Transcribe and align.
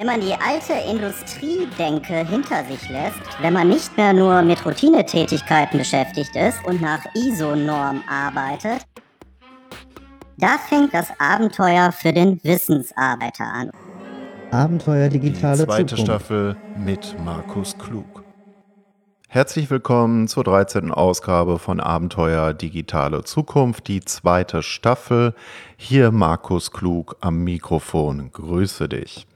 Wenn 0.00 0.06
man 0.06 0.20
die 0.20 0.32
alte 0.32 0.74
Industriedenke 0.88 2.24
hinter 2.24 2.64
sich 2.66 2.88
lässt, 2.88 3.18
wenn 3.40 3.52
man 3.52 3.68
nicht 3.68 3.96
mehr 3.96 4.12
nur 4.12 4.42
mit 4.42 4.64
Routinetätigkeiten 4.64 5.76
beschäftigt 5.76 6.36
ist 6.36 6.64
und 6.64 6.80
nach 6.80 7.04
ISO-Norm 7.16 8.04
arbeitet, 8.08 8.86
da 10.36 10.56
fängt 10.68 10.94
das 10.94 11.08
Abenteuer 11.18 11.90
für 11.90 12.12
den 12.12 12.38
Wissensarbeiter 12.44 13.42
an. 13.42 13.72
Abenteuer 14.52 15.08
digitale 15.08 15.58
Die 15.58 15.64
zweite 15.64 15.96
Zukunft. 15.96 16.04
Staffel 16.04 16.56
mit 16.76 17.16
Markus 17.24 17.76
Klug. 17.76 18.22
Herzlich 19.26 19.68
willkommen 19.68 20.28
zur 20.28 20.44
13. 20.44 20.92
Ausgabe 20.92 21.58
von 21.58 21.80
Abenteuer 21.80 22.54
Digitale 22.54 23.24
Zukunft, 23.24 23.88
die 23.88 24.00
zweite 24.02 24.62
Staffel. 24.62 25.34
Hier 25.76 26.12
Markus 26.12 26.70
Klug 26.70 27.16
am 27.20 27.42
Mikrofon. 27.42 28.30
Grüße 28.30 28.88
dich. 28.88 29.27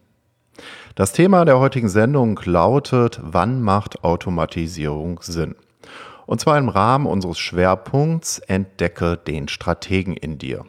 Das 0.94 1.12
Thema 1.12 1.46
der 1.46 1.58
heutigen 1.58 1.88
Sendung 1.88 2.38
lautet, 2.44 3.18
wann 3.22 3.62
macht 3.62 4.04
Automatisierung 4.04 5.20
Sinn? 5.22 5.54
Und 6.26 6.42
zwar 6.42 6.58
im 6.58 6.68
Rahmen 6.68 7.06
unseres 7.06 7.38
Schwerpunkts 7.38 8.40
Entdecke 8.40 9.16
den 9.16 9.48
Strategen 9.48 10.14
in 10.14 10.36
dir. 10.36 10.66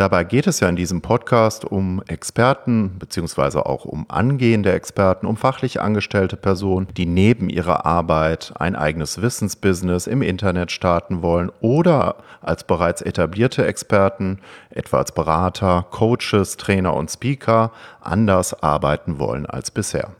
Dabei 0.00 0.24
geht 0.24 0.46
es 0.46 0.60
ja 0.60 0.68
in 0.70 0.76
diesem 0.76 1.02
Podcast 1.02 1.66
um 1.66 2.02
Experten 2.06 2.98
beziehungsweise 2.98 3.66
auch 3.66 3.84
um 3.84 4.06
angehende 4.08 4.72
Experten, 4.72 5.26
um 5.26 5.36
fachlich 5.36 5.82
angestellte 5.82 6.38
Personen, 6.38 6.88
die 6.96 7.04
neben 7.04 7.50
ihrer 7.50 7.84
Arbeit 7.84 8.54
ein 8.58 8.76
eigenes 8.76 9.20
Wissensbusiness 9.20 10.06
im 10.06 10.22
Internet 10.22 10.72
starten 10.72 11.20
wollen 11.20 11.52
oder 11.60 12.16
als 12.40 12.64
bereits 12.64 13.02
etablierte 13.02 13.66
Experten, 13.66 14.38
etwa 14.70 14.96
als 14.96 15.12
Berater, 15.12 15.84
Coaches, 15.90 16.56
Trainer 16.56 16.94
und 16.94 17.10
Speaker, 17.10 17.70
anders 18.00 18.62
arbeiten 18.62 19.18
wollen 19.18 19.44
als 19.44 19.70
bisher. 19.70 20.12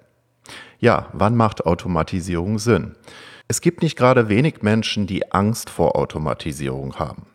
Ja, 0.79 1.07
wann 1.15 1.39
macht 1.39 1.65
Automatisierung 1.65 2.59
Sinn? 2.59 2.97
Es 3.49 3.63
gibt 3.63 3.83
nicht 3.83 3.97
gerade 3.97 4.29
wenig 4.29 4.61
Menschen, 4.61 5.07
die 5.07 5.33
Angst 5.33 5.71
vor 5.71 5.97
Automatisierung 5.97 6.99
haben. 6.99 7.30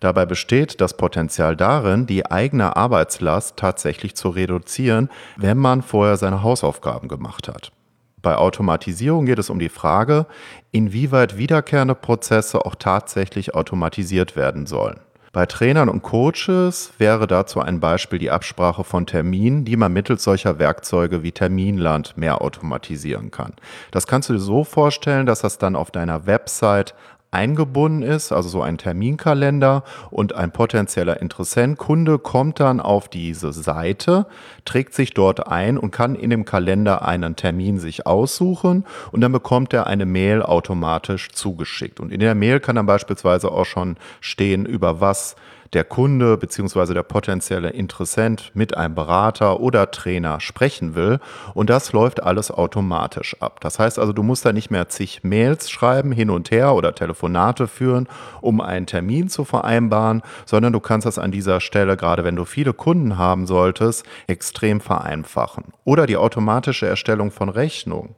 Dabei 0.00 0.26
besteht 0.26 0.80
das 0.80 0.96
Potenzial 0.96 1.56
darin, 1.56 2.06
die 2.06 2.30
eigene 2.30 2.76
Arbeitslast 2.76 3.56
tatsächlich 3.56 4.14
zu 4.14 4.28
reduzieren, 4.28 5.08
wenn 5.36 5.58
man 5.58 5.82
vorher 5.82 6.16
seine 6.16 6.42
Hausaufgaben 6.42 7.08
gemacht 7.08 7.48
hat. 7.48 7.72
Bei 8.20 8.36
Automatisierung 8.36 9.26
geht 9.26 9.38
es 9.38 9.50
um 9.50 9.58
die 9.58 9.68
Frage, 9.68 10.26
inwieweit 10.72 11.36
wiederkehrende 11.38 11.94
Prozesse 11.94 12.64
auch 12.64 12.74
tatsächlich 12.74 13.54
automatisiert 13.54 14.34
werden 14.34 14.66
sollen. 14.66 15.00
Bei 15.32 15.44
Trainern 15.46 15.88
und 15.88 16.02
Coaches 16.02 16.92
wäre 16.98 17.26
dazu 17.26 17.60
ein 17.60 17.80
Beispiel 17.80 18.18
die 18.18 18.30
Absprache 18.30 18.82
von 18.82 19.06
Terminen, 19.06 19.64
die 19.64 19.76
man 19.76 19.92
mittels 19.92 20.24
solcher 20.24 20.58
Werkzeuge 20.58 21.22
wie 21.22 21.32
Terminland 21.32 22.16
mehr 22.16 22.40
automatisieren 22.40 23.30
kann. 23.30 23.52
Das 23.90 24.06
kannst 24.06 24.30
du 24.30 24.32
dir 24.32 24.38
so 24.40 24.64
vorstellen, 24.64 25.26
dass 25.26 25.42
das 25.42 25.58
dann 25.58 25.76
auf 25.76 25.90
deiner 25.90 26.26
Website 26.26 26.94
eingebunden 27.30 28.02
ist, 28.02 28.32
also 28.32 28.48
so 28.48 28.62
ein 28.62 28.78
Terminkalender 28.78 29.84
und 30.10 30.34
ein 30.34 30.50
potenzieller 30.50 31.20
Interessent, 31.20 31.78
Kunde 31.78 32.18
kommt 32.18 32.60
dann 32.60 32.80
auf 32.80 33.08
diese 33.08 33.52
Seite, 33.52 34.26
trägt 34.64 34.94
sich 34.94 35.12
dort 35.12 35.46
ein 35.46 35.76
und 35.76 35.90
kann 35.90 36.14
in 36.14 36.30
dem 36.30 36.44
Kalender 36.44 37.06
einen 37.06 37.36
Termin 37.36 37.78
sich 37.78 38.06
aussuchen 38.06 38.84
und 39.12 39.20
dann 39.20 39.32
bekommt 39.32 39.72
er 39.74 39.86
eine 39.86 40.06
Mail 40.06 40.42
automatisch 40.42 41.30
zugeschickt. 41.30 42.00
Und 42.00 42.12
in 42.12 42.20
der 42.20 42.34
Mail 42.34 42.60
kann 42.60 42.76
dann 42.76 42.86
beispielsweise 42.86 43.50
auch 43.52 43.66
schon 43.66 43.96
stehen, 44.20 44.64
über 44.64 45.00
was 45.00 45.36
der 45.72 45.84
Kunde 45.84 46.36
bzw. 46.36 46.94
der 46.94 47.02
potenzielle 47.02 47.70
Interessent 47.70 48.50
mit 48.54 48.76
einem 48.76 48.94
Berater 48.94 49.60
oder 49.60 49.90
Trainer 49.90 50.40
sprechen 50.40 50.94
will. 50.94 51.20
Und 51.54 51.70
das 51.70 51.92
läuft 51.92 52.22
alles 52.22 52.50
automatisch 52.50 53.36
ab. 53.40 53.60
Das 53.60 53.78
heißt 53.78 53.98
also, 53.98 54.12
du 54.12 54.22
musst 54.22 54.44
da 54.44 54.52
nicht 54.52 54.70
mehr 54.70 54.88
zig 54.88 55.24
Mails 55.24 55.70
schreiben, 55.70 56.12
hin 56.12 56.30
und 56.30 56.50
her 56.50 56.74
oder 56.74 56.94
Telefonate 56.94 57.66
führen, 57.66 58.08
um 58.40 58.60
einen 58.60 58.86
Termin 58.86 59.28
zu 59.28 59.44
vereinbaren, 59.44 60.22
sondern 60.46 60.72
du 60.72 60.80
kannst 60.80 61.06
das 61.06 61.18
an 61.18 61.32
dieser 61.32 61.60
Stelle, 61.60 61.96
gerade 61.96 62.24
wenn 62.24 62.36
du 62.36 62.44
viele 62.44 62.72
Kunden 62.72 63.18
haben 63.18 63.46
solltest, 63.46 64.04
extrem 64.26 64.80
vereinfachen. 64.80 65.64
Oder 65.84 66.06
die 66.06 66.16
automatische 66.16 66.86
Erstellung 66.86 67.30
von 67.30 67.48
Rechnungen. 67.48 68.14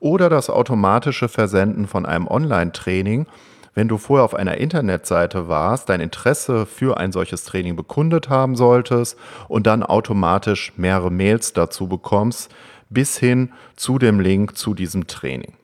Oder 0.00 0.28
das 0.28 0.50
automatische 0.50 1.28
Versenden 1.28 1.86
von 1.86 2.06
einem 2.06 2.26
Online-Training, 2.26 3.26
wenn 3.74 3.88
du 3.88 3.98
vorher 3.98 4.24
auf 4.24 4.34
einer 4.34 4.58
Internetseite 4.58 5.48
warst, 5.48 5.88
dein 5.88 6.00
Interesse 6.00 6.66
für 6.66 6.98
ein 6.98 7.12
solches 7.12 7.44
Training 7.44 7.76
bekundet 7.76 8.28
haben 8.28 8.56
solltest 8.56 9.18
und 9.48 9.66
dann 9.66 9.82
automatisch 9.82 10.72
mehrere 10.76 11.10
Mails 11.10 11.52
dazu 11.52 11.86
bekommst, 11.86 12.50
bis 12.90 13.16
hin 13.16 13.52
zu 13.76 13.98
dem 13.98 14.20
Link 14.20 14.56
zu 14.56 14.74
diesem 14.74 15.06
Training. 15.06 15.54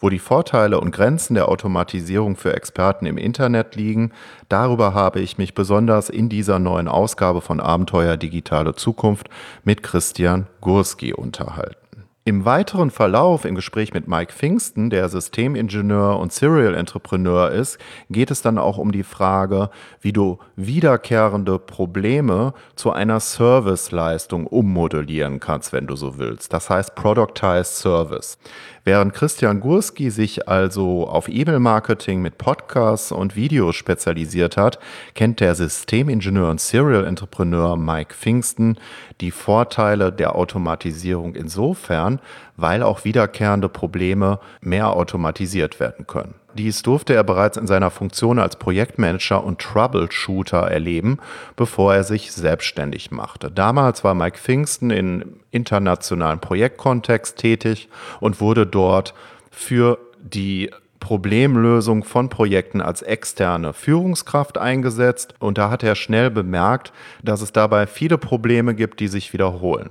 Wo 0.00 0.10
die 0.10 0.18
Vorteile 0.18 0.80
und 0.80 0.90
Grenzen 0.90 1.34
der 1.34 1.48
Automatisierung 1.48 2.36
für 2.36 2.54
Experten 2.54 3.06
im 3.06 3.16
Internet 3.16 3.74
liegen, 3.74 4.12
darüber 4.48 4.92
habe 4.92 5.20
ich 5.20 5.38
mich 5.38 5.54
besonders 5.54 6.10
in 6.10 6.28
dieser 6.28 6.58
neuen 6.58 6.88
Ausgabe 6.88 7.40
von 7.40 7.58
Abenteuer 7.58 8.16
Digitale 8.16 8.74
Zukunft 8.74 9.30
mit 9.64 9.82
Christian 9.82 10.46
Gurski 10.60 11.14
unterhalten. 11.14 11.83
Im 12.26 12.46
weiteren 12.46 12.90
Verlauf 12.90 13.44
im 13.44 13.54
Gespräch 13.54 13.92
mit 13.92 14.08
Mike 14.08 14.32
Pfingsten, 14.32 14.88
der 14.88 15.10
Systemingenieur 15.10 16.18
und 16.18 16.32
Serial 16.32 16.74
Entrepreneur 16.74 17.50
ist, 17.50 17.76
geht 18.08 18.30
es 18.30 18.40
dann 18.40 18.56
auch 18.56 18.78
um 18.78 18.92
die 18.92 19.02
Frage, 19.02 19.68
wie 20.00 20.14
du 20.14 20.38
wiederkehrende 20.56 21.58
Probleme 21.58 22.54
zu 22.76 22.92
einer 22.92 23.20
Serviceleistung 23.20 24.46
ummodellieren 24.46 25.38
kannst, 25.38 25.74
wenn 25.74 25.86
du 25.86 25.96
so 25.96 26.16
willst. 26.16 26.54
Das 26.54 26.70
heißt 26.70 26.94
Productized 26.94 27.76
Service. 27.76 28.38
Während 28.86 29.14
Christian 29.14 29.60
Gurski 29.60 30.10
sich 30.10 30.46
also 30.46 31.08
auf 31.08 31.26
E-Mail-Marketing 31.28 32.20
mit 32.20 32.36
Podcasts 32.36 33.12
und 33.12 33.34
Videos 33.34 33.76
spezialisiert 33.76 34.58
hat, 34.58 34.78
kennt 35.14 35.40
der 35.40 35.54
Systemingenieur 35.54 36.50
und 36.50 36.60
Serial 36.60 37.06
Entrepreneur 37.06 37.78
Mike 37.78 38.14
Pfingsten 38.14 38.76
die 39.22 39.30
Vorteile 39.30 40.12
der 40.12 40.36
Automatisierung 40.36 41.34
insofern, 41.34 42.20
weil 42.58 42.82
auch 42.82 43.06
wiederkehrende 43.06 43.70
Probleme 43.70 44.38
mehr 44.60 44.90
automatisiert 44.90 45.80
werden 45.80 46.06
können. 46.06 46.34
Dies 46.56 46.82
durfte 46.82 47.14
er 47.14 47.24
bereits 47.24 47.56
in 47.56 47.66
seiner 47.66 47.90
Funktion 47.90 48.38
als 48.38 48.56
Projektmanager 48.56 49.42
und 49.42 49.60
Troubleshooter 49.60 50.60
erleben, 50.60 51.18
bevor 51.56 51.94
er 51.94 52.04
sich 52.04 52.32
selbstständig 52.32 53.10
machte. 53.10 53.50
Damals 53.50 54.04
war 54.04 54.14
Mike 54.14 54.38
Pfingsten 54.38 54.90
im 54.90 55.40
internationalen 55.50 56.40
Projektkontext 56.40 57.36
tätig 57.38 57.88
und 58.20 58.40
wurde 58.40 58.66
dort 58.66 59.14
für 59.50 59.98
die 60.20 60.70
Problemlösung 61.00 62.02
von 62.02 62.30
Projekten 62.30 62.80
als 62.80 63.02
externe 63.02 63.74
Führungskraft 63.74 64.56
eingesetzt 64.56 65.34
und 65.38 65.58
da 65.58 65.68
hat 65.70 65.82
er 65.82 65.96
schnell 65.96 66.30
bemerkt, 66.30 66.92
dass 67.22 67.42
es 67.42 67.52
dabei 67.52 67.86
viele 67.86 68.16
Probleme 68.16 68.74
gibt, 68.74 69.00
die 69.00 69.08
sich 69.08 69.32
wiederholen. 69.34 69.90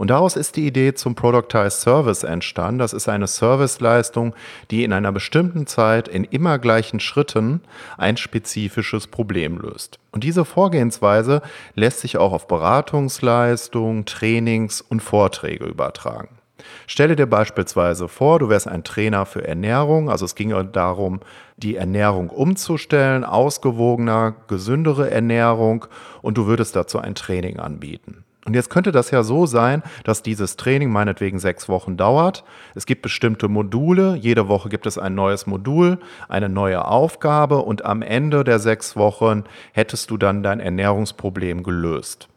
Und 0.00 0.08
daraus 0.08 0.34
ist 0.34 0.56
die 0.56 0.66
Idee 0.66 0.94
zum 0.94 1.14
Productized 1.14 1.82
Service 1.82 2.22
entstanden. 2.22 2.78
Das 2.78 2.94
ist 2.94 3.06
eine 3.06 3.26
Serviceleistung, 3.26 4.34
die 4.70 4.82
in 4.82 4.94
einer 4.94 5.12
bestimmten 5.12 5.66
Zeit 5.66 6.08
in 6.08 6.24
immer 6.24 6.58
gleichen 6.58 7.00
Schritten 7.00 7.60
ein 7.98 8.16
spezifisches 8.16 9.08
Problem 9.08 9.58
löst. 9.58 9.98
Und 10.12 10.24
diese 10.24 10.46
Vorgehensweise 10.46 11.42
lässt 11.74 12.00
sich 12.00 12.16
auch 12.16 12.32
auf 12.32 12.48
Beratungsleistungen, 12.48 14.06
Trainings 14.06 14.80
und 14.80 15.00
Vorträge 15.02 15.66
übertragen. 15.66 16.38
Stelle 16.86 17.14
dir 17.14 17.26
beispielsweise 17.26 18.08
vor, 18.08 18.38
du 18.38 18.48
wärst 18.48 18.68
ein 18.68 18.84
Trainer 18.84 19.26
für 19.26 19.46
Ernährung, 19.46 20.08
also 20.08 20.24
es 20.24 20.34
ginge 20.34 20.64
darum, 20.64 21.20
die 21.58 21.76
Ernährung 21.76 22.30
umzustellen, 22.30 23.22
ausgewogener, 23.22 24.34
gesündere 24.48 25.10
Ernährung 25.10 25.84
und 26.22 26.38
du 26.38 26.46
würdest 26.46 26.74
dazu 26.74 26.98
ein 26.98 27.14
Training 27.14 27.58
anbieten. 27.58 28.24
Und 28.46 28.54
jetzt 28.54 28.70
könnte 28.70 28.90
das 28.90 29.10
ja 29.10 29.22
so 29.22 29.44
sein, 29.44 29.82
dass 30.04 30.22
dieses 30.22 30.56
Training 30.56 30.90
meinetwegen 30.90 31.38
sechs 31.38 31.68
Wochen 31.68 31.96
dauert. 31.96 32.42
Es 32.74 32.86
gibt 32.86 33.02
bestimmte 33.02 33.48
Module. 33.48 34.16
Jede 34.16 34.48
Woche 34.48 34.70
gibt 34.70 34.86
es 34.86 34.96
ein 34.96 35.14
neues 35.14 35.46
Modul, 35.46 35.98
eine 36.28 36.48
neue 36.48 36.86
Aufgabe 36.86 37.58
und 37.58 37.84
am 37.84 38.00
Ende 38.00 38.42
der 38.42 38.58
sechs 38.58 38.96
Wochen 38.96 39.44
hättest 39.72 40.10
du 40.10 40.16
dann 40.16 40.42
dein 40.42 40.60
Ernährungsproblem 40.60 41.62
gelöst. 41.62 42.28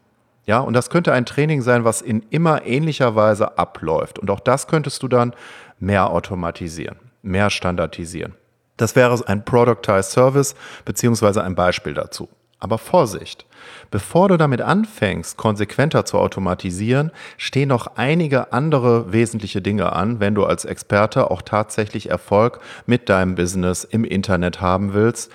Ja, 0.46 0.60
und 0.60 0.74
das 0.74 0.90
könnte 0.90 1.12
ein 1.12 1.24
Training 1.24 1.62
sein, 1.62 1.84
was 1.84 2.02
in 2.02 2.22
immer 2.28 2.66
ähnlicher 2.66 3.16
Weise 3.16 3.56
abläuft. 3.56 4.18
Und 4.18 4.30
auch 4.30 4.40
das 4.40 4.66
könntest 4.66 5.02
du 5.02 5.08
dann 5.08 5.32
mehr 5.78 6.10
automatisieren, 6.10 6.96
mehr 7.22 7.48
standardisieren. 7.48 8.34
Das 8.76 8.94
wäre 8.94 9.18
ein 9.26 9.44
Productized 9.44 10.10
Service 10.10 10.54
beziehungsweise 10.84 11.42
ein 11.42 11.54
Beispiel 11.54 11.94
dazu. 11.94 12.28
Aber 12.60 12.78
Vorsicht! 12.78 13.46
Bevor 13.90 14.28
du 14.28 14.36
damit 14.36 14.60
anfängst, 14.60 15.36
konsequenter 15.36 16.04
zu 16.04 16.18
automatisieren, 16.18 17.10
stehen 17.36 17.68
noch 17.68 17.96
einige 17.96 18.52
andere 18.52 19.12
wesentliche 19.12 19.62
Dinge 19.62 19.92
an, 19.92 20.20
wenn 20.20 20.34
du 20.34 20.44
als 20.44 20.64
Experte 20.64 21.30
auch 21.30 21.42
tatsächlich 21.42 22.10
Erfolg 22.10 22.60
mit 22.86 23.08
deinem 23.08 23.34
Business 23.34 23.84
im 23.84 24.04
Internet 24.04 24.60
haben 24.60 24.94
willst, 24.94 25.30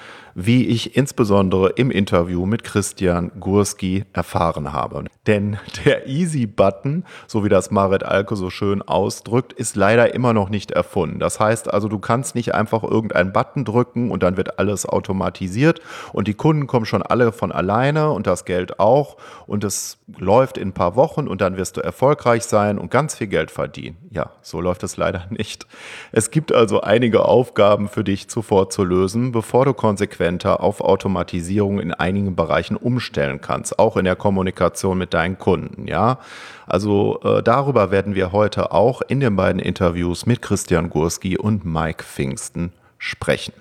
wie 0.46 0.68
ich 0.68 0.96
insbesondere 0.96 1.70
im 1.72 1.92
Interview 1.92 2.46
mit 2.46 2.64
Christian 2.64 3.32
Gurski 3.40 4.06
erfahren 4.14 4.72
habe. 4.72 5.04
Denn 5.28 5.58
der 5.86 6.08
Easy-Button, 6.08 7.04
so 7.28 7.44
wie 7.44 7.50
das 7.50 7.72
Marit 7.72 8.04
Alke 8.04 8.38
so 8.38 8.50
schön 8.50 8.82
ausdrückt, 8.82 9.52
ist 9.52 9.76
leider 9.76 10.14
immer 10.14 10.34
noch 10.34 10.50
nicht 10.50 10.72
erfunden. 10.72 11.20
Das 11.20 11.40
heißt 11.42 11.72
also, 11.74 11.90
du 11.90 12.00
kannst 12.00 12.36
nicht 12.36 12.56
einfach 12.56 12.84
irgendeinen 12.84 13.34
Button 13.34 13.66
drücken 13.66 14.12
und 14.12 14.24
dann 14.24 14.38
wird 14.38 14.60
alles 14.60 14.86
automatisiert 14.86 15.82
und 16.14 16.28
die 16.30 16.34
Kunden 16.36 16.68
kommen 16.68 16.86
schon 16.86 17.04
alle 17.04 17.34
von 17.34 17.52
alleine 17.52 18.12
und 18.12 18.26
das 18.26 18.46
Geld 18.46 18.80
auch 18.80 19.18
und 19.46 19.66
es 19.66 19.98
läuft 20.18 20.58
in 20.58 20.70
ein 20.70 20.74
paar 20.74 20.96
Wochen 20.96 21.28
und 21.28 21.42
dann 21.42 21.58
wirst 21.58 21.78
du 21.78 21.82
erfolgreich 21.82 22.44
sein 22.44 22.78
und 22.78 22.90
ganz 22.90 23.16
viel 23.16 23.28
Geld 23.28 23.52
verdienen. 23.52 23.98
Ja, 24.10 24.32
so 24.42 24.62
läuft 24.62 24.84
es 24.84 24.96
leider 24.96 25.26
nicht. 25.30 25.68
Es 26.12 26.32
gibt 26.32 26.54
also 26.54 26.82
einige 26.82 27.26
Aufgaben 27.26 27.90
für 27.90 28.04
dich 28.04 28.30
zuvor 28.30 28.70
zu 28.70 28.84
lösen, 28.84 29.32
bevor 29.32 29.66
du 29.66 29.74
konsequenter 30.30 30.62
auf 30.62 30.82
Automatisierung 30.82 31.80
in 31.80 31.94
einigen 31.94 32.36
Bereichen 32.36 32.76
umstellen 32.78 33.42
kannst, 33.42 33.80
auch 33.80 33.98
in 33.98 34.06
der 34.06 34.16
Kommunikation 34.16 34.98
mit 34.98 35.14
deinen 35.14 35.38
Kunden, 35.38 35.88
ja. 35.88 36.20
Also 36.68 37.20
äh, 37.24 37.42
darüber 37.42 37.90
werden 37.90 38.14
wir 38.14 38.32
heute 38.32 38.72
auch 38.72 39.02
in 39.02 39.20
den 39.20 39.36
beiden 39.36 39.60
Interviews 39.60 40.26
mit 40.26 40.42
Christian 40.42 40.90
Gurski 40.90 41.38
und 41.38 41.66
Mike 41.66 42.04
Pfingsten 42.04 42.72
sprechen. 43.00 43.54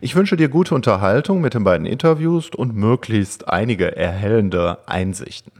Ich 0.00 0.14
wünsche 0.14 0.36
dir 0.36 0.48
gute 0.48 0.74
Unterhaltung 0.74 1.40
mit 1.40 1.54
den 1.54 1.64
beiden 1.64 1.86
Interviews 1.86 2.50
und 2.54 2.74
möglichst 2.74 3.48
einige 3.48 3.96
erhellende 3.96 4.78
Einsichten. 4.86 5.52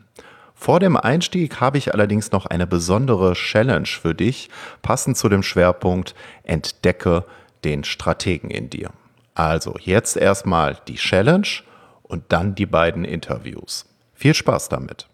Vor 0.55 0.79
dem 0.79 0.97
Einstieg 0.97 1.61
habe 1.61 1.79
ich 1.79 1.95
allerdings 1.95 2.33
noch 2.33 2.45
eine 2.45 2.67
besondere 2.67 3.33
Challenge 3.33 3.87
für 3.87 4.15
dich, 4.15 4.51
passend 4.83 5.17
zu 5.17 5.31
dem 5.31 5.43
Schwerpunkt 5.43 6.15
Entdecke 6.43 7.25
den 7.65 7.83
Strategen 7.85 8.51
in 8.51 8.69
dir. 8.69 8.91
Also 9.41 9.75
jetzt 9.81 10.17
erstmal 10.19 10.77
die 10.87 10.97
Challenge 10.97 11.49
und 12.03 12.25
dann 12.29 12.55
die 12.55 12.67
beiden 12.67 13.07
Interviews. 13.07 13.87
Viel 14.13 14.35
Spaß 14.35 14.69
damit. 14.69 15.07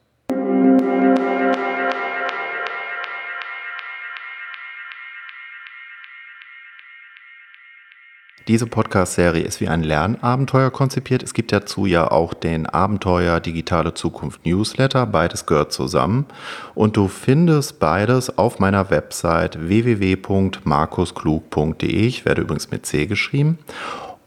Diese 8.49 8.67
Podcast-Serie 8.67 9.45
ist 9.45 9.61
wie 9.61 9.69
ein 9.69 9.85
Lernabenteuer 9.85 10.73
konzipiert. 10.73 11.23
Es 11.23 11.33
gibt 11.33 11.53
dazu 11.53 11.87
ja 11.87 12.11
auch 12.11 12.35
den 12.35 12.67
Abenteuer 12.67 13.39
Digitale 13.39 13.95
Zukunft 13.95 14.45
Newsletter. 14.45 15.07
Beides 15.07 15.47
gehört 15.47 15.73
zusammen. 15.73 16.27
Und 16.75 16.97
du 16.97 17.07
findest 17.07 17.79
beides 17.79 18.37
auf 18.39 18.59
meiner 18.59 18.91
Website 18.91 19.69
www.markusklug.de. 19.69 21.89
Ich 21.89 22.25
werde 22.25 22.43
übrigens 22.43 22.73
mit 22.73 22.87
C 22.87 23.07
geschrieben. 23.07 23.61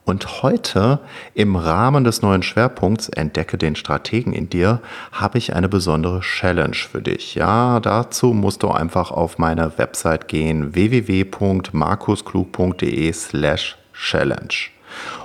Und 0.09 0.41
heute 0.41 0.99
im 1.35 1.55
Rahmen 1.55 2.03
des 2.03 2.23
neuen 2.23 2.41
Schwerpunkts 2.41 3.09
Entdecke 3.09 3.59
den 3.59 3.75
Strategen 3.75 4.33
in 4.33 4.49
dir 4.49 4.81
habe 5.11 5.37
ich 5.37 5.55
eine 5.55 5.69
besondere 5.69 6.21
Challenge 6.21 6.73
für 6.73 7.03
dich. 7.03 7.35
Ja, 7.35 7.79
dazu 7.79 8.33
musst 8.33 8.63
du 8.63 8.71
einfach 8.71 9.11
auf 9.11 9.37
meine 9.37 9.77
Website 9.77 10.27
gehen 10.27 10.73
www.markusklug.de 10.73 13.13
slash 13.13 13.77
Challenge. 13.93 14.55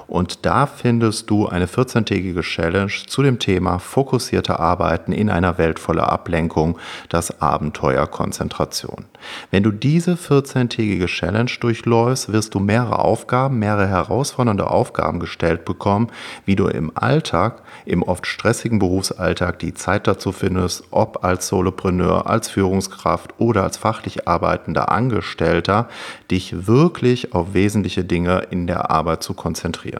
Und 0.06 0.44
da 0.44 0.66
findest 0.66 1.30
du 1.30 1.46
eine 1.46 1.66
14-tägige 1.66 2.42
Challenge 2.42 2.92
zu 3.06 3.22
dem 3.22 3.38
Thema 3.38 3.78
fokussierte 3.78 4.60
Arbeiten 4.60 5.12
in 5.12 5.30
einer 5.30 5.58
Welt 5.58 5.78
voller 5.78 6.10
Ablenkung, 6.10 6.78
das 7.08 7.40
Abenteuer 7.40 8.06
Konzentration. 8.06 9.06
Wenn 9.50 9.62
du 9.62 9.70
diese 9.70 10.14
14-tägige 10.14 11.06
Challenge 11.06 11.50
durchläufst, 11.60 12.32
wirst 12.32 12.54
du 12.54 12.60
mehrere 12.60 12.98
Aufgaben, 12.98 13.58
mehrere 13.58 13.88
herausfordernde 13.88 14.70
Aufgaben 14.70 15.20
gestellt 15.20 15.64
bekommen, 15.64 16.10
wie 16.44 16.56
du 16.56 16.66
im 16.66 16.92
Alltag, 16.94 17.62
im 17.86 18.02
oft 18.02 18.26
stressigen 18.26 18.78
Berufsalltag 18.78 19.58
die 19.58 19.74
Zeit 19.74 20.06
dazu 20.06 20.32
findest, 20.32 20.84
ob 20.90 21.24
als 21.24 21.48
Solopreneur, 21.48 22.28
als 22.28 22.48
Führungskraft 22.48 23.34
oder 23.38 23.62
als 23.62 23.76
fachlich 23.76 24.28
arbeitender 24.28 24.90
Angestellter, 24.90 25.88
dich 26.30 26.66
wirklich 26.66 27.34
auf 27.34 27.54
wesentliche 27.54 28.04
Dinge 28.04 28.46
in 28.50 28.66
der 28.66 28.90
Arbeit 28.90 29.22
zu 29.22 29.34
konzentrieren. 29.34 29.93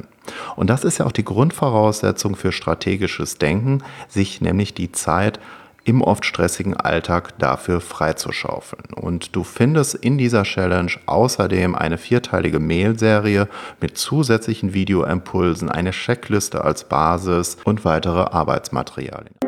Und 0.56 0.70
das 0.70 0.84
ist 0.84 0.98
ja 0.98 1.06
auch 1.06 1.12
die 1.12 1.24
Grundvoraussetzung 1.24 2.36
für 2.36 2.52
strategisches 2.52 3.38
Denken, 3.38 3.82
sich 4.08 4.40
nämlich 4.40 4.74
die 4.74 4.92
Zeit 4.92 5.40
im 5.84 6.00
oft 6.00 6.24
stressigen 6.24 6.74
Alltag 6.74 7.38
dafür 7.38 7.80
freizuschaufeln. 7.80 8.94
Und 8.94 9.36
du 9.36 9.44
findest 9.44 9.94
in 9.94 10.18
dieser 10.18 10.42
Challenge 10.44 10.92
außerdem 11.06 11.74
eine 11.74 11.98
vierteilige 11.98 12.58
Mail-Serie 12.58 13.48
mit 13.80 13.98
zusätzlichen 13.98 14.72
Videoimpulsen, 14.72 15.68
eine 15.68 15.90
Checkliste 15.90 16.64
als 16.64 16.84
Basis 16.84 17.58
und 17.64 17.84
weitere 17.84 18.20
Arbeitsmaterialien. 18.20 19.43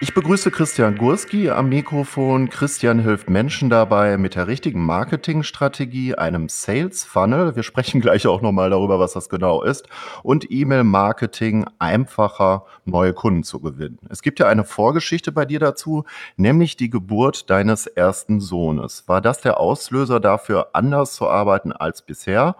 Ich 0.00 0.12
begrüße 0.12 0.50
Christian 0.50 0.98
Gurski 0.98 1.50
am 1.50 1.68
Mikrofon. 1.68 2.50
Christian 2.50 2.98
hilft 2.98 3.30
Menschen 3.30 3.70
dabei 3.70 4.18
mit 4.18 4.34
der 4.34 4.48
richtigen 4.48 4.84
Marketingstrategie, 4.84 6.16
einem 6.16 6.48
Sales 6.48 7.04
Funnel. 7.04 7.54
Wir 7.54 7.62
sprechen 7.62 8.00
gleich 8.00 8.26
auch 8.26 8.42
nochmal 8.42 8.70
darüber, 8.70 8.98
was 8.98 9.12
das 9.12 9.28
genau 9.28 9.62
ist. 9.62 9.88
Und 10.24 10.50
E-Mail-Marketing 10.50 11.66
einfacher 11.78 12.64
neue 12.84 13.12
Kunden 13.12 13.44
zu 13.44 13.60
gewinnen. 13.60 14.00
Es 14.10 14.22
gibt 14.22 14.40
ja 14.40 14.48
eine 14.48 14.64
Vorgeschichte 14.64 15.30
bei 15.30 15.44
dir 15.44 15.60
dazu, 15.60 16.04
nämlich 16.36 16.76
die 16.76 16.90
Geburt 16.90 17.48
deines 17.48 17.86
ersten 17.86 18.40
Sohnes. 18.40 19.04
War 19.06 19.20
das 19.20 19.42
der 19.42 19.60
Auslöser 19.60 20.18
dafür, 20.18 20.70
anders 20.72 21.14
zu 21.14 21.28
arbeiten 21.28 21.70
als 21.70 22.02
bisher? 22.02 22.56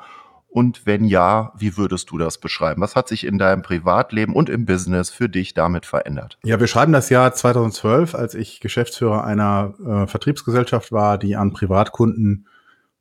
Und 0.54 0.86
wenn 0.86 1.04
ja, 1.04 1.52
wie 1.56 1.76
würdest 1.76 2.12
du 2.12 2.16
das 2.16 2.38
beschreiben? 2.38 2.80
Was 2.80 2.94
hat 2.94 3.08
sich 3.08 3.26
in 3.26 3.38
deinem 3.38 3.62
Privatleben 3.62 4.36
und 4.36 4.48
im 4.48 4.66
Business 4.66 5.10
für 5.10 5.28
dich 5.28 5.52
damit 5.52 5.84
verändert? 5.84 6.38
Ja, 6.44 6.60
wir 6.60 6.68
schreiben 6.68 6.92
das 6.92 7.10
Jahr 7.10 7.34
2012, 7.34 8.14
als 8.14 8.36
ich 8.36 8.60
Geschäftsführer 8.60 9.24
einer 9.24 9.74
äh, 9.84 10.06
Vertriebsgesellschaft 10.06 10.92
war, 10.92 11.18
die 11.18 11.34
an 11.34 11.52
Privatkunden 11.52 12.46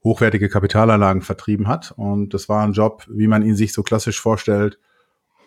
hochwertige 0.03 0.49
Kapitalanlagen 0.49 1.21
vertrieben 1.21 1.67
hat. 1.67 1.93
Und 1.95 2.33
das 2.33 2.49
war 2.49 2.63
ein 2.63 2.73
Job, 2.73 3.05
wie 3.07 3.27
man 3.27 3.43
ihn 3.43 3.55
sich 3.55 3.71
so 3.71 3.83
klassisch 3.83 4.19
vorstellt. 4.19 4.79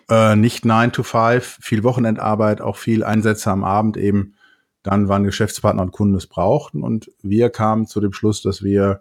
Äh, 0.09 0.37
nicht 0.37 0.65
9 0.65 0.93
to 0.93 1.03
5, 1.03 1.59
viel 1.61 1.83
Wochenendarbeit, 1.83 2.61
auch 2.61 2.77
viel 2.77 3.03
Einsätze 3.03 3.51
am 3.51 3.65
Abend 3.65 3.97
eben. 3.97 4.37
Dann 4.85 5.09
waren 5.09 5.25
Geschäftspartner 5.25 5.83
und 5.83 5.91
Kunden 5.91 6.15
es 6.15 6.29
brauchten. 6.29 6.85
Und 6.85 7.11
wir 7.21 7.51
kamen 7.51 7.89
zu 7.89 8.01
dem 8.01 8.13
Schluss, 8.13 8.43
dass 8.43 8.63
wir 8.63 9.01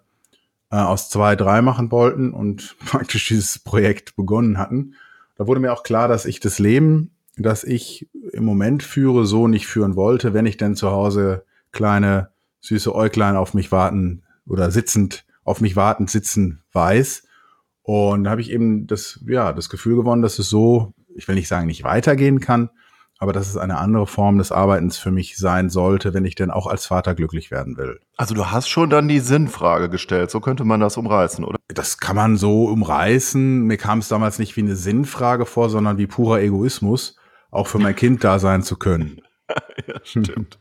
äh, 0.75 0.79
aus 0.79 1.09
zwei, 1.09 1.37
drei 1.37 1.61
machen 1.61 1.89
wollten 1.89 2.33
und 2.33 2.75
praktisch 2.85 3.29
dieses 3.29 3.59
Projekt 3.59 4.17
begonnen 4.17 4.57
hatten. 4.57 4.95
Da 5.37 5.47
wurde 5.47 5.61
mir 5.61 5.71
auch 5.71 5.83
klar, 5.83 6.09
dass 6.09 6.25
ich 6.25 6.41
das 6.41 6.59
Leben, 6.59 7.11
das 7.37 7.63
ich 7.63 8.09
im 8.33 8.43
Moment 8.43 8.83
führe, 8.83 9.25
so 9.25 9.47
nicht 9.47 9.67
führen 9.67 9.95
wollte, 9.95 10.33
wenn 10.33 10.45
ich 10.45 10.57
denn 10.57 10.75
zu 10.75 10.91
Hause 10.91 11.45
kleine, 11.71 12.29
süße 12.59 12.93
Äuglein 12.93 13.37
auf 13.37 13.53
mich 13.53 13.71
warten 13.71 14.23
oder 14.45 14.69
sitzend, 14.69 15.25
auf 15.45 15.61
mich 15.61 15.77
wartend 15.77 16.09
sitzen 16.09 16.61
weiß. 16.73 17.23
Und 17.81 18.25
da 18.25 18.31
habe 18.31 18.41
ich 18.41 18.51
eben 18.51 18.87
das, 18.87 19.19
ja, 19.27 19.53
das 19.53 19.69
Gefühl 19.69 19.95
gewonnen, 19.95 20.23
dass 20.23 20.39
es 20.39 20.49
so, 20.49 20.93
ich 21.15 21.27
will 21.27 21.35
nicht 21.35 21.47
sagen, 21.47 21.67
nicht 21.67 21.83
weitergehen 21.83 22.39
kann, 22.41 22.69
aber 23.25 23.33
dass 23.33 23.49
es 23.49 23.57
eine 23.57 23.79
andere 23.79 24.05
Form 24.05 24.37
des 24.37 24.51
Arbeitens 24.51 24.99
für 24.99 25.09
mich 25.09 25.35
sein 25.35 25.71
sollte, 25.71 26.13
wenn 26.13 26.25
ich 26.25 26.35
denn 26.35 26.51
auch 26.51 26.67
als 26.67 26.85
Vater 26.85 27.15
glücklich 27.15 27.49
werden 27.49 27.75
will. 27.75 27.99
Also 28.17 28.35
du 28.35 28.45
hast 28.51 28.69
schon 28.69 28.91
dann 28.91 29.07
die 29.07 29.19
Sinnfrage 29.19 29.89
gestellt, 29.89 30.29
so 30.29 30.41
könnte 30.41 30.63
man 30.63 30.79
das 30.79 30.95
umreißen, 30.95 31.43
oder? 31.43 31.57
Das 31.69 31.97
kann 31.97 32.15
man 32.15 32.37
so 32.37 32.65
umreißen. 32.65 33.63
Mir 33.63 33.77
kam 33.77 33.97
es 33.97 34.09
damals 34.09 34.37
nicht 34.37 34.55
wie 34.57 34.61
eine 34.61 34.75
Sinnfrage 34.75 35.47
vor, 35.47 35.71
sondern 35.71 35.97
wie 35.97 36.05
purer 36.05 36.39
Egoismus, 36.39 37.17
auch 37.49 37.65
für 37.65 37.79
mein 37.79 37.95
Kind 37.95 38.23
da 38.23 38.37
sein 38.37 38.61
zu 38.61 38.77
können. 38.77 39.21
ja, 39.87 39.95
stimmt. 40.03 40.59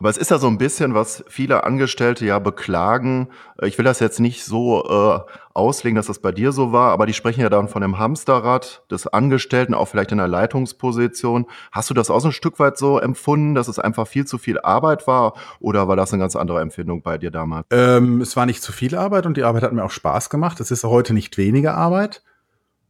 Aber 0.00 0.10
es 0.10 0.16
ist 0.16 0.30
ja 0.30 0.38
so 0.38 0.46
ein 0.46 0.58
bisschen, 0.58 0.94
was 0.94 1.24
viele 1.28 1.64
Angestellte 1.64 2.24
ja 2.24 2.38
beklagen. 2.38 3.28
Ich 3.62 3.78
will 3.78 3.84
das 3.84 3.98
jetzt 3.98 4.20
nicht 4.20 4.44
so 4.44 4.84
äh, 4.84 5.32
auslegen, 5.54 5.96
dass 5.96 6.06
das 6.06 6.20
bei 6.20 6.30
dir 6.30 6.52
so 6.52 6.70
war, 6.70 6.92
aber 6.92 7.04
die 7.04 7.12
sprechen 7.12 7.40
ja 7.40 7.48
dann 7.48 7.66
von 7.66 7.82
dem 7.82 7.98
Hamsterrad 7.98 8.84
des 8.92 9.08
Angestellten, 9.08 9.74
auch 9.74 9.86
vielleicht 9.86 10.12
in 10.12 10.18
der 10.18 10.28
Leitungsposition. 10.28 11.46
Hast 11.72 11.90
du 11.90 11.94
das 11.94 12.10
auch 12.10 12.20
so 12.20 12.28
ein 12.28 12.32
Stück 12.32 12.60
weit 12.60 12.78
so 12.78 13.00
empfunden, 13.00 13.56
dass 13.56 13.66
es 13.66 13.80
einfach 13.80 14.06
viel 14.06 14.24
zu 14.24 14.38
viel 14.38 14.60
Arbeit 14.60 15.08
war 15.08 15.34
oder 15.58 15.88
war 15.88 15.96
das 15.96 16.12
eine 16.12 16.22
ganz 16.22 16.36
andere 16.36 16.60
Empfindung 16.60 17.02
bei 17.02 17.18
dir 17.18 17.32
damals? 17.32 17.66
Ähm, 17.70 18.20
es 18.20 18.36
war 18.36 18.46
nicht 18.46 18.62
zu 18.62 18.70
viel 18.70 18.94
Arbeit 18.94 19.26
und 19.26 19.36
die 19.36 19.42
Arbeit 19.42 19.64
hat 19.64 19.72
mir 19.72 19.84
auch 19.84 19.90
Spaß 19.90 20.30
gemacht. 20.30 20.60
Es 20.60 20.70
ist 20.70 20.84
heute 20.84 21.12
nicht 21.12 21.38
weniger 21.38 21.74
Arbeit. 21.74 22.22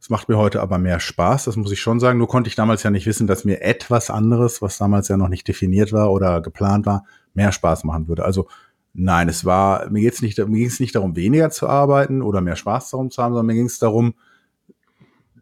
Es 0.01 0.09
macht 0.09 0.29
mir 0.29 0.37
heute 0.37 0.61
aber 0.61 0.77
mehr 0.77 0.99
Spaß, 0.99 1.45
das 1.45 1.55
muss 1.55 1.71
ich 1.71 1.81
schon 1.81 1.99
sagen. 1.99 2.17
Nur 2.17 2.27
konnte 2.27 2.47
ich 2.47 2.55
damals 2.55 2.83
ja 2.83 2.89
nicht 2.89 3.05
wissen, 3.05 3.27
dass 3.27 3.43
mir 3.43 3.61
etwas 3.61 4.09
anderes, 4.09 4.61
was 4.61 4.77
damals 4.77 5.09
ja 5.09 5.17
noch 5.17 5.27
nicht 5.27 5.47
definiert 5.47 5.91
war 5.91 6.11
oder 6.11 6.41
geplant 6.41 6.85
war, 6.85 7.03
mehr 7.33 7.51
Spaß 7.51 7.83
machen 7.83 8.07
würde. 8.07 8.23
Also 8.23 8.47
nein, 8.93 9.27
es 9.27 9.43
war, 9.43 9.89
mir 9.89 10.01
mir 10.01 10.01
ging 10.01 10.65
es 10.67 10.79
nicht 10.79 10.95
darum, 10.95 11.15
weniger 11.15 11.49
zu 11.49 11.67
arbeiten 11.67 12.21
oder 12.21 12.41
mehr 12.41 12.55
Spaß 12.55 12.91
darum 12.91 13.11
zu 13.11 13.21
haben, 13.21 13.33
sondern 13.33 13.47
mir 13.47 13.55
ging 13.55 13.65
es 13.65 13.79
darum, 13.79 14.13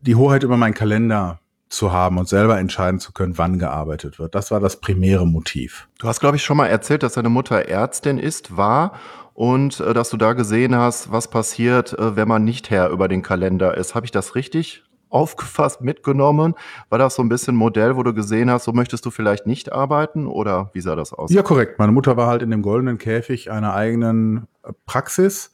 die 0.01 0.15
Hoheit 0.15 0.43
über 0.43 0.57
meinen 0.57 0.73
Kalender 0.73 1.39
zu 1.69 1.91
haben 1.91 2.17
und 2.17 2.29
selber 2.29 2.57
entscheiden 2.57 2.99
zu 2.99 3.11
können, 3.11 3.37
wann 3.37 3.59
gearbeitet 3.59 4.19
wird. 4.19 4.35
Das 4.35 4.51
war 4.51 4.59
das 4.59 4.79
primäre 4.79 5.27
Motiv. 5.27 5.87
Du 5.99 6.07
hast, 6.07 6.19
glaube 6.19 6.37
ich, 6.37 6.43
schon 6.43 6.57
mal 6.57 6.67
erzählt, 6.67 7.03
dass 7.03 7.13
deine 7.13 7.29
Mutter 7.29 7.67
Ärztin 7.67 8.17
ist, 8.17 8.55
war 8.55 8.93
und 9.37 9.81
äh, 9.81 9.93
dass 9.93 10.09
du 10.09 10.17
da 10.17 10.33
gesehen 10.33 10.75
hast, 10.75 11.11
was 11.11 11.27
passiert, 11.29 11.93
äh, 11.93 12.15
wenn 12.15 12.27
man 12.27 12.43
nicht 12.43 12.71
Herr 12.71 12.89
über 12.89 13.07
den 13.07 13.21
Kalender 13.21 13.77
ist. 13.77 13.93
Habe 13.93 14.07
ich 14.07 14.11
das 14.11 14.33
richtig 14.33 14.83
aufgefasst, 15.09 15.79
mitgenommen? 15.79 16.55
War 16.89 16.97
das 16.97 17.13
so 17.13 17.21
ein 17.21 17.29
bisschen 17.29 17.55
Modell, 17.55 17.95
wo 17.95 18.01
du 18.01 18.15
gesehen 18.15 18.49
hast, 18.49 18.63
so 18.63 18.73
möchtest 18.73 19.05
du 19.05 19.11
vielleicht 19.11 19.45
nicht 19.45 19.71
arbeiten 19.71 20.25
oder 20.25 20.71
wie 20.73 20.81
sah 20.81 20.95
das 20.95 21.13
aus? 21.13 21.31
Ja, 21.31 21.43
korrekt. 21.43 21.77
Meine 21.77 21.91
Mutter 21.91 22.17
war 22.17 22.25
halt 22.25 22.41
in 22.41 22.49
dem 22.49 22.63
goldenen 22.63 22.97
Käfig 22.97 23.51
einer 23.51 23.75
eigenen 23.75 24.47
Praxis 24.87 25.51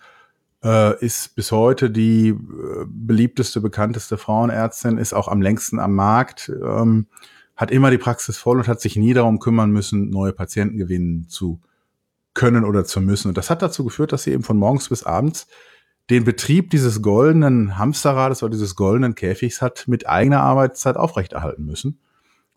äh, 0.63 0.97
ist 1.03 1.35
bis 1.35 1.51
heute 1.51 1.91
die 1.91 2.29
äh, 2.29 2.85
beliebteste, 2.87 3.59
bekannteste 3.59 4.15
Frauenärztin, 4.15 4.97
ist 4.97 5.11
auch 5.11 5.27
am 5.27 5.41
längsten 5.41 5.79
am 5.79 5.93
Markt, 5.93 6.49
ähm, 6.49 7.07
hat 7.57 7.69
immer 7.69 7.91
die 7.91 7.97
Praxis 7.97 8.37
voll 8.37 8.59
und 8.59 8.69
hat 8.69 8.79
sich 8.79 8.95
nie 8.95 9.13
darum 9.13 9.39
kümmern 9.39 9.71
müssen, 9.71 10.09
neue 10.09 10.31
Patienten 10.31 10.77
gewinnen 10.77 11.27
zu 11.27 11.59
können 12.33 12.63
oder 12.65 12.85
zu 12.85 13.01
müssen. 13.01 13.29
Und 13.29 13.37
das 13.37 13.49
hat 13.49 13.61
dazu 13.61 13.83
geführt, 13.83 14.11
dass 14.11 14.23
sie 14.23 14.31
eben 14.31 14.43
von 14.43 14.57
morgens 14.57 14.89
bis 14.89 15.03
abends 15.03 15.47
den 16.09 16.25
Betrieb 16.25 16.69
dieses 16.69 17.01
goldenen 17.01 17.77
Hamsterrades 17.77 18.43
oder 18.43 18.51
dieses 18.51 18.75
goldenen 18.75 19.15
Käfigs 19.15 19.61
hat 19.61 19.87
mit 19.87 20.07
eigener 20.07 20.41
Arbeitszeit 20.41 20.97
aufrechterhalten 20.97 21.65
müssen. 21.65 21.99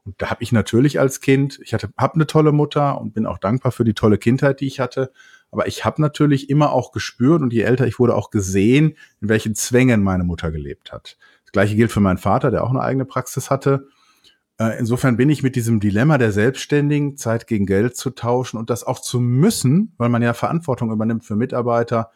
Und 0.05 0.21
da 0.23 0.31
habe 0.31 0.43
ich 0.43 0.53
natürlich 0.53 1.01
als 1.01 1.21
Kind, 1.21 1.59
ich 1.63 1.75
hatte, 1.75 1.91
habe 1.97 2.15
eine 2.15 2.27
tolle 2.27 2.53
Mutter 2.53 3.01
und 3.01 3.13
bin 3.13 3.27
auch 3.27 3.39
dankbar 3.39 3.73
für 3.73 3.85
die 3.85 3.95
tolle 3.95 4.19
Kindheit, 4.19 4.61
die 4.61 4.67
ich 4.67 4.81
hatte. 4.81 5.13
Aber 5.51 5.67
ich 5.67 5.85
habe 5.85 6.01
natürlich 6.01 6.49
immer 6.49 6.73
auch 6.73 6.93
gespürt 6.93 7.43
und 7.43 7.53
je 7.53 7.63
älter 7.63 7.87
ich 7.87 7.99
wurde, 7.99 8.15
auch 8.15 8.31
gesehen, 8.31 8.97
in 9.21 9.29
welchen 9.29 9.55
Zwängen 9.55 10.03
meine 10.03 10.25
Mutter 10.25 10.51
gelebt 10.51 10.93
hat. 10.93 11.17
Das 11.45 11.53
gleiche 11.53 11.77
gilt 11.77 11.93
für 11.93 12.01
meinen 12.01 12.19
Vater, 12.19 12.51
der 12.51 12.65
auch 12.65 12.71
eine 12.71 12.83
eigene 12.83 13.05
Praxis 13.05 13.51
hatte. 13.51 13.89
Äh, 14.59 14.79
insofern 14.79 15.17
bin 15.17 15.29
ich 15.29 15.43
mit 15.43 15.57
diesem 15.57 15.81
Dilemma 15.81 16.19
der 16.19 16.33
Selbstständigen, 16.33 17.17
Zeit 17.17 17.47
gegen 17.47 17.67
Geld 17.67 17.97
zu 17.97 18.11
tauschen 18.11 18.59
und 18.59 18.71
das 18.71 18.85
auch 18.85 19.01
zu 19.01 19.21
müssen, 19.21 19.93
weil 19.99 20.09
man 20.09 20.23
ja 20.23 20.33
Verantwortung 20.33 20.91
übernimmt 20.91 21.25
für 21.25 21.37
Mitarbeiter, 21.37 22.11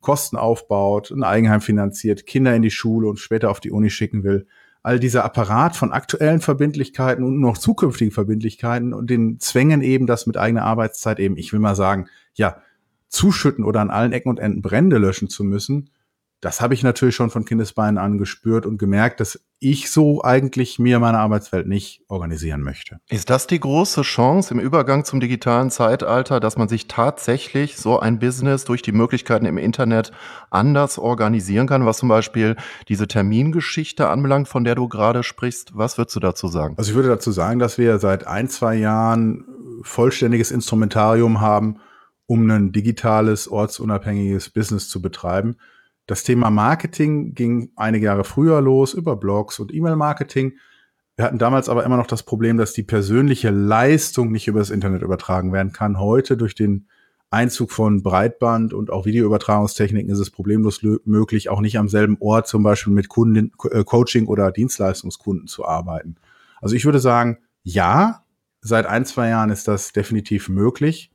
Kosten 0.00 0.36
aufbaut, 0.36 1.10
ein 1.10 1.22
Eigenheim 1.22 1.60
finanziert, 1.60 2.26
Kinder 2.26 2.54
in 2.56 2.62
die 2.62 2.70
Schule 2.70 3.08
und 3.08 3.18
später 3.18 3.50
auf 3.50 3.60
die 3.60 3.70
Uni 3.70 3.90
schicken 3.90 4.24
will. 4.24 4.46
All 4.82 4.98
dieser 4.98 5.24
Apparat 5.24 5.76
von 5.76 5.92
aktuellen 5.92 6.40
Verbindlichkeiten 6.40 7.22
und 7.22 7.40
noch 7.40 7.56
zukünftigen 7.56 8.10
Verbindlichkeiten 8.10 8.94
und 8.94 9.10
den 9.10 9.38
Zwängen 9.38 9.80
eben, 9.80 10.08
das 10.08 10.26
mit 10.26 10.36
eigener 10.36 10.64
Arbeitszeit 10.64 11.20
eben, 11.20 11.36
ich 11.36 11.52
will 11.52 11.60
mal 11.60 11.76
sagen, 11.76 12.08
ja, 12.34 12.56
zuschütten 13.08 13.64
oder 13.64 13.80
an 13.80 13.90
allen 13.90 14.12
Ecken 14.12 14.30
und 14.30 14.40
Enden 14.40 14.62
Brände 14.62 14.98
löschen 14.98 15.28
zu 15.28 15.44
müssen, 15.44 15.90
das 16.42 16.60
habe 16.60 16.74
ich 16.74 16.82
natürlich 16.82 17.14
schon 17.14 17.30
von 17.30 17.44
Kindesbeinen 17.44 17.98
an 17.98 18.18
gespürt 18.18 18.66
und 18.66 18.76
gemerkt, 18.76 19.20
dass 19.20 19.40
ich 19.60 19.92
so 19.92 20.24
eigentlich 20.24 20.80
mir 20.80 20.98
meine 20.98 21.18
Arbeitswelt 21.18 21.68
nicht 21.68 22.02
organisieren 22.08 22.62
möchte. 22.62 22.98
Ist 23.08 23.30
das 23.30 23.46
die 23.46 23.60
große 23.60 24.02
Chance 24.02 24.52
im 24.52 24.58
Übergang 24.58 25.04
zum 25.04 25.20
digitalen 25.20 25.70
Zeitalter, 25.70 26.40
dass 26.40 26.58
man 26.58 26.66
sich 26.66 26.88
tatsächlich 26.88 27.76
so 27.76 28.00
ein 28.00 28.18
Business 28.18 28.64
durch 28.64 28.82
die 28.82 28.90
Möglichkeiten 28.90 29.46
im 29.46 29.56
Internet 29.56 30.10
anders 30.50 30.98
organisieren 30.98 31.68
kann, 31.68 31.86
was 31.86 31.98
zum 31.98 32.08
Beispiel 32.08 32.56
diese 32.88 33.06
Termingeschichte 33.06 34.08
anbelangt, 34.08 34.48
von 34.48 34.64
der 34.64 34.74
du 34.74 34.88
gerade 34.88 35.22
sprichst? 35.22 35.70
Was 35.74 35.96
würdest 35.96 36.16
du 36.16 36.20
dazu 36.20 36.48
sagen? 36.48 36.74
Also 36.76 36.90
ich 36.90 36.96
würde 36.96 37.08
dazu 37.08 37.30
sagen, 37.30 37.60
dass 37.60 37.78
wir 37.78 38.00
seit 38.00 38.26
ein, 38.26 38.48
zwei 38.48 38.74
Jahren 38.74 39.44
vollständiges 39.82 40.50
Instrumentarium 40.50 41.40
haben, 41.40 41.76
um 42.26 42.50
ein 42.50 42.72
digitales, 42.72 43.46
ortsunabhängiges 43.46 44.50
Business 44.50 44.88
zu 44.88 45.00
betreiben. 45.00 45.54
Das 46.06 46.24
Thema 46.24 46.50
Marketing 46.50 47.34
ging 47.34 47.70
einige 47.76 48.06
Jahre 48.06 48.24
früher 48.24 48.60
los 48.60 48.94
über 48.94 49.16
Blogs 49.16 49.58
und 49.58 49.72
E-Mail-Marketing. 49.72 50.54
Wir 51.16 51.24
hatten 51.24 51.38
damals 51.38 51.68
aber 51.68 51.84
immer 51.84 51.96
noch 51.96 52.06
das 52.06 52.24
Problem, 52.24 52.56
dass 52.56 52.72
die 52.72 52.82
persönliche 52.82 53.50
Leistung 53.50 54.32
nicht 54.32 54.48
über 54.48 54.58
das 54.58 54.70
Internet 54.70 55.02
übertragen 55.02 55.52
werden 55.52 55.72
kann. 55.72 56.00
Heute 56.00 56.36
durch 56.36 56.54
den 56.54 56.88
Einzug 57.30 57.70
von 57.70 58.02
Breitband 58.02 58.74
und 58.74 58.90
auch 58.90 59.06
Videoübertragungstechniken 59.06 60.10
ist 60.10 60.18
es 60.18 60.30
problemlos 60.30 60.82
möglich, 61.04 61.48
auch 61.48 61.60
nicht 61.60 61.78
am 61.78 61.88
selben 61.88 62.18
Ort 62.20 62.46
zum 62.46 62.62
Beispiel 62.62 62.92
mit 62.92 63.08
Kunden, 63.08 63.52
äh, 63.70 63.84
Coaching 63.84 64.26
oder 64.26 64.52
Dienstleistungskunden 64.52 65.46
zu 65.46 65.64
arbeiten. 65.64 66.16
Also 66.60 66.74
ich 66.76 66.84
würde 66.84 66.98
sagen, 66.98 67.38
ja, 67.62 68.24
seit 68.60 68.86
ein, 68.86 69.06
zwei 69.06 69.28
Jahren 69.28 69.50
ist 69.50 69.66
das 69.66 69.92
definitiv 69.92 70.48
möglich. 70.48 71.10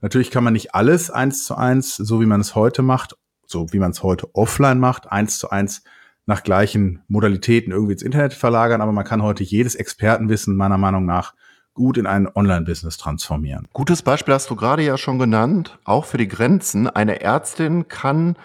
Natürlich 0.00 0.30
kann 0.30 0.44
man 0.44 0.52
nicht 0.52 0.74
alles 0.74 1.10
eins 1.10 1.44
zu 1.44 1.54
eins, 1.54 1.96
so 1.96 2.20
wie 2.20 2.26
man 2.26 2.40
es 2.40 2.54
heute 2.54 2.82
macht, 2.82 3.16
so 3.52 3.72
wie 3.72 3.78
man 3.78 3.92
es 3.92 4.02
heute 4.02 4.34
offline 4.34 4.80
macht, 4.80 5.12
eins 5.12 5.38
zu 5.38 5.50
eins 5.50 5.84
nach 6.26 6.42
gleichen 6.42 7.02
Modalitäten 7.08 7.72
irgendwie 7.72 7.92
ins 7.92 8.02
Internet 8.02 8.34
verlagern, 8.34 8.80
aber 8.80 8.92
man 8.92 9.04
kann 9.04 9.22
heute 9.22 9.44
jedes 9.44 9.74
Expertenwissen 9.74 10.56
meiner 10.56 10.78
Meinung 10.78 11.04
nach 11.04 11.34
gut 11.74 11.96
in 11.96 12.06
ein 12.06 12.28
Online-Business 12.32 12.98
transformieren. 12.98 13.66
Gutes 13.72 14.02
Beispiel 14.02 14.34
hast 14.34 14.50
du 14.50 14.56
gerade 14.56 14.82
ja 14.82 14.98
schon 14.98 15.18
genannt, 15.18 15.78
auch 15.84 16.04
für 16.04 16.18
die 16.18 16.28
Grenzen. 16.28 16.88
Eine 16.88 17.20
Ärztin 17.22 17.88
kann 17.88 18.36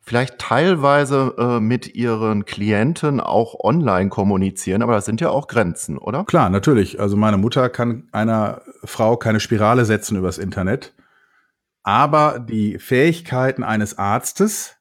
vielleicht 0.00 0.38
teilweise 0.38 1.34
äh, 1.38 1.60
mit 1.60 1.94
ihren 1.94 2.44
Klienten 2.44 3.20
auch 3.20 3.54
online 3.60 4.10
kommunizieren, 4.10 4.82
aber 4.82 4.92
das 4.92 5.06
sind 5.06 5.20
ja 5.20 5.30
auch 5.30 5.48
Grenzen, 5.48 5.96
oder? 5.96 6.24
Klar, 6.24 6.50
natürlich. 6.50 7.00
Also 7.00 7.16
meine 7.16 7.38
Mutter 7.38 7.70
kann 7.70 8.08
einer 8.12 8.60
Frau 8.84 9.16
keine 9.16 9.40
Spirale 9.40 9.84
setzen 9.84 10.18
übers 10.18 10.38
Internet, 10.38 10.92
aber 11.84 12.40
die 12.40 12.78
Fähigkeiten 12.78 13.62
eines 13.62 13.98
Arztes 13.98 14.76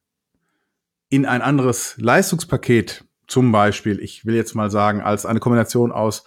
in 1.10 1.26
ein 1.26 1.44
anderes 1.44 1.96
Leistungspaket, 1.98 3.06
zum 3.28 3.52
Beispiel, 3.52 4.00
ich 4.00 4.26
will 4.26 4.36
jetzt 4.36 4.56
mal 4.56 4.72
sagen, 4.72 5.02
als 5.02 5.26
eine 5.26 5.40
Kombination 5.40 5.92
aus 5.92 6.24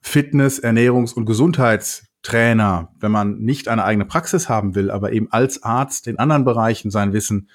Fitness, 0.00 0.62
Ernährungs- 0.62 1.14
und 1.14 1.26
Gesundheitstrainer, 1.26 2.92
wenn 2.98 3.10
man 3.10 3.38
nicht 3.38 3.68
eine 3.68 3.84
eigene 3.84 4.04
Praxis 4.04 4.48
haben 4.48 4.74
will, 4.74 4.90
aber 4.90 5.12
eben 5.12 5.32
als 5.32 5.62
Arzt 5.62 6.06
in 6.06 6.18
anderen 6.18 6.44
Bereichen 6.44 6.90
sein 6.90 7.12
Wissen 7.12 7.48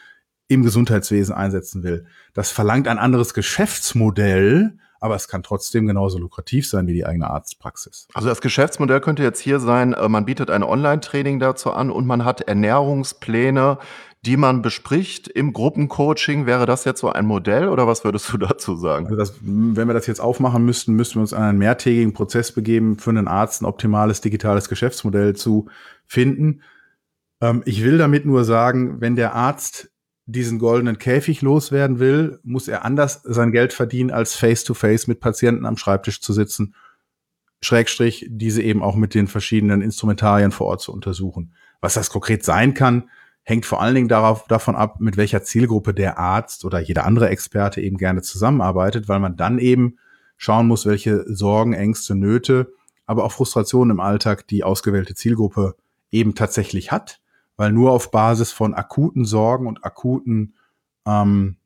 im 0.48 0.63
Gesundheitswesen 0.63 1.34
einsetzen 1.34 1.84
will. 1.84 2.05
Das 2.34 2.51
verlangt 2.51 2.88
ein 2.88 3.00
anderes 3.00 3.34
Geschäftsmodell, 3.34 4.77
aber 5.06 5.16
es 5.16 5.28
kann 5.28 5.44
trotzdem 5.44 5.86
genauso 5.86 6.18
lukrativ 6.18 6.68
sein 6.68 6.88
wie 6.88 6.94
die 6.94 7.06
eigene 7.06 7.30
Arztpraxis. 7.30 8.08
Also 8.16 8.28
das 8.28 8.42
Geschäftsmodell 8.42 9.02
könnte 9.02 9.22
jetzt 9.22 9.40
hier 9.40 9.60
sein, 9.60 9.94
äh, 9.94 10.10
man 10.10 10.26
bietet 10.26 10.50
ein 10.50 10.64
Online-Training 10.64 11.40
dazu 11.40 11.72
an 11.72 11.92
und 11.92 12.08
man 12.08 12.26
hat 12.26 12.42
Ernährungspläne, 12.42 13.78
die 14.26 14.36
man 14.36 14.64
bespricht 14.64 15.28
im 15.28 15.54
Gruppencoaching. 15.54 16.48
Wäre 16.48 16.66
das 16.66 16.86
jetzt 16.86 17.02
so 17.02 17.12
ein 17.12 17.28
Modell 17.28 17.70
oder 17.70 17.86
was 17.86 18.04
würdest 18.04 18.34
du 18.34 18.38
dazu 18.40 18.76
sagen? 18.76 19.06
Also 19.06 19.16
das, 19.16 19.36
wenn 19.42 19.88
wir 19.88 19.94
das 19.94 20.08
jetzt 20.08 20.20
aufmachen 20.20 20.66
müssten, 20.66 20.94
müssten 20.94 21.16
wir 21.16 21.22
uns 21.22 21.34
an 21.34 21.44
einen 21.44 21.60
mehrtägigen 21.60 22.14
Prozess 22.14 22.52
begeben, 22.52 22.98
für 22.98 23.12
einen 23.12 23.28
Arzt 23.28 23.62
ein 23.62 23.66
optimales 23.66 24.22
digitales 24.22 24.70
Geschäftsmodell 24.70 25.36
zu 25.36 25.68
finden. 26.08 26.62
Ähm, 27.42 27.62
ich 27.66 27.84
will 27.84 28.00
damit 28.00 28.26
nur 28.26 28.44
sagen, 28.44 29.00
wenn 29.02 29.16
der 29.16 29.36
Arzt 29.36 29.92
diesen 30.25 30.58
goldenen 30.58 30.98
Käfig 30.98 31.41
loswerden 31.41 32.00
will, 32.00 32.39
muss 32.44 32.67
er 32.67 32.84
anders 32.84 33.22
sein 33.24 33.51
Geld 33.51 33.74
verdienen, 33.74 34.12
als 34.12 34.36
face-to-face 34.36 35.03
-face 35.03 35.10
mit 35.10 35.20
Patienten 35.20 35.65
am 35.65 35.77
Schreibtisch 35.77 36.20
zu 36.22 36.34
sitzen, 36.34 36.75
Schrägstrich, 37.62 38.27
diese 38.29 38.62
eben 38.62 38.84
auch 38.84 38.96
mit 38.96 39.13
den 39.13 39.27
verschiedenen 39.27 39.82
Instrumentarien 39.82 40.51
vor 40.51 40.67
Ort 40.67 40.82
zu 40.82 40.91
untersuchen. 40.91 41.53
Was 41.79 41.94
das 41.94 42.10
konkret 42.10 42.44
sein 42.44 42.74
kann, 42.74 43.10
hängt 43.44 43.65
vor 43.65 43.82
allen 43.82 43.96
Dingen 43.96 44.08
darauf, 44.08 44.48
davon 44.48 44.75
ab, 44.75 45.00
mit 45.00 45.17
welcher 45.17 45.44
Zielgruppe 45.44 45.94
der 45.94 46.17
Arzt 46.17 46.65
oder 46.65 46.79
jeder 46.79 47.05
andere 47.05 47.29
Experte 47.29 47.82
eben 47.82 47.98
gerne 47.98 48.24
zusammenarbeitet, 48.24 49.08
weil 49.08 49.20
man 49.20 49.38
dann 49.38 49.60
eben 49.60 49.98
schauen 50.38 50.67
muss, 50.67 50.86
welche 50.86 51.24
Sorgen, 51.27 51.74
Ängste, 51.74 52.15
Nöte, 52.15 52.74
aber 53.05 53.24
auch 53.24 53.32
Frustrationen 53.32 53.91
im 53.91 54.00
Alltag 54.00 54.48
die 54.48 54.63
ausgewählte 54.63 55.13
Zielgruppe 55.13 55.75
eben 56.12 56.34
tatsächlich 56.34 56.91
hat 56.91 57.20
weil 57.58 57.72
nur 57.72 57.92
auf 57.92 58.12
Basis 58.12 58.52
von 58.52 58.74
akuten 58.74 59.26
Sorgen 59.26 59.68
und 59.68 59.84
akuten 59.84 60.56
ähm, 61.08 61.58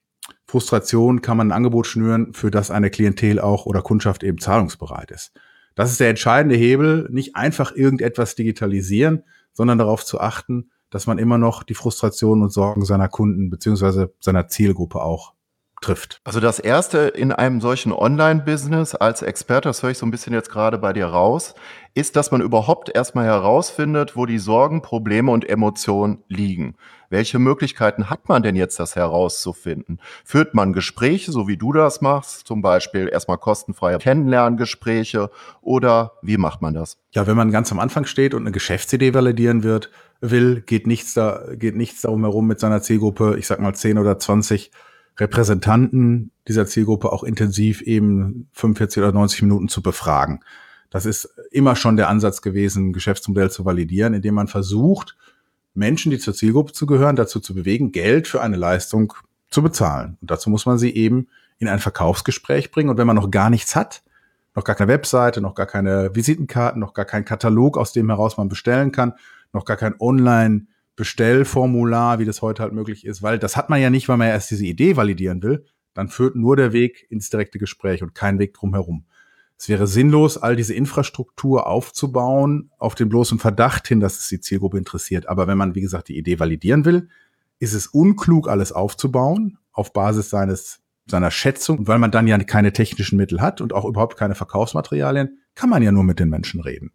Frustrationen 0.45 1.21
kann 1.21 1.37
man 1.37 1.49
ein 1.49 1.55
Angebot 1.55 1.87
schnüren, 1.87 2.33
für 2.33 2.51
das 2.51 2.71
eine 2.71 2.89
Klientel 2.89 3.39
auch 3.39 3.65
oder 3.65 3.81
Kundschaft 3.81 4.23
eben 4.23 4.39
zahlungsbereit 4.39 5.11
ist. 5.11 5.31
Das 5.75 5.91
ist 5.91 5.99
der 5.99 6.09
entscheidende 6.09 6.55
Hebel, 6.55 7.07
nicht 7.11 7.35
einfach 7.35 7.75
irgendetwas 7.75 8.35
digitalisieren, 8.35 9.23
sondern 9.53 9.77
darauf 9.77 10.03
zu 10.03 10.19
achten, 10.19 10.71
dass 10.89 11.07
man 11.07 11.19
immer 11.19 11.37
noch 11.37 11.63
die 11.63 11.75
Frustrationen 11.75 12.43
und 12.43 12.49
Sorgen 12.49 12.83
seiner 12.83 13.07
Kunden 13.07 13.49
beziehungsweise 13.49 14.13
seiner 14.19 14.47
Zielgruppe 14.47 15.01
auch 15.01 15.33
trifft. 15.81 16.19
Also 16.23 16.39
das 16.39 16.59
erste 16.59 16.99
in 16.99 17.31
einem 17.31 17.61
solchen 17.61 17.93
Online-Business 17.93 18.95
als 18.95 19.21
Experte, 19.21 19.69
das 19.69 19.81
höre 19.81 19.91
ich 19.91 19.97
so 19.97 20.05
ein 20.05 20.11
bisschen 20.11 20.33
jetzt 20.33 20.49
gerade 20.49 20.77
bei 20.77 20.93
dir 20.93 21.05
raus, 21.05 21.55
ist, 21.93 22.15
dass 22.15 22.31
man 22.31 22.41
überhaupt 22.41 22.89
erstmal 22.93 23.25
herausfindet, 23.25 24.15
wo 24.15 24.25
die 24.25 24.39
Sorgen, 24.39 24.81
Probleme 24.81 25.31
und 25.31 25.47
Emotionen 25.47 26.23
liegen. 26.27 26.75
Welche 27.09 27.39
Möglichkeiten 27.39 28.09
hat 28.09 28.29
man 28.29 28.43
denn 28.43 28.55
jetzt, 28.55 28.79
das 28.79 28.95
herauszufinden? 28.95 29.99
Führt 30.23 30.53
man 30.53 30.73
Gespräche, 30.73 31.31
so 31.31 31.47
wie 31.47 31.57
du 31.57 31.73
das 31.73 32.01
machst, 32.01 32.45
zum 32.47 32.61
Beispiel 32.61 33.09
erstmal 33.11 33.37
kostenfreie 33.37 33.97
Kennenlerngespräche 33.97 35.31
oder 35.61 36.13
wie 36.21 36.37
macht 36.37 36.61
man 36.61 36.73
das? 36.73 36.97
Ja, 37.11 37.25
wenn 37.25 37.37
man 37.37 37.51
ganz 37.51 37.71
am 37.71 37.79
Anfang 37.79 38.05
steht 38.05 38.33
und 38.33 38.43
eine 38.43 38.51
Geschäftsidee 38.51 39.13
validieren 39.13 39.63
wird, 39.63 39.89
will, 40.21 40.61
geht 40.61 40.85
nichts 40.85 41.13
da, 41.13 41.43
geht 41.53 41.75
nichts 41.75 42.01
darum 42.01 42.21
herum 42.21 42.45
mit 42.45 42.59
seiner 42.59 42.81
Zielgruppe, 42.81 43.37
ich 43.39 43.47
sag 43.47 43.59
mal 43.59 43.73
10 43.73 43.97
oder 43.97 44.19
20 44.19 44.71
Repräsentanten 45.17 46.31
dieser 46.47 46.65
Zielgruppe 46.65 47.11
auch 47.11 47.23
intensiv 47.23 47.81
eben 47.81 48.49
45 48.53 49.01
oder 49.03 49.11
90 49.11 49.41
Minuten 49.41 49.67
zu 49.67 49.81
befragen. 49.81 50.41
Das 50.89 51.05
ist 51.05 51.25
immer 51.51 51.75
schon 51.75 51.97
der 51.97 52.09
Ansatz 52.09 52.41
gewesen, 52.41 52.89
ein 52.89 52.93
Geschäftsmodell 52.93 53.51
zu 53.51 53.65
validieren, 53.65 54.13
indem 54.13 54.35
man 54.35 54.47
versucht, 54.47 55.15
Menschen, 55.73 56.11
die 56.11 56.17
zur 56.17 56.33
Zielgruppe 56.33 56.73
zu 56.73 56.85
gehören, 56.85 57.15
dazu 57.15 57.39
zu 57.39 57.53
bewegen, 57.53 57.91
Geld 57.91 58.27
für 58.27 58.41
eine 58.41 58.57
Leistung 58.57 59.13
zu 59.49 59.61
bezahlen. 59.61 60.17
Und 60.21 60.31
dazu 60.31 60.49
muss 60.49 60.65
man 60.65 60.77
sie 60.77 60.95
eben 60.95 61.27
in 61.59 61.67
ein 61.67 61.79
Verkaufsgespräch 61.79 62.71
bringen. 62.71 62.89
Und 62.89 62.97
wenn 62.97 63.07
man 63.07 63.15
noch 63.15 63.31
gar 63.31 63.49
nichts 63.49 63.75
hat, 63.75 64.03
noch 64.55 64.63
gar 64.63 64.75
keine 64.75 64.91
Webseite, 64.91 65.41
noch 65.41 65.55
gar 65.55 65.67
keine 65.67 66.15
Visitenkarten, 66.15 66.79
noch 66.79 66.93
gar 66.93 67.05
keinen 67.05 67.25
Katalog, 67.25 67.77
aus 67.77 67.93
dem 67.93 68.09
heraus 68.09 68.37
man 68.37 68.49
bestellen 68.49 68.91
kann, 68.91 69.13
noch 69.53 69.65
gar 69.65 69.77
kein 69.77 69.95
Online-Bestellformular, 69.99 72.19
wie 72.19 72.25
das 72.25 72.41
heute 72.41 72.63
halt 72.63 72.73
möglich 72.73 73.05
ist, 73.05 73.21
weil 73.21 73.39
das 73.39 73.55
hat 73.55 73.69
man 73.69 73.79
ja 73.81 73.89
nicht, 73.89 74.09
weil 74.09 74.17
man 74.17 74.27
ja 74.27 74.33
erst 74.33 74.51
diese 74.51 74.65
Idee 74.65 74.97
validieren 74.97 75.41
will, 75.43 75.65
dann 75.93 76.07
führt 76.07 76.35
nur 76.35 76.55
der 76.55 76.73
Weg 76.73 77.05
ins 77.09 77.29
direkte 77.29 77.59
Gespräch 77.59 78.01
und 78.03 78.15
kein 78.15 78.39
Weg 78.39 78.53
drumherum. 78.53 79.05
Es 79.59 79.67
wäre 79.67 79.87
sinnlos, 79.87 80.37
all 80.37 80.55
diese 80.55 80.73
Infrastruktur 80.73 81.67
aufzubauen 81.67 82.71
auf 82.77 82.95
den 82.95 83.09
bloßen 83.09 83.39
Verdacht 83.39 83.89
hin, 83.89 83.99
dass 83.99 84.17
es 84.17 84.29
die 84.29 84.39
Zielgruppe 84.39 84.77
interessiert. 84.77 85.27
Aber 85.27 85.47
wenn 85.47 85.57
man, 85.57 85.75
wie 85.75 85.81
gesagt, 85.81 86.07
die 86.07 86.17
Idee 86.17 86.39
validieren 86.39 86.85
will, 86.85 87.09
ist 87.59 87.73
es 87.73 87.85
unklug, 87.87 88.47
alles 88.47 88.71
aufzubauen 88.71 89.57
auf 89.73 89.91
Basis 89.91 90.29
seines 90.29 90.79
seiner 91.07 91.29
Schätzung. 91.29 91.79
Und 91.79 91.87
weil 91.87 91.99
man 91.99 92.11
dann 92.11 92.27
ja 92.27 92.37
keine 92.37 92.71
technischen 92.71 93.17
Mittel 93.17 93.41
hat 93.41 93.59
und 93.59 93.73
auch 93.73 93.83
überhaupt 93.83 94.15
keine 94.15 94.35
Verkaufsmaterialien, 94.35 95.39
kann 95.55 95.69
man 95.69 95.83
ja 95.83 95.91
nur 95.91 96.03
mit 96.03 96.19
den 96.19 96.29
Menschen 96.29 96.61
reden. 96.61 96.91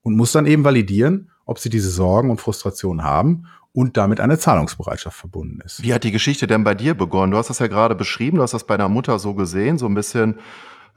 Und 0.00 0.16
muss 0.16 0.32
dann 0.32 0.46
eben 0.46 0.64
validieren, 0.64 1.30
ob 1.44 1.58
sie 1.58 1.68
diese 1.68 1.90
Sorgen 1.90 2.30
und 2.30 2.40
Frustrationen 2.40 3.04
haben 3.04 3.46
und 3.72 3.98
damit 3.98 4.20
eine 4.20 4.38
Zahlungsbereitschaft 4.38 5.18
verbunden 5.18 5.60
ist. 5.62 5.82
Wie 5.82 5.92
hat 5.92 6.04
die 6.04 6.12
Geschichte 6.12 6.46
denn 6.46 6.64
bei 6.64 6.74
dir 6.74 6.94
begonnen? 6.94 7.32
Du 7.32 7.38
hast 7.38 7.50
das 7.50 7.58
ja 7.58 7.66
gerade 7.66 7.94
beschrieben, 7.94 8.38
du 8.38 8.42
hast 8.42 8.54
das 8.54 8.64
bei 8.64 8.78
deiner 8.78 8.88
Mutter 8.88 9.18
so 9.18 9.34
gesehen, 9.34 9.76
so 9.76 9.86
ein 9.86 9.94
bisschen 9.94 10.36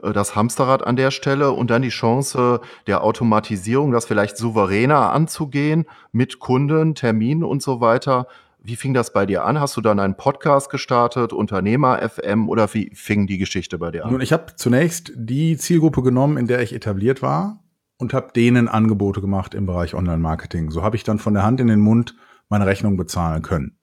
das 0.02 0.36
Hamsterrad 0.36 0.86
an 0.86 0.96
der 0.96 1.12
Stelle 1.12 1.52
und 1.52 1.70
dann 1.70 1.82
die 1.82 1.90
Chance 1.90 2.62
der 2.88 3.04
Automatisierung, 3.04 3.92
das 3.92 4.06
vielleicht 4.06 4.38
souveräner 4.38 5.12
anzugehen 5.12 5.86
mit 6.12 6.40
Kunden, 6.40 6.96
Terminen 6.96 7.44
und 7.44 7.62
so 7.62 7.82
weiter. 7.82 8.28
Wie 8.64 8.76
fing 8.76 8.94
das 8.94 9.12
bei 9.12 9.26
dir 9.26 9.44
an? 9.44 9.60
Hast 9.60 9.76
du 9.76 9.82
dann 9.82 10.00
einen 10.00 10.16
Podcast 10.16 10.70
gestartet, 10.70 11.34
Unternehmer 11.34 12.08
FM 12.08 12.48
oder 12.48 12.72
wie 12.74 12.92
fing 12.94 13.26
die 13.26 13.40
Geschichte 13.40 13.80
bei 13.80 13.90
dir 13.90 14.06
an? 14.06 14.12
Nun, 14.12 14.22
ich 14.22 14.34
habe 14.34 14.56
zunächst 14.56 15.12
die 15.16 15.58
Zielgruppe 15.58 16.04
genommen, 16.04 16.38
in 16.38 16.46
der 16.46 16.62
ich 16.62 16.74
etabliert 16.74 17.24
war 17.24 17.60
und 17.98 18.14
habe 18.14 18.34
denen 18.36 18.68
Angebote 18.68 19.20
gemacht 19.20 19.56
im 19.56 19.66
Bereich 19.66 19.96
Online-Marketing. 19.96 20.70
So 20.70 20.84
habe 20.84 20.96
ich 20.96 21.04
dann 21.04 21.18
von 21.18 21.34
der 21.34 21.44
Hand 21.44 21.60
in 21.60 21.68
den 21.68 21.80
Mund 21.80 22.16
meine 22.50 22.66
Rechnung 22.66 22.98
bezahlen 22.98 23.42
können. 23.42 23.78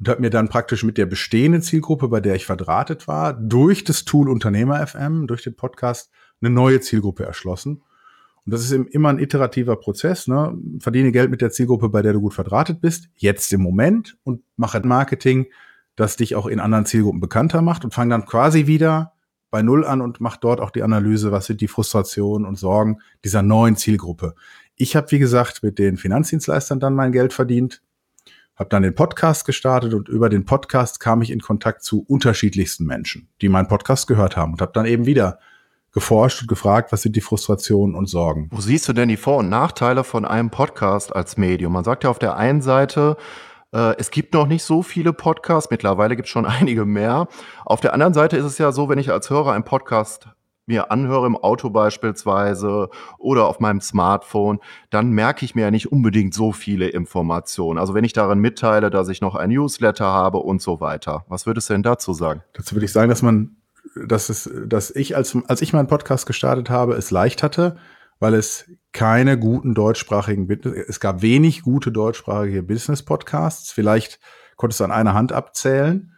Und 0.00 0.08
habe 0.08 0.20
mir 0.20 0.30
dann 0.30 0.48
praktisch 0.48 0.82
mit 0.82 0.98
der 0.98 1.06
bestehenden 1.06 1.62
Zielgruppe, 1.62 2.08
bei 2.08 2.20
der 2.20 2.34
ich 2.34 2.46
verdrahtet 2.46 3.06
war, 3.06 3.34
durch 3.34 3.84
das 3.84 4.04
Tool 4.04 4.28
Unternehmer 4.28 4.84
FM, 4.84 5.26
durch 5.26 5.42
den 5.42 5.54
Podcast, 5.54 6.10
eine 6.40 6.50
neue 6.50 6.80
Zielgruppe 6.80 7.24
erschlossen 7.24 7.82
und 8.44 8.54
das 8.54 8.64
ist 8.64 8.72
immer 8.72 9.10
ein 9.10 9.18
iterativer 9.18 9.76
Prozess. 9.76 10.26
Ne? 10.26 10.56
Verdiene 10.78 11.12
Geld 11.12 11.30
mit 11.30 11.40
der 11.40 11.50
Zielgruppe, 11.50 11.88
bei 11.88 12.02
der 12.02 12.12
du 12.12 12.20
gut 12.20 12.34
verdrahtet 12.34 12.80
bist, 12.80 13.08
jetzt 13.16 13.52
im 13.52 13.60
Moment 13.60 14.16
und 14.24 14.42
mache 14.56 14.80
Marketing, 14.80 15.46
das 15.96 16.16
dich 16.16 16.34
auch 16.34 16.46
in 16.46 16.60
anderen 16.60 16.86
Zielgruppen 16.86 17.20
bekannter 17.20 17.62
macht 17.62 17.84
und 17.84 17.92
fang 17.92 18.08
dann 18.08 18.24
quasi 18.24 18.66
wieder 18.66 19.12
bei 19.50 19.62
Null 19.62 19.84
an 19.84 20.00
und 20.00 20.20
mach 20.20 20.36
dort 20.36 20.60
auch 20.60 20.70
die 20.70 20.82
Analyse, 20.82 21.32
was 21.32 21.46
sind 21.46 21.60
die 21.60 21.68
Frustrationen 21.68 22.46
und 22.46 22.56
Sorgen 22.56 23.00
dieser 23.24 23.42
neuen 23.42 23.76
Zielgruppe. 23.76 24.34
Ich 24.76 24.96
habe, 24.96 25.10
wie 25.10 25.18
gesagt, 25.18 25.62
mit 25.62 25.78
den 25.78 25.96
Finanzdienstleistern 25.96 26.80
dann 26.80 26.94
mein 26.94 27.12
Geld 27.12 27.32
verdient, 27.32 27.82
habe 28.60 28.68
dann 28.68 28.82
den 28.82 28.94
Podcast 28.94 29.46
gestartet 29.46 29.94
und 29.94 30.10
über 30.10 30.28
den 30.28 30.44
Podcast 30.44 31.00
kam 31.00 31.22
ich 31.22 31.30
in 31.30 31.40
Kontakt 31.40 31.82
zu 31.82 32.04
unterschiedlichsten 32.06 32.84
Menschen, 32.84 33.26
die 33.40 33.48
meinen 33.48 33.68
Podcast 33.68 34.06
gehört 34.06 34.36
haben 34.36 34.52
und 34.52 34.60
habe 34.60 34.72
dann 34.74 34.84
eben 34.84 35.06
wieder 35.06 35.38
geforscht 35.92 36.42
und 36.42 36.46
gefragt, 36.46 36.92
was 36.92 37.00
sind 37.00 37.16
die 37.16 37.22
Frustrationen 37.22 37.96
und 37.96 38.06
Sorgen. 38.06 38.48
Wo 38.52 38.60
siehst 38.60 38.86
du 38.86 38.92
denn 38.92 39.08
die 39.08 39.16
Vor- 39.16 39.38
und 39.38 39.48
Nachteile 39.48 40.04
von 40.04 40.26
einem 40.26 40.50
Podcast 40.50 41.16
als 41.16 41.38
Medium? 41.38 41.72
Man 41.72 41.84
sagt 41.84 42.04
ja 42.04 42.10
auf 42.10 42.18
der 42.18 42.36
einen 42.36 42.60
Seite, 42.60 43.16
äh, 43.72 43.96
es 43.96 44.10
gibt 44.10 44.34
noch 44.34 44.46
nicht 44.46 44.62
so 44.62 44.82
viele 44.82 45.14
Podcasts, 45.14 45.70
mittlerweile 45.70 46.14
gibt 46.14 46.26
es 46.26 46.30
schon 46.30 46.44
einige 46.60 46.84
mehr. 46.84 47.28
Auf 47.64 47.80
der 47.80 47.94
anderen 47.94 48.12
Seite 48.12 48.36
ist 48.36 48.44
es 48.44 48.58
ja 48.58 48.72
so, 48.72 48.90
wenn 48.90 48.98
ich 48.98 49.10
als 49.10 49.30
Hörer 49.30 49.52
einen 49.52 49.64
Podcast 49.64 50.28
mir 50.70 50.90
anhöre 50.90 51.26
im 51.26 51.36
Auto 51.36 51.68
beispielsweise 51.68 52.88
oder 53.18 53.46
auf 53.46 53.60
meinem 53.60 53.82
Smartphone, 53.82 54.60
dann 54.88 55.10
merke 55.10 55.44
ich 55.44 55.54
mir 55.54 55.62
ja 55.62 55.70
nicht 55.70 55.92
unbedingt 55.92 56.32
so 56.32 56.52
viele 56.52 56.88
Informationen. 56.88 57.78
Also 57.78 57.92
wenn 57.92 58.04
ich 58.04 58.14
darin 58.14 58.38
mitteile, 58.38 58.88
dass 58.88 59.08
ich 59.08 59.20
noch 59.20 59.34
ein 59.34 59.50
Newsletter 59.50 60.06
habe 60.06 60.38
und 60.38 60.62
so 60.62 60.80
weiter. 60.80 61.24
Was 61.28 61.44
würdest 61.44 61.68
du 61.68 61.74
denn 61.74 61.82
dazu 61.82 62.14
sagen? 62.14 62.42
Dazu 62.54 62.74
würde 62.74 62.86
ich 62.86 62.92
sagen, 62.92 63.10
dass 63.10 63.20
man 63.20 63.56
dass 63.94 64.28
es, 64.28 64.50
dass 64.66 64.90
ich 64.94 65.16
als, 65.16 65.36
als 65.46 65.62
ich 65.62 65.72
meinen 65.72 65.88
Podcast 65.88 66.26
gestartet 66.26 66.70
habe, 66.70 66.94
es 66.94 67.10
leicht 67.10 67.42
hatte, 67.42 67.76
weil 68.18 68.34
es 68.34 68.70
keine 68.92 69.38
guten 69.38 69.74
deutschsprachigen, 69.74 70.48
es 70.86 71.00
gab 71.00 71.22
wenig 71.22 71.62
gute 71.62 71.90
deutschsprachige 71.90 72.62
Business 72.62 73.02
Podcasts. 73.02 73.72
Vielleicht 73.72 74.20
konntest 74.56 74.80
du 74.80 74.84
an 74.84 74.92
einer 74.92 75.14
Hand 75.14 75.32
abzählen. 75.32 76.12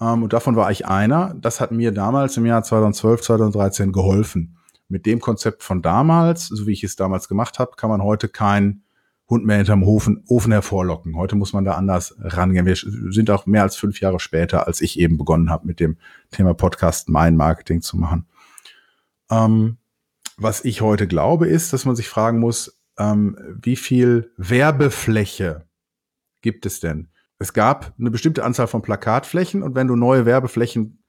Ähm, 0.00 0.22
und 0.22 0.32
davon 0.32 0.56
war 0.56 0.70
ich 0.70 0.86
einer. 0.86 1.34
Das 1.40 1.60
hat 1.60 1.72
mir 1.72 1.92
damals 1.92 2.36
im 2.36 2.46
Jahr 2.46 2.62
2012, 2.62 3.22
2013 3.22 3.92
geholfen. 3.92 4.56
Mit 4.88 5.06
dem 5.06 5.20
Konzept 5.20 5.62
von 5.62 5.82
damals, 5.82 6.46
so 6.46 6.66
wie 6.66 6.72
ich 6.72 6.84
es 6.84 6.96
damals 6.96 7.28
gemacht 7.28 7.58
habe, 7.58 7.72
kann 7.76 7.90
man 7.90 8.02
heute 8.02 8.28
kein 8.28 8.82
Hund 9.28 9.44
mehr 9.44 9.56
hinterm 9.56 9.82
Ofen, 9.82 10.22
Ofen 10.28 10.52
hervorlocken. 10.52 11.16
Heute 11.16 11.34
muss 11.34 11.52
man 11.52 11.64
da 11.64 11.72
anders 11.72 12.14
rangehen. 12.20 12.64
Wir 12.64 12.76
sind 12.76 13.28
auch 13.30 13.46
mehr 13.46 13.62
als 13.62 13.74
fünf 13.74 14.00
Jahre 14.00 14.20
später, 14.20 14.68
als 14.68 14.80
ich 14.80 15.00
eben 15.00 15.18
begonnen 15.18 15.50
habe, 15.50 15.66
mit 15.66 15.80
dem 15.80 15.96
Thema 16.30 16.54
Podcast 16.54 17.08
mein 17.08 17.36
Marketing 17.36 17.82
zu 17.82 17.96
machen. 17.96 18.26
Ähm, 19.28 19.78
was 20.36 20.64
ich 20.64 20.80
heute 20.80 21.08
glaube, 21.08 21.48
ist, 21.48 21.72
dass 21.72 21.84
man 21.84 21.96
sich 21.96 22.08
fragen 22.08 22.38
muss, 22.38 22.80
ähm, 22.98 23.36
wie 23.60 23.76
viel 23.76 24.32
Werbefläche 24.36 25.66
gibt 26.42 26.64
es 26.64 26.78
denn? 26.78 27.08
Es 27.38 27.52
gab 27.52 27.92
eine 27.98 28.10
bestimmte 28.10 28.44
Anzahl 28.44 28.66
von 28.66 28.82
Plakatflächen 28.82 29.62
und 29.62 29.74
wenn 29.74 29.88
du 29.88 29.96
neue 29.96 30.24
Werbeflächen 30.24 31.02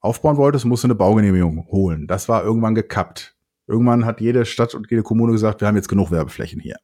aufbauen 0.00 0.36
wolltest, 0.36 0.64
musst 0.64 0.84
du 0.84 0.88
eine 0.88 0.94
Baugenehmigung 0.94 1.66
holen. 1.68 2.06
Das 2.06 2.28
war 2.28 2.44
irgendwann 2.44 2.74
gekappt. 2.74 3.36
Irgendwann 3.66 4.04
hat 4.04 4.20
jede 4.20 4.44
Stadt 4.44 4.74
und 4.74 4.90
jede 4.90 5.02
Kommune 5.02 5.32
gesagt, 5.32 5.60
wir 5.60 5.68
haben 5.68 5.76
jetzt 5.76 5.88
genug 5.88 6.10
Werbeflächen 6.10 6.60
hier. 6.60 6.76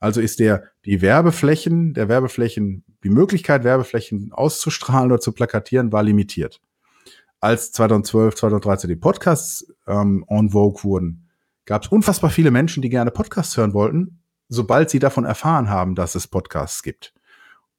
Also 0.00 0.20
ist 0.20 0.40
der, 0.40 0.64
die 0.84 1.00
Werbeflächen, 1.00 1.94
der 1.94 2.08
Werbeflächen, 2.08 2.84
die 3.04 3.10
Möglichkeit, 3.10 3.62
Werbeflächen 3.62 4.32
auszustrahlen 4.32 5.12
oder 5.12 5.20
zu 5.20 5.32
plakatieren, 5.32 5.92
war 5.92 6.02
limitiert. 6.02 6.60
Als 7.40 7.72
2012, 7.72 8.34
2013 8.34 8.88
die 8.88 8.96
Podcasts 8.96 9.72
ähm, 9.86 10.24
en 10.28 10.50
vogue 10.50 10.82
wurden, 10.82 11.28
gab 11.66 11.84
es 11.84 11.88
unfassbar 11.88 12.30
viele 12.30 12.50
Menschen, 12.50 12.82
die 12.82 12.88
gerne 12.88 13.12
Podcasts 13.12 13.56
hören 13.56 13.74
wollten, 13.74 14.20
sobald 14.48 14.90
sie 14.90 14.98
davon 14.98 15.24
erfahren 15.24 15.70
haben, 15.70 15.94
dass 15.94 16.16
es 16.16 16.26
Podcasts 16.26 16.82
gibt. 16.82 17.14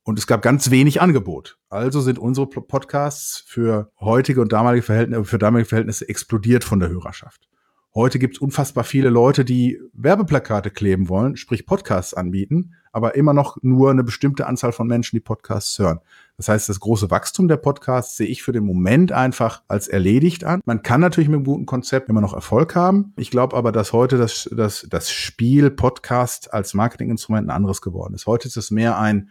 Und 0.04 0.20
es 0.20 0.28
gab 0.28 0.42
ganz 0.42 0.70
wenig 0.70 1.02
Angebot. 1.02 1.58
Also 1.70 2.02
sind 2.02 2.20
unsere 2.20 2.48
Podcasts 2.48 3.44
für 3.48 3.90
heutige 4.02 4.42
und 4.42 4.52
damalige 4.52 4.84
Verhältnisse, 4.84 5.24
für 5.24 5.40
damalige 5.40 5.70
Verhältnisse 5.70 6.10
explodiert 6.10 6.66
von 6.66 6.80
der 6.80 6.90
Hörerschaft. 6.90 7.48
Heute 7.96 8.18
gibt 8.18 8.36
es 8.38 8.42
unfassbar 8.42 8.84
viele 8.84 9.10
Leute, 9.10 9.46
die 9.46 9.80
Werbeplakate 9.94 10.72
kleben 10.72 11.10
wollen, 11.10 11.38
sprich 11.38 11.68
Podcasts 11.68 12.16
anbieten, 12.16 12.74
aber 12.92 13.14
immer 13.14 13.34
noch 13.34 13.58
nur 13.62 13.92
eine 13.92 14.04
bestimmte 14.04 14.48
Anzahl 14.48 14.72
von 14.72 14.88
Menschen, 14.88 15.16
die 15.16 15.22
Podcasts 15.22 15.78
hören. 15.78 16.00
Das 16.36 16.50
heißt, 16.50 16.70
das 16.70 16.80
große 16.80 17.12
Wachstum 17.12 17.48
der 17.48 17.58
Podcasts 17.58 18.18
sehe 18.18 18.26
ich 18.26 18.42
für 18.42 18.52
den 18.52 18.66
Moment 18.66 19.12
einfach 19.12 19.62
als 19.68 19.88
erledigt 19.88 20.44
an. 20.44 20.62
Man 20.66 20.82
kann 20.82 21.02
natürlich 21.02 21.30
mit 21.30 21.38
einem 21.38 21.46
guten 21.46 21.68
Konzept 21.68 22.10
immer 22.10 22.22
noch 22.22 22.34
Erfolg 22.34 22.76
haben. 22.76 23.14
Ich 23.16 23.30
glaube 23.30 23.56
aber, 23.56 23.72
dass 23.72 23.94
heute 23.94 24.18
das, 24.18 24.50
das, 24.52 24.88
das 24.90 25.12
Spiel 25.12 25.70
Podcast 25.70 26.52
als 26.52 26.74
Marketinginstrument 26.74 27.48
ein 27.48 27.56
anderes 27.56 27.82
geworden 27.82 28.16
ist. 28.16 28.26
Heute 28.26 28.48
ist 28.48 28.58
es 28.58 28.72
mehr 28.72 28.98
ein, 28.98 29.30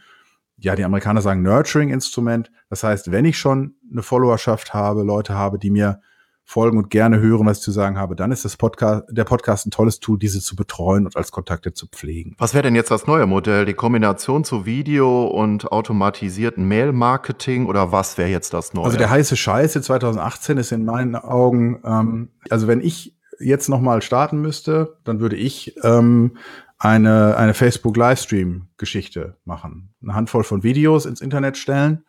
ja, 0.63 0.77
die 0.77 0.85
Amerikaner 0.85 1.21
sagen 1.23 1.43
Nurturing-Instrument. 1.43 2.51
Das 2.71 2.85
heißt, 2.85 3.11
wenn 3.11 3.25
ich 3.25 3.39
schon 3.39 3.75
eine 3.91 4.03
Followerschaft 4.03 4.73
habe, 4.73 5.03
Leute 5.03 5.35
habe, 5.35 5.59
die 5.59 5.71
mir 5.71 6.01
folgen 6.45 6.77
und 6.77 6.91
gerne 6.91 7.21
hören, 7.21 7.47
was 7.47 7.59
ich 7.59 7.65
zu 7.65 7.71
sagen 7.71 7.99
habe, 7.99 8.17
dann 8.17 8.33
ist 8.33 8.45
das 8.45 8.57
Podcast, 8.57 9.05
der 9.11 9.25
Podcast 9.25 9.67
ein 9.67 9.71
tolles 9.71 10.01
Tool, 10.01 10.19
diese 10.19 10.41
zu 10.41 10.57
betreuen 10.57 11.07
und 11.07 11.17
als 11.17 11.33
Kontakte 11.33 11.73
zu 11.73 11.87
pflegen. 11.87 12.35
Was 12.39 12.53
wäre 12.53 12.63
denn 12.63 12.75
jetzt 12.75 12.91
das 12.91 13.07
neue 13.07 13.27
Modell? 13.27 13.65
Die 13.65 13.75
Kombination 13.75 14.45
zu 14.45 14.67
Video 14.67 15.27
und 15.27 15.71
automatisierten 15.73 16.67
Mail-Marketing 16.67 17.67
oder 17.67 17.93
was 17.93 18.19
wäre 18.19 18.29
jetzt 18.29 18.53
das 18.55 18.75
neue? 18.75 18.85
Also 18.85 18.99
der 18.99 19.11
heiße 19.11 19.37
Scheiß 19.37 19.73
2018 19.73 20.59
ist 20.59 20.73
in 20.73 20.85
meinen 20.85 21.15
Augen, 21.15 21.81
ähm, 21.85 22.29
also 22.51 22.67
wenn 22.69 22.81
ich 22.81 23.17
jetzt 23.41 23.69
nochmal 23.69 24.03
starten 24.03 24.41
müsste, 24.41 24.97
dann 25.05 25.21
würde 25.21 25.37
ich 25.37 25.77
ähm, 25.83 26.37
eine, 26.83 27.37
eine 27.37 27.55
Facebook 27.55 27.97
Livestream 27.97 28.67
Geschichte 28.77 29.37
machen. 29.45 29.91
Eine 30.03 30.17
Handvoll 30.17 30.43
von 30.43 30.65
Videos 30.65 31.07
ins 31.07 31.21
Internet 31.21 31.57
stellen 31.57 32.05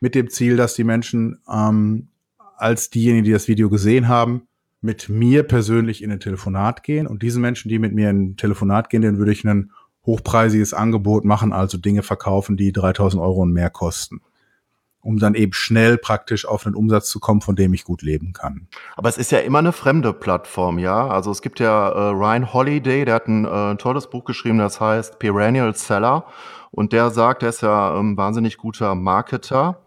mit 0.00 0.16
dem 0.16 0.28
Ziel, 0.28 0.56
dass 0.56 0.74
die 0.74 0.82
Menschen 0.82 1.38
ähm, 1.48 2.08
als 2.56 2.90
diejenigen, 2.90 3.24
die 3.24 3.30
das 3.30 3.46
Video 3.46 3.70
gesehen 3.70 4.08
haben, 4.08 4.48
mit 4.80 5.08
mir 5.08 5.44
persönlich 5.44 6.02
in 6.02 6.10
ein 6.10 6.18
Telefonat 6.18 6.82
gehen. 6.82 7.06
Und 7.06 7.22
diese 7.22 7.38
Menschen, 7.38 7.68
die 7.68 7.78
mit 7.78 7.94
mir 7.94 8.10
in 8.10 8.32
ein 8.32 8.36
Telefonat 8.36 8.90
gehen, 8.90 9.02
denen 9.02 9.18
würde 9.18 9.30
ich 9.30 9.44
ein 9.44 9.70
hochpreisiges 10.04 10.74
Angebot 10.74 11.24
machen, 11.24 11.52
also 11.52 11.78
Dinge 11.78 12.02
verkaufen, 12.02 12.56
die 12.56 12.72
3000 12.72 13.22
Euro 13.22 13.42
und 13.42 13.52
mehr 13.52 13.70
kosten. 13.70 14.20
Um 15.02 15.18
dann 15.18 15.34
eben 15.34 15.52
schnell 15.52 15.98
praktisch 15.98 16.46
auf 16.46 16.64
einen 16.64 16.76
Umsatz 16.76 17.08
zu 17.08 17.18
kommen, 17.18 17.40
von 17.40 17.56
dem 17.56 17.74
ich 17.74 17.84
gut 17.84 18.02
leben 18.02 18.32
kann. 18.32 18.68
Aber 18.96 19.08
es 19.08 19.18
ist 19.18 19.32
ja 19.32 19.40
immer 19.40 19.58
eine 19.58 19.72
fremde 19.72 20.12
Plattform, 20.12 20.78
ja. 20.78 21.08
Also 21.08 21.30
es 21.32 21.42
gibt 21.42 21.58
ja 21.60 21.88
äh, 21.88 22.10
Ryan 22.10 22.52
Holiday, 22.52 23.04
der 23.04 23.16
hat 23.16 23.26
ein, 23.26 23.44
äh, 23.44 23.76
tolles 23.76 24.08
Buch 24.08 24.24
geschrieben, 24.24 24.58
das 24.58 24.80
heißt 24.80 25.18
Perennial 25.18 25.74
Seller. 25.74 26.24
Und 26.70 26.92
der 26.92 27.10
sagt, 27.10 27.42
er 27.42 27.50
ist 27.50 27.62
ja 27.62 27.92
ein 27.92 28.00
ähm, 28.00 28.16
wahnsinnig 28.16 28.56
guter 28.56 28.94
Marketer. 28.94 29.80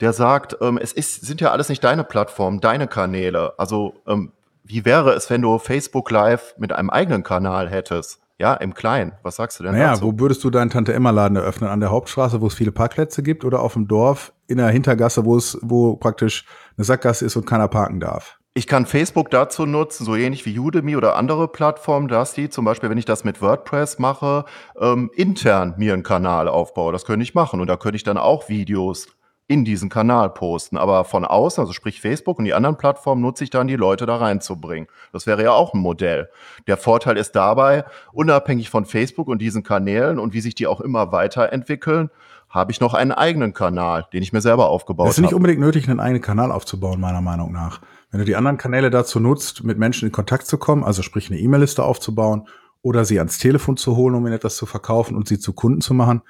Der 0.00 0.14
sagt, 0.14 0.56
ähm, 0.62 0.78
es 0.78 0.92
ist, 0.92 1.26
sind 1.26 1.42
ja 1.42 1.52
alles 1.52 1.68
nicht 1.68 1.84
deine 1.84 2.02
Plattformen, 2.02 2.60
deine 2.60 2.88
Kanäle. 2.88 3.52
Also 3.58 3.94
ähm, 4.06 4.32
wie 4.64 4.84
wäre 4.86 5.12
es, 5.12 5.28
wenn 5.28 5.42
du 5.42 5.58
Facebook 5.58 6.10
Live 6.10 6.54
mit 6.56 6.72
einem 6.72 6.88
eigenen 6.88 7.22
Kanal 7.22 7.68
hättest? 7.68 8.20
Ja, 8.40 8.54
im 8.54 8.72
Kleinen. 8.72 9.12
Was 9.22 9.36
sagst 9.36 9.60
du 9.60 9.64
denn 9.64 9.72
naja, 9.72 9.90
dazu? 9.90 10.06
wo 10.06 10.18
würdest 10.18 10.42
du 10.42 10.48
deinen 10.48 10.70
Tante-Emma-Laden 10.70 11.36
eröffnen? 11.36 11.68
An 11.68 11.80
der 11.80 11.90
Hauptstraße, 11.90 12.40
wo 12.40 12.46
es 12.46 12.54
viele 12.54 12.72
Parkplätze 12.72 13.22
gibt 13.22 13.44
oder 13.44 13.60
auf 13.60 13.74
dem 13.74 13.86
Dorf 13.86 14.32
in 14.46 14.56
der 14.56 14.68
Hintergasse, 14.68 15.26
wo 15.26 15.36
es, 15.36 15.58
wo 15.60 15.96
praktisch 15.96 16.46
eine 16.78 16.84
Sackgasse 16.86 17.26
ist 17.26 17.36
und 17.36 17.44
keiner 17.44 17.68
parken 17.68 18.00
darf? 18.00 18.38
Ich 18.54 18.66
kann 18.66 18.86
Facebook 18.86 19.28
dazu 19.28 19.66
nutzen, 19.66 20.06
so 20.06 20.16
ähnlich 20.16 20.46
wie 20.46 20.58
Udemy 20.58 20.96
oder 20.96 21.16
andere 21.16 21.48
Plattformen, 21.48 22.08
dass 22.08 22.32
die 22.32 22.48
zum 22.48 22.64
Beispiel, 22.64 22.88
wenn 22.88 22.96
ich 22.96 23.04
das 23.04 23.24
mit 23.24 23.42
WordPress 23.42 23.98
mache, 23.98 24.46
ähm, 24.80 25.10
intern 25.14 25.74
mir 25.76 25.92
einen 25.92 26.02
Kanal 26.02 26.48
aufbaue. 26.48 26.92
Das 26.92 27.04
könnte 27.04 27.22
ich 27.22 27.34
machen 27.34 27.60
und 27.60 27.66
da 27.66 27.76
könnte 27.76 27.96
ich 27.96 28.04
dann 28.04 28.16
auch 28.16 28.48
Videos 28.48 29.08
in 29.50 29.64
diesen 29.64 29.88
Kanal 29.88 30.30
posten. 30.30 30.78
Aber 30.78 31.04
von 31.04 31.24
außen, 31.24 31.60
also 31.60 31.72
sprich 31.72 32.00
Facebook 32.00 32.38
und 32.38 32.44
die 32.44 32.54
anderen 32.54 32.76
Plattformen, 32.76 33.20
nutze 33.20 33.42
ich 33.42 33.50
dann, 33.50 33.66
die 33.66 33.74
Leute 33.74 34.06
da 34.06 34.14
reinzubringen. 34.14 34.88
Das 35.12 35.26
wäre 35.26 35.42
ja 35.42 35.50
auch 35.50 35.74
ein 35.74 35.80
Modell. 35.80 36.28
Der 36.68 36.76
Vorteil 36.76 37.16
ist 37.16 37.32
dabei, 37.32 37.84
unabhängig 38.12 38.70
von 38.70 38.84
Facebook 38.84 39.26
und 39.26 39.42
diesen 39.42 39.64
Kanälen 39.64 40.20
und 40.20 40.34
wie 40.34 40.40
sich 40.40 40.54
die 40.54 40.68
auch 40.68 40.80
immer 40.80 41.10
weiterentwickeln, 41.10 42.10
habe 42.48 42.70
ich 42.70 42.80
noch 42.80 42.94
einen 42.94 43.10
eigenen 43.10 43.52
Kanal, 43.52 44.06
den 44.12 44.22
ich 44.22 44.32
mir 44.32 44.40
selber 44.40 44.68
aufgebaut 44.68 45.06
habe. 45.06 45.10
Es 45.10 45.18
ist 45.18 45.22
nicht 45.22 45.34
unbedingt 45.34 45.58
nötig, 45.58 45.88
einen 45.88 45.98
eigenen 45.98 46.22
Kanal 46.22 46.52
aufzubauen, 46.52 47.00
meiner 47.00 47.20
Meinung 47.20 47.50
nach. 47.50 47.80
Wenn 48.12 48.20
du 48.20 48.26
die 48.26 48.36
anderen 48.36 48.56
Kanäle 48.56 48.90
dazu 48.90 49.18
nutzt, 49.18 49.64
mit 49.64 49.78
Menschen 49.78 50.06
in 50.06 50.12
Kontakt 50.12 50.46
zu 50.46 50.58
kommen, 50.58 50.84
also 50.84 51.02
sprich 51.02 51.28
eine 51.28 51.40
E-Mail-Liste 51.40 51.82
aufzubauen 51.82 52.46
oder 52.82 53.04
sie 53.04 53.18
ans 53.18 53.38
Telefon 53.38 53.76
zu 53.76 53.96
holen, 53.96 54.14
um 54.14 54.24
ihnen 54.26 54.36
etwas 54.36 54.54
zu 54.54 54.66
verkaufen 54.66 55.16
und 55.16 55.26
sie 55.26 55.40
zu 55.40 55.52
Kunden 55.54 55.80
zu 55.80 55.92
machen, 55.92 56.22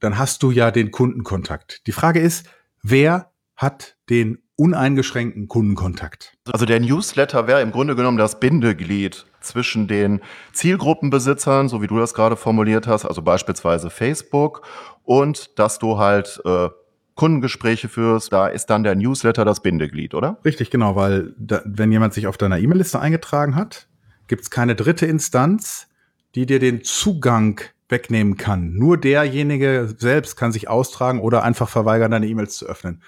dann 0.00 0.18
hast 0.18 0.42
du 0.42 0.50
ja 0.50 0.70
den 0.70 0.90
Kundenkontakt. 0.90 1.86
Die 1.86 1.92
Frage 1.92 2.20
ist, 2.20 2.46
wer 2.82 3.30
hat 3.56 3.96
den 4.10 4.38
uneingeschränkten 4.56 5.48
Kundenkontakt? 5.48 6.36
Also 6.50 6.66
der 6.66 6.80
Newsletter 6.80 7.46
wäre 7.46 7.62
im 7.62 7.72
Grunde 7.72 7.94
genommen 7.94 8.18
das 8.18 8.40
Bindeglied 8.40 9.26
zwischen 9.40 9.86
den 9.86 10.20
Zielgruppenbesitzern, 10.52 11.68
so 11.68 11.82
wie 11.82 11.86
du 11.86 11.98
das 11.98 12.14
gerade 12.14 12.36
formuliert 12.36 12.86
hast, 12.86 13.04
also 13.04 13.22
beispielsweise 13.22 13.90
Facebook, 13.90 14.62
und 15.04 15.58
dass 15.58 15.78
du 15.78 15.98
halt 15.98 16.40
äh, 16.44 16.68
Kundengespräche 17.14 17.88
führst, 17.88 18.32
da 18.32 18.46
ist 18.46 18.66
dann 18.66 18.82
der 18.82 18.94
Newsletter 18.94 19.44
das 19.44 19.60
Bindeglied, 19.60 20.14
oder? 20.14 20.38
Richtig, 20.44 20.70
genau, 20.70 20.96
weil 20.96 21.34
da, 21.38 21.62
wenn 21.64 21.92
jemand 21.92 22.12
sich 22.14 22.26
auf 22.26 22.36
deiner 22.36 22.58
E-Mail-Liste 22.58 23.00
eingetragen 23.00 23.56
hat, 23.56 23.88
gibt 24.26 24.42
es 24.42 24.50
keine 24.50 24.74
dritte 24.74 25.06
Instanz, 25.06 25.88
die 26.34 26.46
dir 26.46 26.58
den 26.58 26.84
Zugang 26.84 27.60
wegnehmen 27.88 28.36
kann. 28.36 28.74
Nur 28.74 28.98
derjenige 28.98 29.94
selbst 29.98 30.36
kann 30.36 30.52
sich 30.52 30.68
austragen 30.68 31.20
oder 31.20 31.42
einfach 31.42 31.68
verweigern, 31.68 32.10
deine 32.10 32.26
E-Mails 32.26 32.56
zu 32.56 32.66
öffnen. 32.66 33.02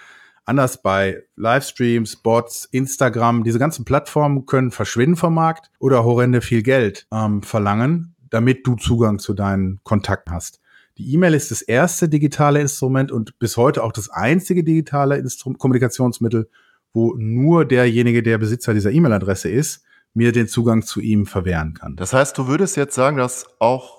Anders 0.44 0.80
bei 0.80 1.24
Livestreams, 1.36 2.16
Bots, 2.16 2.64
Instagram, 2.70 3.44
diese 3.44 3.58
ganzen 3.58 3.84
Plattformen 3.84 4.46
können 4.46 4.70
verschwinden 4.70 5.16
vom 5.16 5.34
Markt 5.34 5.70
oder 5.78 6.04
horrende 6.04 6.40
viel 6.40 6.62
Geld 6.62 7.06
ähm, 7.12 7.42
verlangen, 7.42 8.14
damit 8.30 8.66
du 8.66 8.76
Zugang 8.76 9.18
zu 9.18 9.34
deinen 9.34 9.80
Kontakten 9.84 10.32
hast. 10.32 10.60
Die 10.96 11.12
E-Mail 11.12 11.34
ist 11.34 11.50
das 11.50 11.62
erste 11.62 12.08
digitale 12.08 12.60
Instrument 12.60 13.12
und 13.12 13.38
bis 13.38 13.56
heute 13.56 13.84
auch 13.84 13.92
das 13.92 14.08
einzige 14.08 14.64
digitale 14.64 15.16
Instru 15.18 15.52
Kommunikationsmittel, 15.52 16.48
wo 16.92 17.14
nur 17.16 17.64
derjenige, 17.64 18.22
der 18.22 18.38
Besitzer 18.38 18.74
dieser 18.74 18.90
E-Mail-Adresse 18.90 19.50
ist, 19.50 19.84
mir 20.14 20.32
den 20.32 20.48
Zugang 20.48 20.82
zu 20.82 21.00
ihm 21.00 21.26
verwehren 21.26 21.74
kann. 21.74 21.94
Das 21.94 22.12
heißt, 22.12 22.36
du 22.38 22.48
würdest 22.48 22.76
jetzt 22.76 22.94
sagen, 22.94 23.16
dass 23.18 23.46
auch 23.60 23.97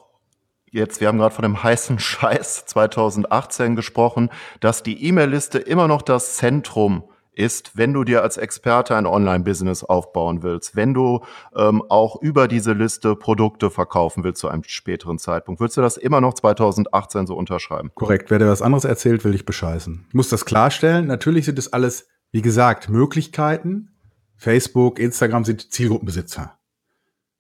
jetzt, 0.72 1.02
wir 1.02 1.08
haben 1.08 1.18
gerade 1.18 1.34
von 1.34 1.44
dem 1.44 1.62
heißen 1.62 2.00
Scheiß 2.00 2.66
2018 2.66 3.76
gesprochen, 3.76 4.30
dass 4.60 4.84
die 4.84 5.06
E-Mail-Liste 5.06 5.60
immer 5.60 5.88
noch 5.88 6.02
das 6.02 6.36
Zentrum 6.36 7.04
ist, 7.40 7.78
wenn 7.78 7.94
du 7.94 8.04
dir 8.04 8.22
als 8.22 8.38
Experte 8.38 8.96
ein 8.96 9.06
Online-Business 9.06 9.84
aufbauen 9.84 10.44
willst, 10.44 10.76
wenn 10.76 10.94
du 10.94 11.22
ähm, 11.56 11.82
auch 11.88 12.22
über 12.22 12.48
diese 12.48 12.74
Liste 12.74 13.16
Produkte 13.16 13.72
verkaufen 13.72 14.24
willst 14.24 14.42
zu 14.42 14.50
einem 14.50 14.64
späteren 14.66 15.18
Zeitpunkt. 15.18 15.62
Würdest 15.62 15.78
du 15.78 15.82
das 15.82 15.98
immer 15.98 16.22
noch 16.22 16.34
2018 16.34 17.26
so 17.26 17.36
unterschreiben? 17.36 17.92
Korrekt. 17.96 18.30
Wer 18.30 18.40
dir 18.40 18.50
was 18.50 18.62
anderes 18.62 18.84
erzählt, 18.84 19.24
will 19.24 19.34
ich 19.34 19.46
bescheißen. 19.46 20.06
Ich 20.10 20.14
muss 20.14 20.30
das 20.30 20.46
klarstellen. 20.46 21.08
Natürlich 21.08 21.46
sind 21.46 21.58
es 21.58 21.72
alles, 21.72 22.08
wie 22.32 22.42
gesagt, 22.42 22.90
Möglichkeiten. 22.90 23.96
Facebook, 24.36 25.00
Instagram 25.00 25.46
sind 25.46 25.72
Zielgruppenbesitzer. 25.72 26.58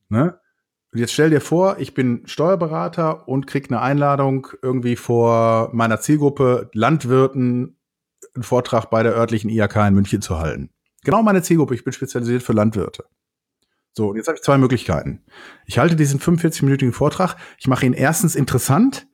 Ne? 0.08 0.40
Und 0.92 1.00
jetzt 1.00 1.14
stell 1.14 1.30
dir 1.30 1.42
vor, 1.42 1.78
ich 1.80 1.94
bin 1.94 2.24
Steuerberater 2.26 3.28
und 3.28 3.46
krieg 3.46 3.70
eine 3.70 3.82
Einladung 3.82 4.48
irgendwie 4.62 4.96
vor 4.96 5.70
meiner 5.72 6.00
Zielgruppe 6.00 6.70
Landwirten 6.74 7.78
einen 8.34 8.44
Vortrag 8.44 8.90
bei 8.90 9.04
der 9.04 9.14
örtlichen 9.14 9.50
IAK 9.50 9.76
in 9.88 9.94
München 9.94 10.22
zu 10.22 10.40
halten. 10.40 10.72
Genau 11.04 11.22
meine 11.22 11.42
Zielgruppe, 11.42 11.76
ich 11.76 11.84
bin 11.84 11.94
spezialisiert 11.94 12.44
für 12.44 12.54
Landwirte. 12.54 13.06
So, 13.94 14.10
und 14.10 14.18
jetzt 14.18 14.28
habe 14.28 14.38
ich 14.38 14.44
zwei 14.44 14.58
Möglichkeiten. 14.58 15.24
Ich 15.66 15.80
halte 15.80 15.96
diesen 15.96 16.20
45-minütigen 16.20 16.92
Vortrag, 16.92 17.36
ich 17.58 17.68
mache 17.68 17.86
ihn 17.86 17.94
erstens 17.94 18.36
interessant, 18.36 19.08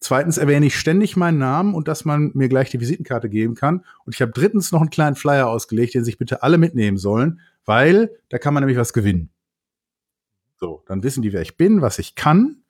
zweitens 0.00 0.38
erwähne 0.38 0.66
ich 0.66 0.78
ständig 0.78 1.16
meinen 1.16 1.38
Namen 1.38 1.74
und 1.74 1.88
dass 1.88 2.04
man 2.04 2.30
mir 2.34 2.48
gleich 2.48 2.70
die 2.70 2.80
Visitenkarte 2.80 3.28
geben 3.28 3.54
kann. 3.54 3.84
Und 4.04 4.14
ich 4.14 4.22
habe 4.22 4.32
drittens 4.32 4.72
noch 4.72 4.80
einen 4.80 4.90
kleinen 4.90 5.16
Flyer 5.16 5.48
ausgelegt, 5.48 5.94
den 5.94 6.04
sich 6.04 6.18
bitte 6.18 6.42
alle 6.42 6.58
mitnehmen 6.58 6.96
sollen, 6.96 7.40
weil 7.64 8.10
da 8.28 8.38
kann 8.38 8.54
man 8.54 8.62
nämlich 8.62 8.78
was 8.78 8.92
gewinnen. 8.92 9.30
So, 10.60 10.82
dann 10.86 11.02
wissen 11.02 11.22
die, 11.22 11.32
wer 11.32 11.40
ich 11.40 11.56
bin, 11.56 11.80
was 11.80 11.98
ich 11.98 12.14
kann 12.14 12.62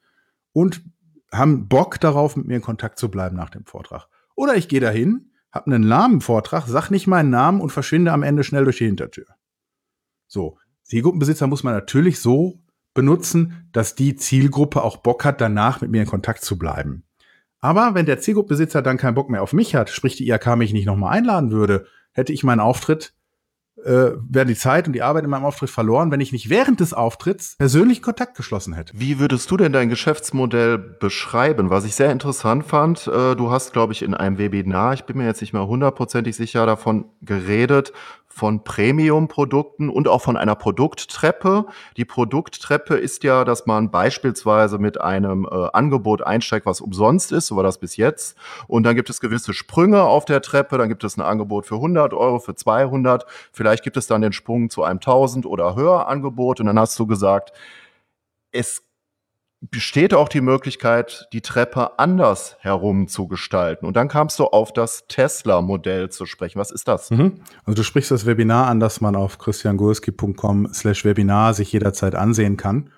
und 0.52 0.82
haben 1.32 1.68
Bock 1.68 2.00
darauf, 2.00 2.36
mit 2.36 2.46
mir 2.46 2.56
in 2.56 2.62
Kontakt 2.62 2.98
zu 2.98 3.10
bleiben 3.10 3.36
nach 3.36 3.50
dem 3.50 3.64
Vortrag. 3.64 4.06
Oder 4.36 4.56
ich 4.56 4.68
gehe 4.68 4.80
dahin, 4.80 5.32
habe 5.52 5.66
einen 5.66 5.88
Namenvortrag, 5.88 6.66
sag 6.66 6.90
nicht 6.90 7.08
meinen 7.08 7.30
Namen 7.30 7.60
und 7.60 7.70
verschwinde 7.70 8.12
am 8.12 8.22
Ende 8.22 8.44
schnell 8.44 8.64
durch 8.64 8.78
die 8.78 8.86
Hintertür. 8.86 9.26
So, 10.28 10.58
Zielgruppenbesitzer 10.84 11.48
muss 11.48 11.64
man 11.64 11.74
natürlich 11.74 12.20
so 12.20 12.60
benutzen, 12.94 13.68
dass 13.72 13.96
die 13.96 14.16
Zielgruppe 14.16 14.82
auch 14.82 14.98
Bock 14.98 15.24
hat, 15.24 15.40
danach 15.40 15.80
mit 15.80 15.90
mir 15.90 16.02
in 16.02 16.08
Kontakt 16.08 16.44
zu 16.44 16.58
bleiben. 16.58 17.04
Aber 17.60 17.94
wenn 17.94 18.06
der 18.06 18.20
Zielgruppenbesitzer 18.20 18.82
dann 18.82 18.96
keinen 18.96 19.14
Bock 19.14 19.30
mehr 19.30 19.42
auf 19.42 19.52
mich 19.52 19.74
hat, 19.74 19.90
sprich 19.90 20.16
die 20.16 20.26
IAK 20.26 20.56
mich 20.56 20.72
nicht 20.72 20.86
nochmal 20.86 21.16
einladen 21.16 21.50
würde, 21.50 21.86
hätte 22.12 22.32
ich 22.32 22.44
meinen 22.44 22.60
Auftritt 22.60 23.14
äh, 23.84 24.12
wäre 24.28 24.46
die 24.46 24.54
Zeit 24.54 24.86
und 24.86 24.92
die 24.92 25.02
Arbeit 25.02 25.24
in 25.24 25.30
meinem 25.30 25.44
Auftritt 25.44 25.70
verloren, 25.70 26.10
wenn 26.10 26.20
ich 26.20 26.32
nicht 26.32 26.50
während 26.50 26.80
des 26.80 26.92
Auftritts 26.92 27.56
persönlich 27.56 28.02
Kontakt 28.02 28.36
geschlossen 28.36 28.74
hätte. 28.74 28.92
Wie 28.96 29.18
würdest 29.18 29.50
du 29.50 29.56
denn 29.56 29.72
dein 29.72 29.88
Geschäftsmodell 29.88 30.78
beschreiben? 30.78 31.70
Was 31.70 31.84
ich 31.84 31.94
sehr 31.94 32.12
interessant 32.12 32.64
fand, 32.66 33.06
äh, 33.06 33.34
du 33.34 33.50
hast, 33.50 33.72
glaube 33.72 33.92
ich, 33.92 34.02
in 34.02 34.14
einem 34.14 34.38
Webinar, 34.38 34.94
ich 34.94 35.04
bin 35.04 35.16
mir 35.16 35.26
jetzt 35.26 35.40
nicht 35.40 35.52
mehr 35.52 35.66
hundertprozentig 35.66 36.36
sicher, 36.36 36.66
davon 36.66 37.06
geredet, 37.22 37.92
von 38.32 38.62
Premium-Produkten 38.62 39.90
und 39.90 40.06
auch 40.06 40.22
von 40.22 40.36
einer 40.36 40.54
Produkttreppe. 40.54 41.66
Die 41.96 42.04
Produkttreppe 42.04 42.94
ist 42.94 43.24
ja, 43.24 43.44
dass 43.44 43.66
man 43.66 43.90
beispielsweise 43.90 44.78
mit 44.78 45.00
einem 45.00 45.46
äh, 45.50 45.68
Angebot 45.72 46.22
einsteigt, 46.22 46.64
was 46.64 46.80
umsonst 46.80 47.32
ist, 47.32 47.48
so 47.48 47.56
war 47.56 47.64
das 47.64 47.78
bis 47.78 47.96
jetzt. 47.96 48.38
Und 48.68 48.84
dann 48.84 48.94
gibt 48.94 49.10
es 49.10 49.20
gewisse 49.20 49.52
Sprünge 49.52 50.02
auf 50.04 50.24
der 50.24 50.40
Treppe. 50.40 50.78
Dann 50.78 50.88
gibt 50.88 51.02
es 51.02 51.16
ein 51.16 51.22
Angebot 51.22 51.66
für 51.66 51.74
100 51.74 52.14
Euro, 52.14 52.38
für 52.38 52.54
200. 52.54 53.26
Vielleicht 53.52 53.82
gibt 53.82 53.96
es 53.96 54.06
dann 54.06 54.22
den 54.22 54.32
Sprung 54.32 54.70
zu 54.70 54.84
einem 54.84 54.98
1000 54.98 55.44
oder 55.44 55.74
höher 55.74 56.06
Angebot. 56.06 56.60
Und 56.60 56.66
dann 56.66 56.78
hast 56.78 56.98
du 56.98 57.06
gesagt, 57.06 57.52
es 58.52 58.82
besteht 59.60 60.14
auch 60.14 60.28
die 60.28 60.40
Möglichkeit, 60.40 61.28
die 61.32 61.42
Treppe 61.42 61.98
anders 61.98 62.56
herum 62.60 63.08
zu 63.08 63.28
gestalten. 63.28 63.84
Und 63.84 63.94
dann 63.94 64.08
kamst 64.08 64.38
du 64.38 64.46
auf 64.46 64.72
das 64.72 65.06
Tesla-Modell 65.06 66.08
zu 66.08 66.24
sprechen. 66.24 66.58
Was 66.58 66.70
ist 66.70 66.88
das? 66.88 67.10
Mhm. 67.10 67.42
Also 67.64 67.76
du 67.76 67.82
sprichst 67.82 68.10
das 68.10 68.24
Webinar 68.24 68.68
an, 68.68 68.80
das 68.80 69.02
man 69.02 69.16
auf 69.16 69.38
christiangurski.com 69.38 70.72
slash 70.72 71.04
Webinar 71.04 71.52
sich 71.52 71.72
jederzeit 71.72 72.14
ansehen 72.14 72.56
kann. 72.56 72.90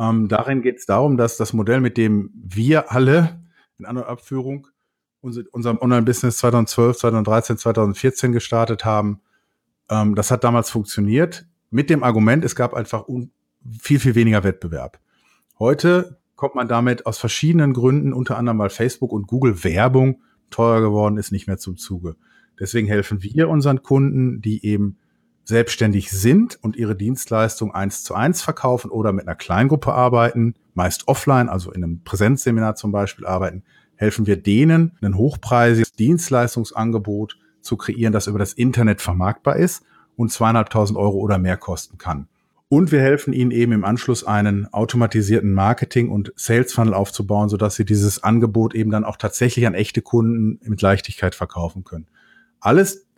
Ähm, 0.00 0.28
darin 0.28 0.62
geht 0.62 0.78
es 0.78 0.86
darum, 0.86 1.16
dass 1.16 1.36
das 1.36 1.52
Modell, 1.52 1.80
mit 1.80 1.96
dem 1.96 2.30
wir 2.34 2.90
alle 2.90 3.40
in 3.78 3.86
anderer 3.86 4.08
Abführung 4.08 4.66
unserem 5.20 5.78
Online-Business 5.78 6.38
2012, 6.38 6.98
2013, 6.98 7.58
2014 7.58 8.32
gestartet 8.32 8.84
haben, 8.84 9.20
ähm, 9.90 10.14
das 10.14 10.30
hat 10.30 10.44
damals 10.44 10.70
funktioniert. 10.70 11.46
Mit 11.70 11.90
dem 11.90 12.02
Argument, 12.02 12.44
es 12.44 12.56
gab 12.56 12.74
einfach 12.74 13.04
viel, 13.80 14.00
viel 14.00 14.14
weniger 14.14 14.42
Wettbewerb. 14.42 14.98
Heute 15.60 16.16
kommt 16.36 16.54
man 16.54 16.68
damit 16.68 17.04
aus 17.04 17.18
verschiedenen 17.18 17.74
Gründen, 17.74 18.14
unter 18.14 18.38
anderem 18.38 18.58
weil 18.58 18.70
Facebook 18.70 19.12
und 19.12 19.26
Google 19.26 19.62
Werbung 19.62 20.22
teuer 20.48 20.80
geworden 20.80 21.18
ist, 21.18 21.32
nicht 21.32 21.46
mehr 21.46 21.58
zum 21.58 21.76
Zuge. 21.76 22.16
Deswegen 22.58 22.88
helfen 22.88 23.22
wir 23.22 23.50
unseren 23.50 23.82
Kunden, 23.82 24.40
die 24.40 24.64
eben 24.64 24.96
selbstständig 25.44 26.10
sind 26.12 26.58
und 26.62 26.76
ihre 26.76 26.96
Dienstleistung 26.96 27.74
eins 27.74 28.02
zu 28.04 28.14
eins 28.14 28.40
verkaufen 28.40 28.90
oder 28.90 29.12
mit 29.12 29.28
einer 29.28 29.36
Kleingruppe 29.36 29.92
arbeiten, 29.92 30.54
meist 30.72 31.08
offline, 31.08 31.50
also 31.50 31.70
in 31.72 31.84
einem 31.84 32.04
Präsenzseminar 32.04 32.76
zum 32.76 32.90
Beispiel 32.90 33.26
arbeiten, 33.26 33.62
helfen 33.96 34.26
wir 34.26 34.36
denen, 34.36 34.96
ein 35.02 35.14
hochpreisiges 35.14 35.92
Dienstleistungsangebot 35.92 37.36
zu 37.60 37.76
kreieren, 37.76 38.14
das 38.14 38.28
über 38.28 38.38
das 38.38 38.54
Internet 38.54 39.02
vermarktbar 39.02 39.56
ist 39.56 39.84
und 40.16 40.32
zweieinhalbtausend 40.32 40.98
Euro 40.98 41.18
oder 41.18 41.36
mehr 41.36 41.58
kosten 41.58 41.98
kann. 41.98 42.28
Und 42.72 42.92
wir 42.92 43.00
helfen 43.00 43.32
ihnen 43.32 43.50
eben 43.50 43.72
im 43.72 43.84
Anschluss 43.84 44.22
einen 44.22 44.72
automatisierten 44.72 45.52
Marketing- 45.52 46.08
und 46.08 46.32
Sales-Funnel 46.36 46.94
aufzubauen, 46.94 47.48
sodass 47.48 47.74
sie 47.74 47.84
dieses 47.84 48.22
Angebot 48.22 48.76
eben 48.76 48.92
dann 48.92 49.04
auch 49.04 49.16
tatsächlich 49.16 49.66
an 49.66 49.74
echte 49.74 50.02
Kunden 50.02 50.60
mit 50.62 50.80
Leichtigkeit 50.80 51.34
verkaufen 51.34 51.82
können. 51.82 52.06
Alles 52.60 53.08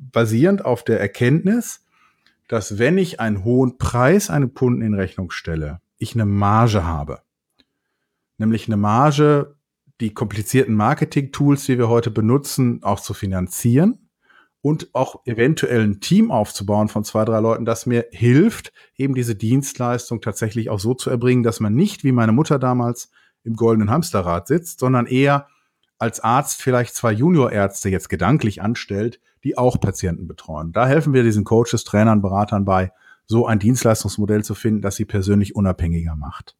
basierend 0.00 0.64
auf 0.64 0.82
der 0.82 0.98
Erkenntnis, 0.98 1.84
dass 2.48 2.80
wenn 2.80 2.98
ich 2.98 3.20
einen 3.20 3.44
hohen 3.44 3.78
Preis 3.78 4.28
einem 4.28 4.54
Kunden 4.54 4.82
in 4.82 4.94
Rechnung 4.94 5.30
stelle, 5.30 5.80
ich 5.98 6.14
eine 6.14 6.26
Marge 6.26 6.82
habe. 6.82 7.20
Nämlich 8.38 8.66
eine 8.66 8.76
Marge, 8.76 9.54
die 10.00 10.14
komplizierten 10.14 10.74
Marketing-Tools, 10.74 11.64
die 11.66 11.78
wir 11.78 11.88
heute 11.88 12.10
benutzen, 12.10 12.82
auch 12.82 12.98
zu 12.98 13.14
finanzieren 13.14 14.05
und 14.66 14.92
auch 14.94 15.20
eventuell 15.26 15.84
ein 15.84 16.00
Team 16.00 16.32
aufzubauen 16.32 16.88
von 16.88 17.04
zwei, 17.04 17.24
drei 17.24 17.38
Leuten, 17.38 17.64
das 17.64 17.86
mir 17.86 18.06
hilft, 18.10 18.72
eben 18.96 19.14
diese 19.14 19.36
Dienstleistung 19.36 20.20
tatsächlich 20.20 20.70
auch 20.70 20.80
so 20.80 20.92
zu 20.92 21.08
erbringen, 21.08 21.44
dass 21.44 21.60
man 21.60 21.76
nicht 21.76 22.02
wie 22.02 22.10
meine 22.10 22.32
Mutter 22.32 22.58
damals 22.58 23.12
im 23.44 23.54
goldenen 23.54 23.92
Hamsterrad 23.92 24.48
sitzt, 24.48 24.80
sondern 24.80 25.06
eher 25.06 25.46
als 25.98 26.18
Arzt 26.18 26.60
vielleicht 26.60 26.96
zwei 26.96 27.12
Juniorärzte 27.12 27.90
jetzt 27.90 28.08
gedanklich 28.08 28.60
anstellt, 28.60 29.20
die 29.44 29.56
auch 29.56 29.78
Patienten 29.78 30.26
betreuen. 30.26 30.72
Da 30.72 30.88
helfen 30.88 31.12
wir 31.12 31.22
diesen 31.22 31.44
Coaches, 31.44 31.84
Trainern, 31.84 32.20
Beratern 32.20 32.64
bei, 32.64 32.90
so 33.24 33.46
ein 33.46 33.60
Dienstleistungsmodell 33.60 34.42
zu 34.42 34.56
finden, 34.56 34.82
das 34.82 34.96
sie 34.96 35.04
persönlich 35.04 35.54
unabhängiger 35.54 36.16
macht. 36.16 36.56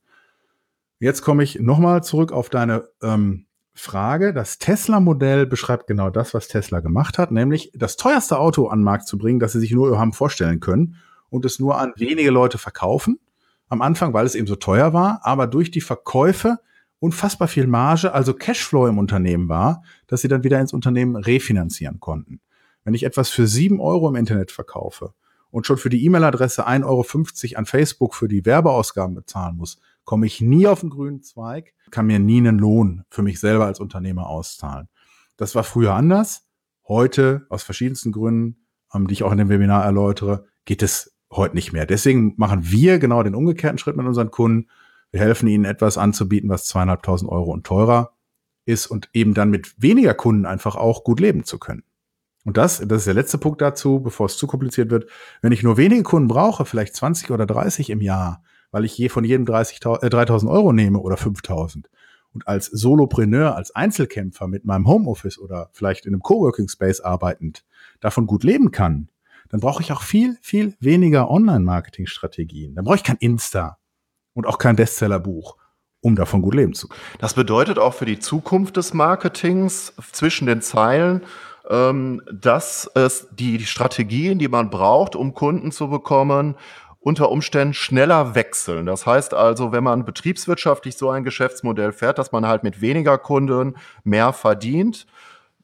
Jetzt 1.01 1.23
komme 1.23 1.43
ich 1.43 1.59
nochmal 1.59 2.05
zurück 2.05 2.31
auf 2.31 2.51
deine 2.51 2.89
ähm, 3.03 3.46
Frage. 3.79 4.33
Das 4.33 4.59
Tesla-Modell 4.59 5.47
beschreibt 5.47 5.87
genau 5.87 6.11
das, 6.11 6.35
was 6.35 6.49
Tesla 6.49 6.81
gemacht 6.81 7.19
hat, 7.19 7.31
nämlich 7.31 7.71
das 7.75 7.97
teuerste 7.97 8.39
Auto 8.39 8.69
an 8.69 8.81
den 8.81 8.85
Markt 8.85 9.07
zu 9.07 9.19
bringen, 9.19 9.39
das 9.39 9.53
sie 9.53 9.61
sich 9.61 9.73
nur 9.73 9.99
haben 9.99 10.13
vorstellen 10.13 10.61
können 10.61 10.97
und 11.31 11.45
es 11.45 11.59
nur 11.59 11.79
an 11.79 11.93
wenige 11.97 12.31
Leute 12.31 12.59
verkaufen. 12.59 13.19
Am 13.69 13.83
Anfang, 13.83 14.13
weil 14.13 14.27
es 14.27 14.35
eben 14.35 14.47
so 14.47 14.57
teuer 14.57 14.93
war, 14.93 15.21
aber 15.23 15.47
durch 15.47 15.71
die 15.71 15.81
Verkäufe 15.81 16.59
unfassbar 16.99 17.49
viel 17.49 17.67
Marge, 17.67 18.13
also 18.13 18.33
Cashflow 18.35 18.87
im 18.87 18.99
Unternehmen 18.99 19.49
war, 19.49 19.83
dass 20.07 20.23
sie 20.23 20.29
dann 20.29 20.45
wieder 20.45 20.61
ins 20.61 20.73
Unternehmen 20.73 21.17
refinanzieren 21.17 22.01
konnten. 22.01 22.41
Wenn 22.85 22.95
ich 22.95 23.03
etwas 23.03 23.29
für 23.31 23.47
sieben 23.47 23.81
Euro 23.81 24.09
im 24.09 24.15
Internet 24.15 24.53
verkaufe 24.53 25.13
und 25.51 25.67
schon 25.67 25.77
für 25.77 25.91
die 25.91 26.05
E-Mail-Adresse 26.05 26.67
1,50 26.67 26.85
Euro 26.85 27.59
an 27.59 27.67
Facebook 27.67 28.15
für 28.15 28.29
die 28.29 28.47
Werbeausgaben 28.47 29.15
bezahlen 29.15 29.57
muss, 29.57 29.81
komme 30.07 30.25
ich 30.25 30.41
nie 30.41 30.67
auf 30.67 30.81
den 30.81 30.91
grünen 30.91 31.23
Zweig, 31.23 31.75
kann 31.91 32.07
mir 32.07 32.19
nie 32.19 32.39
einen 32.39 32.59
Lohn 32.59 33.05
für 33.11 33.23
mich 33.23 33.39
selber 33.39 33.67
als 33.67 33.81
Unternehmer 33.81 34.29
auszahlen. 34.29 34.89
Das 35.37 35.55
war 35.55 35.65
früher 35.65 35.93
anders. 35.93 36.47
Heute, 36.89 37.45
aus 37.51 37.65
verschiedensten 37.65 38.13
Gründen, 38.13 38.67
ähm, 38.95 39.09
die 39.09 39.15
ich 39.15 39.25
auch 39.25 39.33
in 39.33 39.39
dem 39.39 39.51
Webinar 39.51 39.85
erläutere, 39.85 40.47
geht 40.65 40.83
es 40.83 41.15
heute 41.31 41.57
nicht 41.57 41.73
mehr. 41.73 41.85
Deswegen 41.85 42.35
machen 42.37 42.71
wir 42.71 42.99
genau 42.99 43.23
den 43.23 43.35
umgekehrten 43.35 43.79
Schritt 43.79 43.97
mit 43.97 44.07
unseren 44.07 44.31
Kunden. 44.31 44.71
Wir 45.11 45.21
helfen 45.21 45.49
ihnen 45.49 45.65
etwas 45.65 45.99
anzubieten, 45.99 46.49
was 46.49 46.67
zweieinhalbtausend 46.67 47.31
Euro 47.31 47.53
und 47.53 47.67
teurer 47.67 48.13
ist 48.65 48.87
und 48.87 49.11
eben 49.13 49.35
dann 49.35 49.51
mit 49.51 49.75
weniger 49.83 50.15
Kunden 50.15 50.47
einfach 50.47 50.77
auch 50.77 51.05
gut 51.05 51.21
leben 51.21 51.45
zu 51.45 51.59
können. 51.59 51.83
Und 52.45 52.57
das, 52.57 52.79
das 52.79 52.99
ist 52.99 53.07
der 53.07 53.15
letzte 53.15 53.39
Punkt 53.39 53.61
dazu, 53.61 54.01
bevor 54.01 54.27
es 54.27 54.37
zu 54.37 54.47
kompliziert 54.47 54.91
wird. 54.91 55.11
Wenn 55.43 55.51
ich 55.51 55.65
nur 55.65 55.77
wenige 55.77 56.05
Kunden 56.05 56.29
brauche, 56.29 56.65
vielleicht 56.65 56.95
20 56.95 57.33
oder 57.33 57.45
30 57.45 57.91
im 57.91 58.01
Jahr, 58.01 58.45
weil 58.77 58.85
ich 58.85 58.99
je 58.99 59.09
von 59.09 59.25
jedem 59.25 59.47
30, 59.47 59.81
äh, 60.03 60.11
3000 60.11 60.53
Euro 60.53 60.71
nehme 60.71 60.99
oder 60.99 61.17
5000. 61.17 61.89
Und 62.35 62.47
als 62.47 62.67
Solopreneur, 62.67 63.57
als 63.57 63.75
Einzelkämpfer 63.75 64.49
mit 64.49 64.67
meinem 64.67 64.87
Homeoffice 64.87 65.39
oder 65.39 65.71
vielleicht 65.73 66.05
in 66.05 66.13
einem 66.13 66.21
Coworking 66.21 66.69
Space 66.69 67.01
arbeitend 67.01 67.65
davon 68.01 68.27
gut 68.27 68.45
leben 68.45 68.73
kann, 68.73 69.09
dann 69.49 69.61
brauche 69.61 69.83
ich 69.83 69.93
auch 69.93 70.03
viel, 70.03 70.37
viel 70.43 70.75
weniger 70.79 71.31
Online-Marketing-Strategien. 71.31 72.75
Dann 72.75 72.85
brauche 72.85 72.97
ich 72.97 73.03
kein 73.03 73.17
Insta 73.17 73.79
und 74.35 74.47
auch 74.47 74.59
kein 74.59 74.77
Bestsellerbuch, 74.77 75.57
um 76.03 76.15
davon 76.15 76.43
gut 76.43 76.55
leben 76.55 76.75
zu 76.75 76.89
können. 76.89 77.01
Das 77.19 77.33
bedeutet 77.33 77.79
auch 77.79 77.95
für 77.95 78.05
die 78.05 78.19
Zukunft 78.19 78.77
des 78.77 78.93
Marketings 78.93 79.95
zwischen 80.13 80.47
den 80.47 80.61
Zeilen, 80.61 81.23
ähm, 81.71 82.21
dass 82.31 82.91
es 82.95 83.29
die 83.33 83.65
Strategien, 83.65 84.39
die 84.39 84.49
man 84.49 84.69
braucht, 84.69 85.17
um 85.17 85.33
Kunden 85.33 85.73
zu 85.73 85.89
bekommen, 85.89 86.57
unter 87.07 87.31
Umständen 87.31 87.73
schneller 87.73 88.35
wechseln. 88.35 88.85
Das 88.85 89.07
heißt 89.07 89.33
also, 89.33 89.71
wenn 89.71 89.85
man 89.85 90.05
betriebswirtschaftlich 90.05 90.97
so 90.97 91.09
ein 91.09 91.23
Geschäftsmodell 91.23 91.93
fährt, 91.93 92.19
dass 92.19 92.33
man 92.33 92.49
halt 92.49 92.65
mit 92.65 92.81
weniger 92.81 93.17
Kunden 93.17 93.77
mehr 94.03 94.33
verdient, 94.33 95.07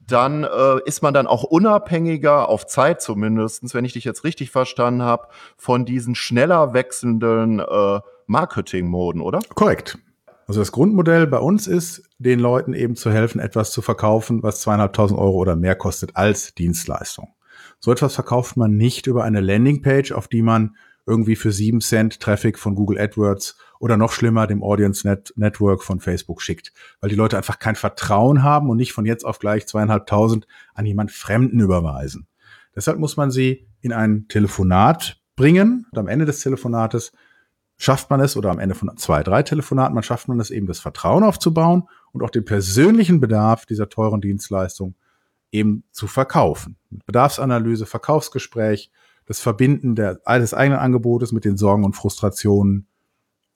dann 0.06 0.44
äh, 0.44 0.78
ist 0.84 1.02
man 1.02 1.12
dann 1.12 1.26
auch 1.26 1.42
unabhängiger, 1.42 2.48
auf 2.48 2.68
Zeit 2.68 3.02
zumindestens, 3.02 3.74
wenn 3.74 3.84
ich 3.84 3.92
dich 3.92 4.04
jetzt 4.04 4.22
richtig 4.22 4.52
verstanden 4.52 5.02
habe, 5.02 5.26
von 5.56 5.84
diesen 5.84 6.14
schneller 6.14 6.74
wechselnden 6.74 7.58
äh, 7.58 7.98
Marketingmoden, 8.28 9.20
oder? 9.20 9.40
Korrekt. 9.56 9.98
Also 10.46 10.60
das 10.60 10.70
Grundmodell 10.70 11.26
bei 11.26 11.38
uns 11.38 11.66
ist, 11.66 12.04
den 12.18 12.38
Leuten 12.38 12.72
eben 12.72 12.94
zu 12.94 13.10
helfen, 13.10 13.40
etwas 13.40 13.72
zu 13.72 13.82
verkaufen, 13.82 14.44
was 14.44 14.60
zweieinhalbtausend 14.60 15.18
Euro 15.18 15.38
oder 15.38 15.56
mehr 15.56 15.74
kostet 15.74 16.14
als 16.14 16.54
Dienstleistung. 16.54 17.34
So 17.80 17.90
etwas 17.90 18.14
verkauft 18.14 18.56
man 18.56 18.76
nicht 18.76 19.08
über 19.08 19.24
eine 19.24 19.40
Landingpage, 19.40 20.12
auf 20.12 20.28
die 20.28 20.42
man 20.42 20.76
irgendwie 21.06 21.36
für 21.36 21.52
sieben 21.52 21.80
Cent 21.80 22.20
Traffic 22.20 22.58
von 22.58 22.74
Google 22.74 22.98
AdWords 22.98 23.56
oder 23.80 23.96
noch 23.96 24.12
schlimmer 24.12 24.46
dem 24.46 24.62
Audience 24.62 25.06
Net 25.06 25.32
Network 25.36 25.82
von 25.82 26.00
Facebook 26.00 26.40
schickt, 26.40 26.72
weil 27.00 27.10
die 27.10 27.16
Leute 27.16 27.36
einfach 27.36 27.58
kein 27.58 27.74
Vertrauen 27.74 28.42
haben 28.42 28.70
und 28.70 28.76
nicht 28.76 28.92
von 28.92 29.04
jetzt 29.04 29.24
auf 29.24 29.38
gleich 29.38 29.66
zweieinhalbtausend 29.66 30.46
an 30.74 30.86
jemand 30.86 31.10
Fremden 31.10 31.60
überweisen. 31.60 32.26
Deshalb 32.74 32.98
muss 32.98 33.16
man 33.16 33.30
sie 33.30 33.66
in 33.80 33.92
ein 33.92 34.28
Telefonat 34.28 35.20
bringen 35.34 35.86
und 35.90 35.98
am 35.98 36.08
Ende 36.08 36.24
des 36.24 36.40
Telefonates 36.40 37.12
schafft 37.76 38.10
man 38.10 38.20
es 38.20 38.36
oder 38.36 38.50
am 38.50 38.60
Ende 38.60 38.76
von 38.76 38.96
zwei, 38.96 39.24
drei 39.24 39.42
Telefonaten, 39.42 39.94
man 39.94 40.04
schafft 40.04 40.28
man 40.28 40.38
es 40.38 40.50
eben 40.50 40.68
das 40.68 40.78
Vertrauen 40.78 41.24
aufzubauen 41.24 41.88
und 42.12 42.22
auch 42.22 42.30
den 42.30 42.44
persönlichen 42.44 43.20
Bedarf 43.20 43.66
dieser 43.66 43.88
teuren 43.88 44.20
Dienstleistung 44.20 44.94
eben 45.50 45.82
zu 45.90 46.06
verkaufen. 46.06 46.76
Bedarfsanalyse, 47.06 47.86
Verkaufsgespräch, 47.86 48.90
das 49.26 49.40
Verbinden 49.40 49.94
der, 49.94 50.20
des 50.26 50.54
eigenen 50.54 50.80
Angebotes 50.80 51.32
mit 51.32 51.44
den 51.44 51.56
Sorgen 51.56 51.84
und 51.84 51.94
Frustrationen 51.94 52.86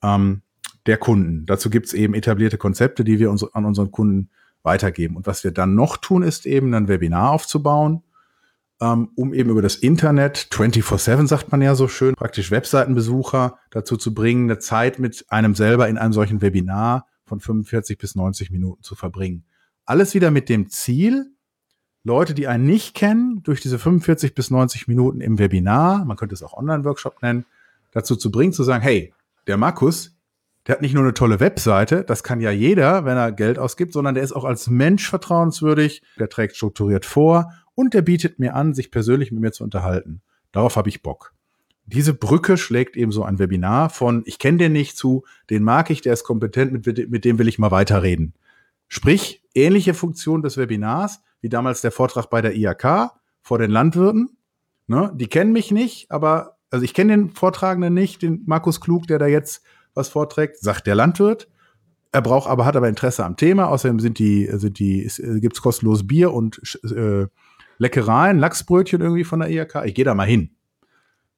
ähm, 0.02 0.42
der 0.86 0.98
Kunden. 0.98 1.46
Dazu 1.46 1.70
gibt 1.70 1.86
es 1.86 1.92
eben 1.92 2.14
etablierte 2.14 2.58
Konzepte, 2.58 3.04
die 3.04 3.18
wir 3.18 3.30
uns 3.30 3.42
an 3.54 3.64
unseren 3.64 3.90
Kunden 3.90 4.30
weitergeben. 4.62 5.16
Und 5.16 5.26
was 5.26 5.44
wir 5.44 5.50
dann 5.50 5.74
noch 5.74 5.96
tun, 5.96 6.22
ist 6.22 6.46
eben 6.46 6.72
ein 6.74 6.88
Webinar 6.88 7.30
aufzubauen, 7.30 8.02
ähm, 8.80 9.08
um 9.14 9.32
eben 9.32 9.50
über 9.50 9.62
das 9.62 9.76
Internet, 9.76 10.48
24-7 10.50 11.26
sagt 11.26 11.50
man 11.50 11.62
ja 11.62 11.74
so 11.74 11.88
schön, 11.88 12.14
praktisch 12.14 12.50
Webseitenbesucher 12.50 13.58
dazu 13.70 13.96
zu 13.96 14.12
bringen, 14.12 14.50
eine 14.50 14.58
Zeit 14.58 14.98
mit 14.98 15.24
einem 15.28 15.54
selber 15.54 15.88
in 15.88 15.98
einem 15.98 16.12
solchen 16.12 16.42
Webinar 16.42 17.06
von 17.24 17.40
45 17.40 17.98
bis 17.98 18.14
90 18.14 18.50
Minuten 18.50 18.82
zu 18.82 18.94
verbringen. 18.94 19.44
Alles 19.84 20.14
wieder 20.14 20.30
mit 20.30 20.48
dem 20.48 20.68
Ziel, 20.68 21.35
Leute, 22.06 22.34
die 22.34 22.46
einen 22.46 22.64
nicht 22.64 22.94
kennen, 22.94 23.42
durch 23.42 23.60
diese 23.60 23.80
45 23.80 24.32
bis 24.32 24.48
90 24.52 24.86
Minuten 24.86 25.20
im 25.20 25.40
Webinar, 25.40 26.04
man 26.04 26.16
könnte 26.16 26.36
es 26.36 26.42
auch 26.44 26.56
Online-Workshop 26.56 27.20
nennen, 27.20 27.46
dazu 27.90 28.14
zu 28.14 28.30
bringen, 28.30 28.52
zu 28.52 28.62
sagen, 28.62 28.80
hey, 28.80 29.12
der 29.48 29.56
Markus, 29.56 30.16
der 30.66 30.76
hat 30.76 30.82
nicht 30.82 30.94
nur 30.94 31.02
eine 31.02 31.14
tolle 31.14 31.40
Webseite, 31.40 32.04
das 32.04 32.22
kann 32.22 32.40
ja 32.40 32.52
jeder, 32.52 33.04
wenn 33.04 33.16
er 33.16 33.32
Geld 33.32 33.58
ausgibt, 33.58 33.92
sondern 33.92 34.14
der 34.14 34.22
ist 34.22 34.30
auch 34.30 34.44
als 34.44 34.70
Mensch 34.70 35.10
vertrauenswürdig, 35.10 36.00
der 36.16 36.28
trägt 36.28 36.54
strukturiert 36.54 37.04
vor 37.04 37.52
und 37.74 37.92
der 37.92 38.02
bietet 38.02 38.38
mir 38.38 38.54
an, 38.54 38.72
sich 38.72 38.92
persönlich 38.92 39.32
mit 39.32 39.40
mir 39.40 39.50
zu 39.50 39.64
unterhalten. 39.64 40.22
Darauf 40.52 40.76
habe 40.76 40.88
ich 40.88 41.02
Bock. 41.02 41.34
Diese 41.86 42.14
Brücke 42.14 42.56
schlägt 42.56 42.96
eben 42.96 43.10
so 43.10 43.24
ein 43.24 43.40
Webinar 43.40 43.90
von, 43.90 44.22
ich 44.26 44.38
kenne 44.38 44.58
den 44.58 44.72
nicht 44.72 44.96
zu, 44.96 45.24
den 45.50 45.64
mag 45.64 45.90
ich, 45.90 46.02
der 46.02 46.12
ist 46.12 46.22
kompetent, 46.22 46.86
mit, 46.86 47.10
mit 47.10 47.24
dem 47.24 47.40
will 47.40 47.48
ich 47.48 47.58
mal 47.58 47.72
weiterreden. 47.72 48.32
Sprich, 48.86 49.42
ähnliche 49.54 49.94
Funktion 49.94 50.42
des 50.42 50.56
Webinars, 50.56 51.20
wie 51.46 51.48
damals 51.48 51.80
der 51.80 51.92
Vortrag 51.92 52.28
bei 52.28 52.42
der 52.42 52.56
IAK 52.56 53.12
vor 53.40 53.58
den 53.58 53.70
Landwirten. 53.70 54.36
Ne? 54.88 55.12
Die 55.14 55.28
kennen 55.28 55.52
mich 55.52 55.70
nicht, 55.70 56.10
aber 56.10 56.56
also 56.70 56.84
ich 56.84 56.92
kenne 56.92 57.16
den 57.16 57.30
Vortragenden 57.30 57.94
nicht, 57.94 58.22
den 58.22 58.42
Markus 58.46 58.80
Klug, 58.80 59.06
der 59.06 59.20
da 59.20 59.28
jetzt 59.28 59.62
was 59.94 60.08
vorträgt, 60.08 60.58
sagt 60.58 60.88
der 60.88 60.96
Landwirt. 60.96 61.46
Er 62.10 62.20
braucht 62.20 62.50
aber, 62.50 62.64
hat 62.64 62.74
aber 62.74 62.88
Interesse 62.88 63.24
am 63.24 63.36
Thema. 63.36 63.68
Außerdem 63.68 64.00
sind 64.00 64.18
die, 64.18 64.48
sind 64.54 64.80
die, 64.80 65.04
äh, 65.04 65.38
gibt's 65.38 65.62
kostenlos 65.62 66.04
Bier 66.04 66.32
und 66.34 66.60
äh, 66.82 67.28
Leckereien, 67.78 68.40
Lachsbrötchen 68.40 69.00
irgendwie 69.00 69.22
von 69.22 69.38
der 69.38 69.48
IAK. 69.48 69.84
Ich 69.84 69.94
gehe 69.94 70.04
da 70.04 70.16
mal 70.16 70.26
hin. 70.26 70.50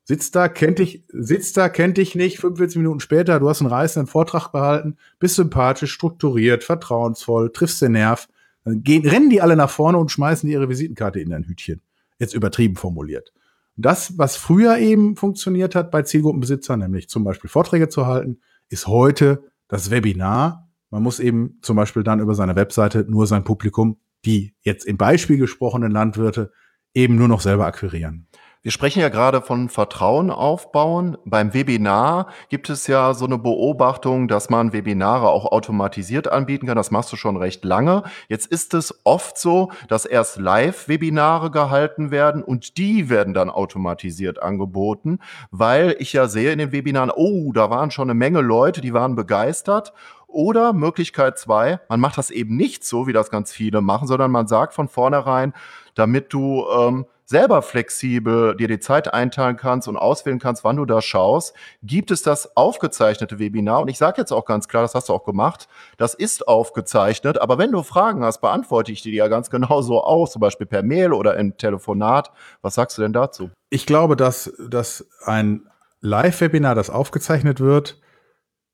Sitzt 0.05 0.37
da, 0.37 0.49
kennt 0.49 0.79
dich, 0.79 1.05
sitzt 1.09 1.59
da, 1.59 1.69
kennt 1.69 1.99
dich 1.99 2.15
nicht, 2.15 2.39
45 2.39 2.79
Minuten 2.79 3.01
später, 3.01 3.41
du 3.41 3.51
hast 3.51 3.61
einen 3.61 3.71
reißenden 3.71 4.07
Vortrag 4.07 4.49
behalten, 4.53 4.97
bist 5.19 5.35
sympathisch, 5.35 5.93
strukturiert, 5.93 6.65
vertrauensvoll, 6.65 7.53
triffst 7.53 7.83
den 7.83 7.93
Nerv. 7.93 8.27
Dann 8.69 8.83
gehen, 8.83 9.07
rennen 9.07 9.31
die 9.31 9.41
alle 9.41 9.57
nach 9.57 9.71
vorne 9.71 9.99
und 9.99 10.11
schmeißen 10.11 10.49
ihre 10.49 10.69
Visitenkarte 10.69 11.21
in 11.21 11.31
dein 11.31 11.45
Hütchen. 11.45 11.81
Jetzt 12.19 12.35
übertrieben 12.35 12.77
formuliert. 12.77 13.33
Das, 13.77 14.19
was 14.19 14.37
früher 14.37 14.79
eben 14.79 15.17
funktioniert 15.17 15.75
hat 15.75 15.91
bei 15.91 16.03
Zielgruppenbesitzern, 16.03 16.81
nämlich 16.81 17.09
zum 17.09 17.25
Beispiel 17.25 17.49
Vorträge 17.49 17.89
zu 17.89 18.07
halten, 18.07 18.41
ist 18.69 18.87
heute 18.87 19.45
das 19.69 19.91
Webinar 19.91 20.69
Man 20.91 21.03
muss 21.03 21.21
eben 21.21 21.59
zum 21.63 21.77
Beispiel 21.77 22.03
dann 22.03 22.21
über 22.21 22.35
seine 22.35 22.57
Webseite 22.57 23.05
nur 23.09 23.27
sein 23.27 23.45
Publikum, 23.45 23.99
die 24.25 24.55
jetzt 24.63 24.87
im 24.87 24.97
Beispiel 24.97 25.37
gesprochenen 25.37 25.93
Landwirte, 25.93 26.51
eben 26.95 27.17
nur 27.17 27.29
noch 27.29 27.41
selber 27.41 27.67
akquirieren. 27.67 28.27
Wir 28.63 28.73
sprechen 28.73 28.99
ja 28.99 29.09
gerade 29.09 29.41
von 29.41 29.69
Vertrauen 29.69 30.33
aufbauen. 30.33 31.17
Beim 31.25 31.55
Webinar 31.55 32.27
gibt 32.49 32.69
es 32.71 32.89
ja 32.89 33.15
so 33.15 33.25
eine 33.25 33.39
Beobachtung, 33.39 34.27
dass 34.27 34.51
man 34.51 34.73
Webinare 34.73 35.29
auch 35.29 35.53
automatisiert 35.53 36.27
anbieten 36.27 36.67
kann. 36.67 36.75
Das 36.75 36.91
machst 36.91 37.13
du 37.13 37.17
schon 37.17 37.37
recht 37.37 37.65
lange. 37.65 38.03
Jetzt 38.29 38.47
ist 38.47 38.75
es 38.75 39.01
oft 39.05 39.39
so, 39.39 39.71
dass 39.87 40.07
erst 40.07 40.39
Live-Webinare 40.39 41.53
gehalten 41.53 42.11
werden 42.11 42.43
und 42.43 42.79
die 42.79 43.09
werden 43.09 43.33
dann 43.33 43.49
automatisiert 43.49 44.43
angeboten, 44.43 45.21
weil 45.53 45.95
ich 46.01 46.13
ja 46.13 46.27
sehe 46.27 46.51
in 46.51 46.59
den 46.59 46.73
Webinaren, 46.73 47.13
oh, 47.15 47.53
da 47.53 47.71
waren 47.71 47.93
schon 47.93 48.11
eine 48.11 48.19
Menge 48.19 48.41
Leute, 48.41 48.81
die 48.81 48.93
waren 48.93 49.15
begeistert 49.15 49.93
oder 50.27 50.73
Möglichkeit 50.73 51.39
zwei, 51.39 51.79
man 51.89 52.01
macht 52.01 52.19
das 52.19 52.31
eben 52.31 52.57
nicht 52.57 52.85
so, 52.85 53.07
wie 53.07 53.13
das 53.13 53.31
ganz 53.31 53.53
viele 53.53 53.81
machen, 53.83 54.09
sondern 54.09 54.33
man 54.33 54.49
sagt 54.49 54.75
von 54.75 54.89
vornherein, 54.89 55.55
damit 55.95 56.33
du 56.33 56.67
ähm, 56.77 57.07
selber 57.29 57.61
flexibel 57.61 58.57
dir 58.57 58.69
die 58.69 58.79
Zeit 58.79 59.13
einteilen 59.13 59.57
kannst 59.57 59.87
und 59.87 59.99
auswählen 59.99 60.39
kannst, 60.39 60.65
wann 60.65 60.77
du 60.77 60.87
da 60.87 61.03
schaust, 61.03 61.55
gibt 61.83 62.11
es 62.11 62.23
das 62.23 62.57
aufgezeichnete 62.57 63.39
Webinar. 63.39 63.83
Und 63.83 63.89
ich 63.89 63.99
sage 63.99 64.19
jetzt 64.19 64.33
auch 64.33 64.47
ganz 64.47 64.67
klar, 64.67 64.83
das 64.83 64.95
hast 64.95 65.11
du 65.11 65.13
auch 65.13 65.25
gemacht, 65.25 65.69
das 65.99 66.15
ist 66.15 66.49
aufgezeichnet. 66.49 67.39
Aber 67.39 67.59
wenn 67.59 67.71
du 67.71 67.83
Fragen 67.83 68.25
hast, 68.25 68.41
beantworte 68.41 68.93
ich 68.93 69.03
die 69.03 69.13
ja 69.13 69.29
ganz 69.29 69.51
genau 69.59 69.83
so 69.83 70.03
aus, 70.03 70.33
zum 70.33 70.41
Beispiel 70.41 70.67
per 70.67 70.83
Mail 70.83 71.13
oder 71.13 71.37
im 71.37 71.59
Telefonat. 71.59 72.33
Was 72.63 72.77
sagst 72.77 72.97
du 72.97 73.03
denn 73.03 73.13
dazu? 73.13 73.51
Ich 73.69 73.85
glaube, 73.85 74.17
dass, 74.17 74.51
dass 74.67 75.07
ein 75.25 75.69
Live-Webinar, 76.01 76.75
das 76.75 76.89
aufgezeichnet 76.89 77.61
wird, 77.61 78.01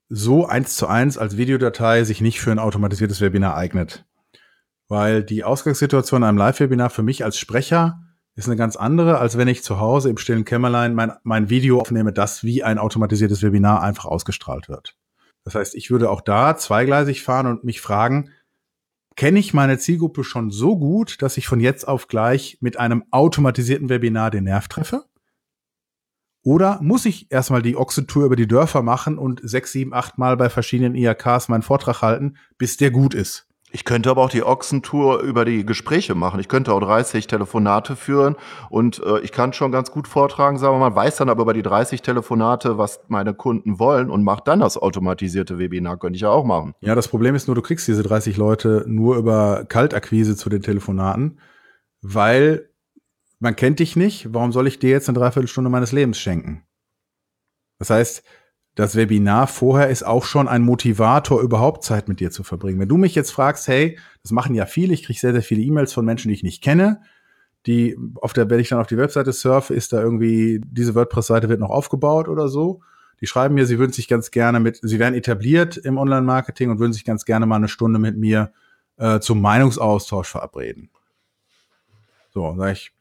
so 0.08 0.46
eins 0.46 0.76
zu 0.76 0.86
eins 0.86 1.18
als 1.18 1.36
Videodatei 1.36 2.04
sich 2.04 2.20
nicht 2.20 2.40
für 2.40 2.52
ein 2.52 2.60
automatisiertes 2.60 3.20
Webinar 3.20 3.56
eignet. 3.56 4.04
Weil 4.86 5.24
die 5.24 5.42
Ausgangssituation 5.42 6.22
in 6.22 6.28
einem 6.28 6.38
Live-Webinar 6.38 6.90
für 6.90 7.02
mich 7.02 7.24
als 7.24 7.36
Sprecher 7.36 8.03
ist 8.34 8.48
eine 8.48 8.56
ganz 8.56 8.76
andere, 8.76 9.18
als 9.18 9.38
wenn 9.38 9.48
ich 9.48 9.62
zu 9.62 9.78
Hause 9.78 10.10
im 10.10 10.18
stillen 10.18 10.44
Kämmerlein 10.44 10.94
mein, 10.94 11.12
mein 11.22 11.50
Video 11.50 11.80
aufnehme, 11.80 12.12
das 12.12 12.42
wie 12.42 12.64
ein 12.64 12.78
automatisiertes 12.78 13.42
Webinar 13.42 13.82
einfach 13.82 14.06
ausgestrahlt 14.06 14.68
wird. 14.68 14.96
Das 15.44 15.54
heißt, 15.54 15.74
ich 15.74 15.90
würde 15.90 16.10
auch 16.10 16.20
da 16.20 16.56
zweigleisig 16.56 17.22
fahren 17.22 17.46
und 17.46 17.64
mich 17.64 17.80
fragen, 17.80 18.30
kenne 19.16 19.38
ich 19.38 19.54
meine 19.54 19.78
Zielgruppe 19.78 20.24
schon 20.24 20.50
so 20.50 20.76
gut, 20.76 21.22
dass 21.22 21.36
ich 21.36 21.46
von 21.46 21.60
jetzt 21.60 21.86
auf 21.86 22.08
gleich 22.08 22.58
mit 22.60 22.78
einem 22.78 23.04
automatisierten 23.10 23.88
Webinar 23.88 24.30
den 24.30 24.44
Nerv 24.44 24.68
treffe? 24.68 25.04
Oder 26.42 26.78
muss 26.82 27.06
ich 27.06 27.30
erstmal 27.30 27.62
die 27.62 27.76
Ochsentour 27.76 28.26
über 28.26 28.36
die 28.36 28.48
Dörfer 28.48 28.82
machen 28.82 29.16
und 29.16 29.40
sechs, 29.42 29.72
sieben, 29.72 29.94
acht 29.94 30.18
Mal 30.18 30.36
bei 30.36 30.50
verschiedenen 30.50 30.94
IAKs 30.94 31.48
meinen 31.48 31.62
Vortrag 31.62 32.02
halten, 32.02 32.36
bis 32.58 32.76
der 32.76 32.90
gut 32.90 33.14
ist? 33.14 33.48
Ich 33.74 33.84
könnte 33.84 34.08
aber 34.08 34.22
auch 34.22 34.30
die 34.30 34.44
Ochsentour 34.44 35.18
über 35.22 35.44
die 35.44 35.66
Gespräche 35.66 36.14
machen. 36.14 36.38
Ich 36.38 36.46
könnte 36.46 36.72
auch 36.72 36.78
30 36.78 37.26
Telefonate 37.26 37.96
führen 37.96 38.36
und 38.70 39.02
äh, 39.04 39.18
ich 39.22 39.32
kann 39.32 39.52
schon 39.52 39.72
ganz 39.72 39.90
gut 39.90 40.06
vortragen, 40.06 40.58
sagen 40.58 40.76
wir 40.76 40.90
mal, 40.90 40.94
weiß 40.94 41.16
dann 41.16 41.28
aber 41.28 41.42
über 41.42 41.54
die 41.54 41.62
30 41.62 42.00
Telefonate, 42.00 42.78
was 42.78 43.00
meine 43.08 43.34
Kunden 43.34 43.80
wollen 43.80 44.10
und 44.10 44.22
macht 44.22 44.46
dann 44.46 44.60
das 44.60 44.78
automatisierte 44.78 45.58
Webinar. 45.58 45.96
Könnte 45.96 46.14
ich 46.14 46.22
ja 46.22 46.28
auch 46.28 46.44
machen. 46.44 46.74
Ja, 46.82 46.94
das 46.94 47.08
Problem 47.08 47.34
ist 47.34 47.48
nur, 47.48 47.56
du 47.56 47.62
kriegst 47.62 47.88
diese 47.88 48.04
30 48.04 48.36
Leute 48.36 48.84
nur 48.86 49.16
über 49.16 49.64
Kaltakquise 49.64 50.36
zu 50.36 50.48
den 50.48 50.62
Telefonaten, 50.62 51.40
weil 52.00 52.70
man 53.40 53.56
kennt 53.56 53.80
dich 53.80 53.96
nicht. 53.96 54.32
Warum 54.32 54.52
soll 54.52 54.68
ich 54.68 54.78
dir 54.78 54.90
jetzt 54.90 55.08
eine 55.08 55.18
Dreiviertelstunde 55.18 55.68
meines 55.68 55.90
Lebens 55.90 56.20
schenken? 56.20 56.62
Das 57.80 57.90
heißt, 57.90 58.22
das 58.74 58.96
Webinar 58.96 59.46
vorher 59.46 59.88
ist 59.88 60.04
auch 60.04 60.24
schon 60.24 60.48
ein 60.48 60.62
Motivator, 60.62 61.40
überhaupt 61.40 61.84
Zeit 61.84 62.08
mit 62.08 62.18
dir 62.18 62.30
zu 62.30 62.42
verbringen. 62.42 62.80
Wenn 62.80 62.88
du 62.88 62.96
mich 62.96 63.14
jetzt 63.14 63.30
fragst, 63.30 63.68
hey, 63.68 63.98
das 64.22 64.32
machen 64.32 64.54
ja 64.54 64.66
viele, 64.66 64.92
ich 64.92 65.04
kriege 65.04 65.18
sehr, 65.18 65.32
sehr 65.32 65.42
viele 65.42 65.62
E-Mails 65.62 65.92
von 65.92 66.04
Menschen, 66.04 66.28
die 66.28 66.34
ich 66.34 66.42
nicht 66.42 66.62
kenne, 66.62 67.00
die 67.66 67.96
auf 68.20 68.32
der, 68.32 68.50
wenn 68.50 68.60
ich 68.60 68.68
dann 68.68 68.80
auf 68.80 68.88
die 68.88 68.96
Webseite 68.96 69.32
surfe, 69.32 69.74
ist 69.74 69.92
da 69.92 70.02
irgendwie, 70.02 70.60
diese 70.64 70.94
WordPress-Seite 70.94 71.48
wird 71.48 71.60
noch 71.60 71.70
aufgebaut 71.70 72.28
oder 72.28 72.48
so. 72.48 72.80
Die 73.20 73.26
schreiben 73.26 73.54
mir, 73.54 73.64
sie 73.64 73.78
würden 73.78 73.92
sich 73.92 74.08
ganz 74.08 74.32
gerne 74.32 74.58
mit, 74.58 74.80
sie 74.82 74.98
wären 74.98 75.14
etabliert 75.14 75.76
im 75.76 75.96
Online-Marketing 75.96 76.70
und 76.70 76.80
würden 76.80 76.92
sich 76.92 77.04
ganz 77.04 77.24
gerne 77.24 77.46
mal 77.46 77.56
eine 77.56 77.68
Stunde 77.68 78.00
mit 78.00 78.18
mir 78.18 78.52
äh, 78.96 79.20
zum 79.20 79.40
Meinungsaustausch 79.40 80.28
verabreden. 80.28 80.90
So, 82.30 82.54
sage 82.56 82.72
ich, 82.72 82.92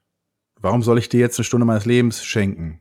warum 0.62 0.84
soll 0.84 1.00
ich 1.00 1.10
dir 1.10 1.20
jetzt 1.20 1.40
eine 1.40 1.46
Stunde 1.46 1.66
meines 1.66 1.86
Lebens 1.86 2.24
schenken? 2.24 2.80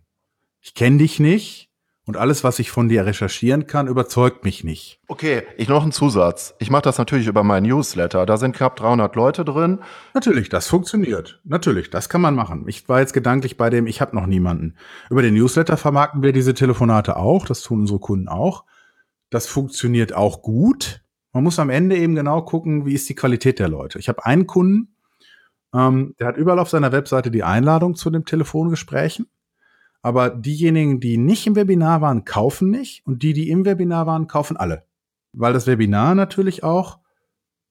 Ich 0.61 0.75
kenne 0.75 0.99
dich 0.99 1.19
nicht 1.19 1.72
und 2.05 2.17
alles, 2.17 2.43
was 2.43 2.59
ich 2.59 2.71
von 2.71 2.89
dir 2.89 3.07
recherchieren 3.07 3.69
kann, 3.69 3.87
überzeugt 3.87 4.45
mich 4.45 4.65
nicht. 4.65 5.01
Okay, 5.07 5.45
ich 5.57 5.69
noch 5.69 5.83
einen 5.83 5.93
Zusatz. 5.93 6.55
Ich 6.59 6.69
mache 6.69 6.83
das 6.83 6.99
natürlich 6.99 7.29
über 7.29 7.45
meinen 7.45 7.67
Newsletter. 7.67 8.27
Da 8.27 8.37
sind 8.37 8.57
knapp 8.57 8.75
300 8.75 9.15
Leute 9.15 9.45
drin. 9.45 9.79
Natürlich, 10.13 10.49
das 10.49 10.67
funktioniert. 10.67 11.41
Natürlich, 11.45 11.91
das 11.91 12.09
kann 12.09 12.21
man 12.21 12.35
machen. 12.35 12.65
Ich 12.67 12.89
war 12.89 13.01
jetzt 13.01 13.13
gedanklich 13.13 13.57
bei 13.57 13.71
dem, 13.71 13.87
ich 13.87 14.01
habe 14.01 14.17
noch 14.17 14.27
niemanden. 14.27 14.75
Über 15.11 15.23
den 15.23 15.35
Newsletter 15.35 15.77
vermarkten 15.77 16.23
wir 16.23 16.33
diese 16.33 16.55
Telefonate 16.55 17.17
auch. 17.17 17.47
Das 17.47 17.63
tun 17.63 17.81
unsere 17.81 18.01
Kunden 18.01 18.29
auch. 18.29 18.65
Das 19.31 19.47
funktioniert 19.47 20.13
auch 20.13 20.43
gut. 20.43 21.03
Man 21.33 21.45
muss 21.45 21.61
am 21.61 21.71
Ende 21.71 21.97
eben 21.97 22.17
genau 22.17 22.43
gucken, 22.43 22.85
wie 22.85 22.95
ist 22.95 23.09
die 23.09 23.15
Qualität 23.15 23.61
der 23.61 23.69
Leute. 23.69 23.99
Ich 24.01 24.09
habe 24.09 24.27
einen 24.27 24.47
Kunden, 24.47 24.97
ähm, 25.73 26.15
der 26.19 26.27
hat 26.27 26.37
überall 26.37 26.59
auf 26.59 26.69
seiner 26.69 26.93
Webseite 26.93 27.31
die 27.31 27.45
Einladung 27.45 27.95
zu 27.95 28.11
den 28.11 28.25
Telefongesprächen. 28.25 29.27
Aber 30.03 30.31
diejenigen, 30.31 30.99
die 31.01 31.17
nicht 31.17 31.47
im 31.47 31.55
Webinar 31.55 32.01
waren, 32.01 32.25
kaufen 32.25 32.71
nicht 32.71 33.07
und 33.07 33.23
die, 33.23 33.33
die 33.33 33.49
im 33.49 33.65
Webinar 33.65 34.07
waren, 34.07 34.27
kaufen 34.27 34.57
alle. 34.57 34.85
Weil 35.33 35.53
das 35.53 35.67
Webinar 35.67 36.15
natürlich 36.15 36.65
auch 36.65 36.99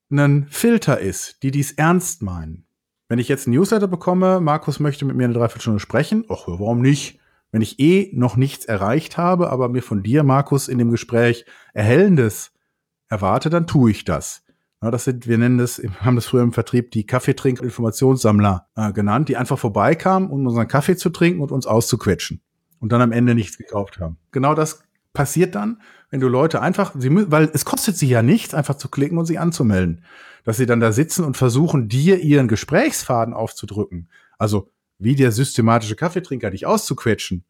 ein 0.10 0.48
Filter 0.50 1.00
ist, 1.00 1.44
die 1.44 1.52
dies 1.52 1.74
ernst 1.74 2.22
meinen. 2.22 2.66
Wenn 3.10 3.20
ich 3.20 3.28
jetzt 3.28 3.48
ein 3.48 3.52
Newsletter 3.52 3.88
bekomme, 3.88 4.40
Markus 4.40 4.80
möchte 4.80 5.04
mit 5.06 5.16
mir 5.18 5.26
eine 5.26 5.34
Dreiviertelstunde 5.34 5.80
sprechen, 5.80 6.26
ach, 6.30 6.48
warum 6.48 6.82
nicht? 6.82 7.20
Wenn 7.52 7.62
ich 7.62 7.80
eh 7.80 8.10
noch 8.14 8.38
nichts 8.38 8.64
erreicht 8.64 9.18
habe, 9.18 9.50
aber 9.50 9.68
mir 9.68 9.84
von 9.84 10.04
dir, 10.04 10.24
Markus, 10.24 10.70
in 10.70 10.78
dem 10.78 10.90
Gespräch 10.90 11.46
Erhellendes 11.74 12.54
erwarte, 13.10 13.50
dann 13.50 13.68
tue 13.68 13.92
ich 13.92 14.06
das. 14.06 14.46
Ja, 14.82 14.90
das 14.90 15.04
sind, 15.04 15.28
wir 15.28 15.38
nennen 15.38 15.60
das, 15.60 15.82
haben 16.00 16.16
das 16.16 16.26
früher 16.26 16.42
im 16.42 16.54
Vertrieb 16.54 16.92
die 16.92 17.06
Kaffeetrink-Informationssammler 17.06 18.68
äh, 18.76 18.92
genannt, 18.92 19.30
die 19.30 19.38
einfach 19.38 19.60
vorbeikamen, 19.60 20.30
um 20.30 20.46
unseren 20.48 20.68
Kaffee 20.68 20.96
zu 20.96 21.12
trinken 21.12 21.42
und 21.42 21.52
uns 21.52 21.68
auszuquetschen 21.68 22.42
und 22.80 22.92
dann 22.92 23.02
am 23.02 23.12
Ende 23.12 23.36
nichts 23.36 23.58
gekauft 23.58 24.00
haben. 24.00 24.18
Genau 24.32 24.56
das 24.56 24.84
passiert 25.14 25.56
dann, 25.56 25.82
wenn 26.10 26.20
du 26.20 26.28
Leute 26.28 26.62
einfach, 26.62 26.94
sie, 26.98 27.10
weil 27.32 27.50
es 27.54 27.64
kostet 27.64 27.96
sie 27.96 28.08
ja 28.08 28.24
nichts, 28.24 28.54
einfach 28.54 28.76
zu 28.76 28.90
klicken 28.90 29.18
und 29.18 29.26
sich 29.26 29.40
anzumelden, 29.40 30.04
dass 30.46 30.58
sie 30.58 30.66
dann 30.66 30.80
da 30.80 30.92
sitzen 30.92 31.26
und 31.26 31.38
versuchen, 31.38 31.88
dir 31.88 32.20
ihren 32.20 32.48
Gesprächsfaden 32.48 33.34
aufzudrücken. 33.34 34.10
Also 34.40 34.72
wie 34.98 35.16
der 35.16 35.32
systematische 35.32 35.96
Kaffeetrinker 35.96 36.50
dich 36.50 36.66
auszuquetschen, 36.66 37.44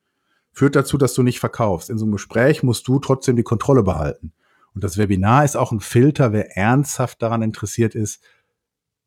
führt 0.52 0.76
dazu, 0.76 0.98
dass 0.98 1.14
du 1.14 1.24
nicht 1.24 1.40
verkaufst. 1.40 1.90
In 1.90 1.98
so 1.98 2.06
einem 2.06 2.12
Gespräch 2.12 2.62
musst 2.62 2.88
du 2.88 3.00
trotzdem 3.00 3.38
die 3.38 3.44
Kontrolle 3.44 3.84
behalten. 3.84 4.34
Und 4.74 4.84
das 4.84 4.98
Webinar 4.98 5.44
ist 5.44 5.58
auch 5.58 5.72
ein 5.72 5.80
Filter, 5.80 6.32
wer 6.32 6.58
ernsthaft 6.58 7.22
daran 7.22 7.42
interessiert 7.42 7.96
ist, 7.96 8.24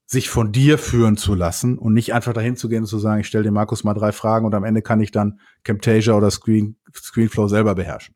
sich 0.06 0.28
von 0.28 0.52
dir 0.52 0.76
führen 0.78 1.16
zu 1.16 1.34
lassen 1.34 1.78
und 1.78 1.94
nicht 1.94 2.12
einfach 2.12 2.34
dahin 2.34 2.56
zu 2.56 2.68
gehen 2.68 2.82
und 2.82 2.88
zu 2.88 2.98
sagen, 2.98 3.20
ich 3.20 3.26
stelle 3.26 3.44
dem 3.44 3.54
Markus 3.54 3.84
mal 3.84 3.94
drei 3.94 4.12
Fragen 4.12 4.44
und 4.44 4.54
am 4.54 4.64
Ende 4.64 4.82
kann 4.82 5.00
ich 5.00 5.10
dann 5.10 5.40
Camtasia 5.64 6.14
oder 6.14 6.30
Screen, 6.30 6.76
Screenflow 6.94 7.48
selber 7.48 7.74
beherrschen. 7.74 8.14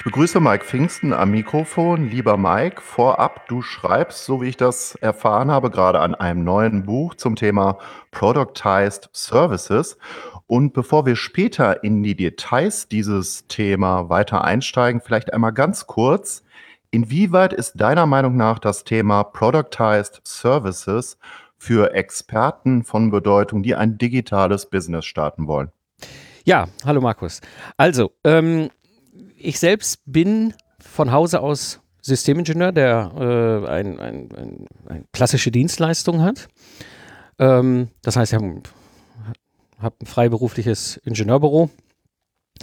Ich 0.00 0.04
begrüße 0.04 0.40
Mike 0.40 0.64
Pfingsten 0.64 1.12
am 1.12 1.30
Mikrofon. 1.32 2.08
Lieber 2.08 2.38
Mike, 2.38 2.80
vorab, 2.80 3.46
du 3.48 3.60
schreibst, 3.60 4.24
so 4.24 4.40
wie 4.40 4.48
ich 4.48 4.56
das 4.56 4.94
erfahren 4.94 5.50
habe, 5.50 5.70
gerade 5.70 6.00
an 6.00 6.14
einem 6.14 6.42
neuen 6.42 6.86
Buch 6.86 7.16
zum 7.16 7.36
Thema 7.36 7.76
Productized 8.10 9.10
Services. 9.12 9.98
Und 10.46 10.72
bevor 10.72 11.04
wir 11.04 11.16
später 11.16 11.84
in 11.84 12.02
die 12.02 12.16
Details 12.16 12.88
dieses 12.88 13.46
Thema 13.46 14.08
weiter 14.08 14.42
einsteigen, 14.42 15.02
vielleicht 15.02 15.34
einmal 15.34 15.52
ganz 15.52 15.86
kurz, 15.86 16.44
inwieweit 16.90 17.52
ist 17.52 17.78
deiner 17.78 18.06
Meinung 18.06 18.38
nach 18.38 18.58
das 18.58 18.84
Thema 18.84 19.22
Productized 19.22 20.22
Services 20.24 21.18
für 21.58 21.92
Experten 21.92 22.84
von 22.84 23.10
Bedeutung, 23.10 23.62
die 23.62 23.74
ein 23.74 23.98
digitales 23.98 24.64
Business 24.64 25.04
starten 25.04 25.46
wollen? 25.46 25.70
Ja, 26.46 26.68
hallo 26.86 27.02
Markus. 27.02 27.42
Also, 27.76 28.12
ähm, 28.24 28.70
ich 29.40 29.58
selbst 29.58 30.00
bin 30.06 30.54
von 30.78 31.12
Hause 31.12 31.40
aus 31.40 31.80
Systemingenieur, 32.02 32.72
der 32.72 33.12
äh, 33.16 33.68
ein, 33.68 33.98
ein, 34.00 34.28
ein, 34.32 34.66
eine 34.86 35.04
klassische 35.12 35.50
Dienstleistung 35.50 36.22
hat. 36.22 36.48
Ähm, 37.38 37.88
das 38.02 38.16
heißt, 38.16 38.32
haben 38.32 38.62
habe 39.78 39.96
ein 40.02 40.06
freiberufliches 40.06 40.98
Ingenieurbüro 41.04 41.70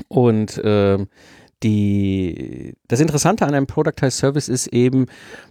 und 0.07 0.57
äh, 0.59 1.05
die, 1.63 2.75
das 2.88 2.99
Interessante 2.99 3.45
an 3.45 3.55
einem 3.55 3.65
Productized 3.65 4.19
Service 4.19 4.47
ist 4.47 4.67
eben, 4.67 5.07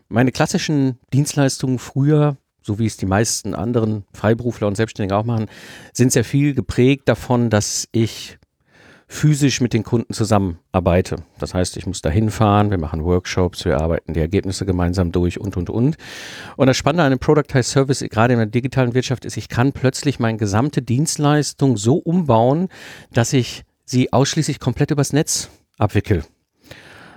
meine 0.08 0.30
klassischen 0.30 0.98
Dienstleistungen 1.12 1.80
früher, 1.80 2.36
so 2.62 2.78
wie 2.78 2.86
es 2.86 2.96
die 2.96 3.06
meisten 3.06 3.54
anderen 3.54 4.04
Freiberufler 4.12 4.68
und 4.68 4.76
Selbstständige 4.76 5.16
auch 5.16 5.24
machen, 5.24 5.46
sind 5.92 6.12
sehr 6.12 6.24
viel 6.24 6.54
geprägt 6.54 7.08
davon, 7.08 7.50
dass 7.50 7.88
ich 7.90 8.38
physisch 9.08 9.60
mit 9.60 9.72
den 9.72 9.84
Kunden 9.84 10.12
zusammenarbeite. 10.12 11.16
Das 11.38 11.54
heißt, 11.54 11.76
ich 11.76 11.86
muss 11.86 12.02
da 12.02 12.10
hinfahren, 12.10 12.70
wir 12.70 12.78
machen 12.78 13.04
Workshops, 13.04 13.64
wir 13.64 13.80
arbeiten 13.80 14.14
die 14.14 14.20
Ergebnisse 14.20 14.66
gemeinsam 14.66 15.12
durch 15.12 15.40
und, 15.40 15.56
und, 15.56 15.70
und. 15.70 15.96
Und 16.56 16.66
das 16.66 16.76
Spannende 16.76 17.04
an 17.04 17.12
einem 17.12 17.20
Productized 17.20 17.70
Service, 17.70 18.04
gerade 18.10 18.34
in 18.34 18.38
der 18.38 18.46
digitalen 18.46 18.94
Wirtschaft, 18.94 19.24
ist, 19.24 19.36
ich 19.36 19.48
kann 19.48 19.72
plötzlich 19.72 20.18
meine 20.18 20.38
gesamte 20.38 20.82
Dienstleistung 20.82 21.76
so 21.76 21.96
umbauen, 21.96 22.68
dass 23.12 23.32
ich 23.32 23.64
sie 23.84 24.12
ausschließlich 24.12 24.58
komplett 24.58 24.90
übers 24.90 25.12
Netz 25.12 25.50
abwickel. 25.78 26.24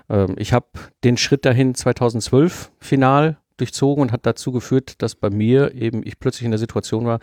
Ähm, 0.10 0.36
ich 0.38 0.54
habe 0.54 0.68
den 1.04 1.18
Schritt 1.18 1.46
dahin 1.46 1.74
2012 1.74 2.72
final 2.80 3.38
durchzogen 3.58 4.04
und 4.04 4.12
hat 4.12 4.26
dazu 4.26 4.52
geführt, 4.52 5.02
dass 5.02 5.16
bei 5.16 5.30
mir 5.30 5.74
eben 5.74 6.02
ich 6.06 6.20
plötzlich 6.20 6.46
in 6.46 6.52
der 6.52 6.60
Situation 6.60 7.06
war, 7.06 7.20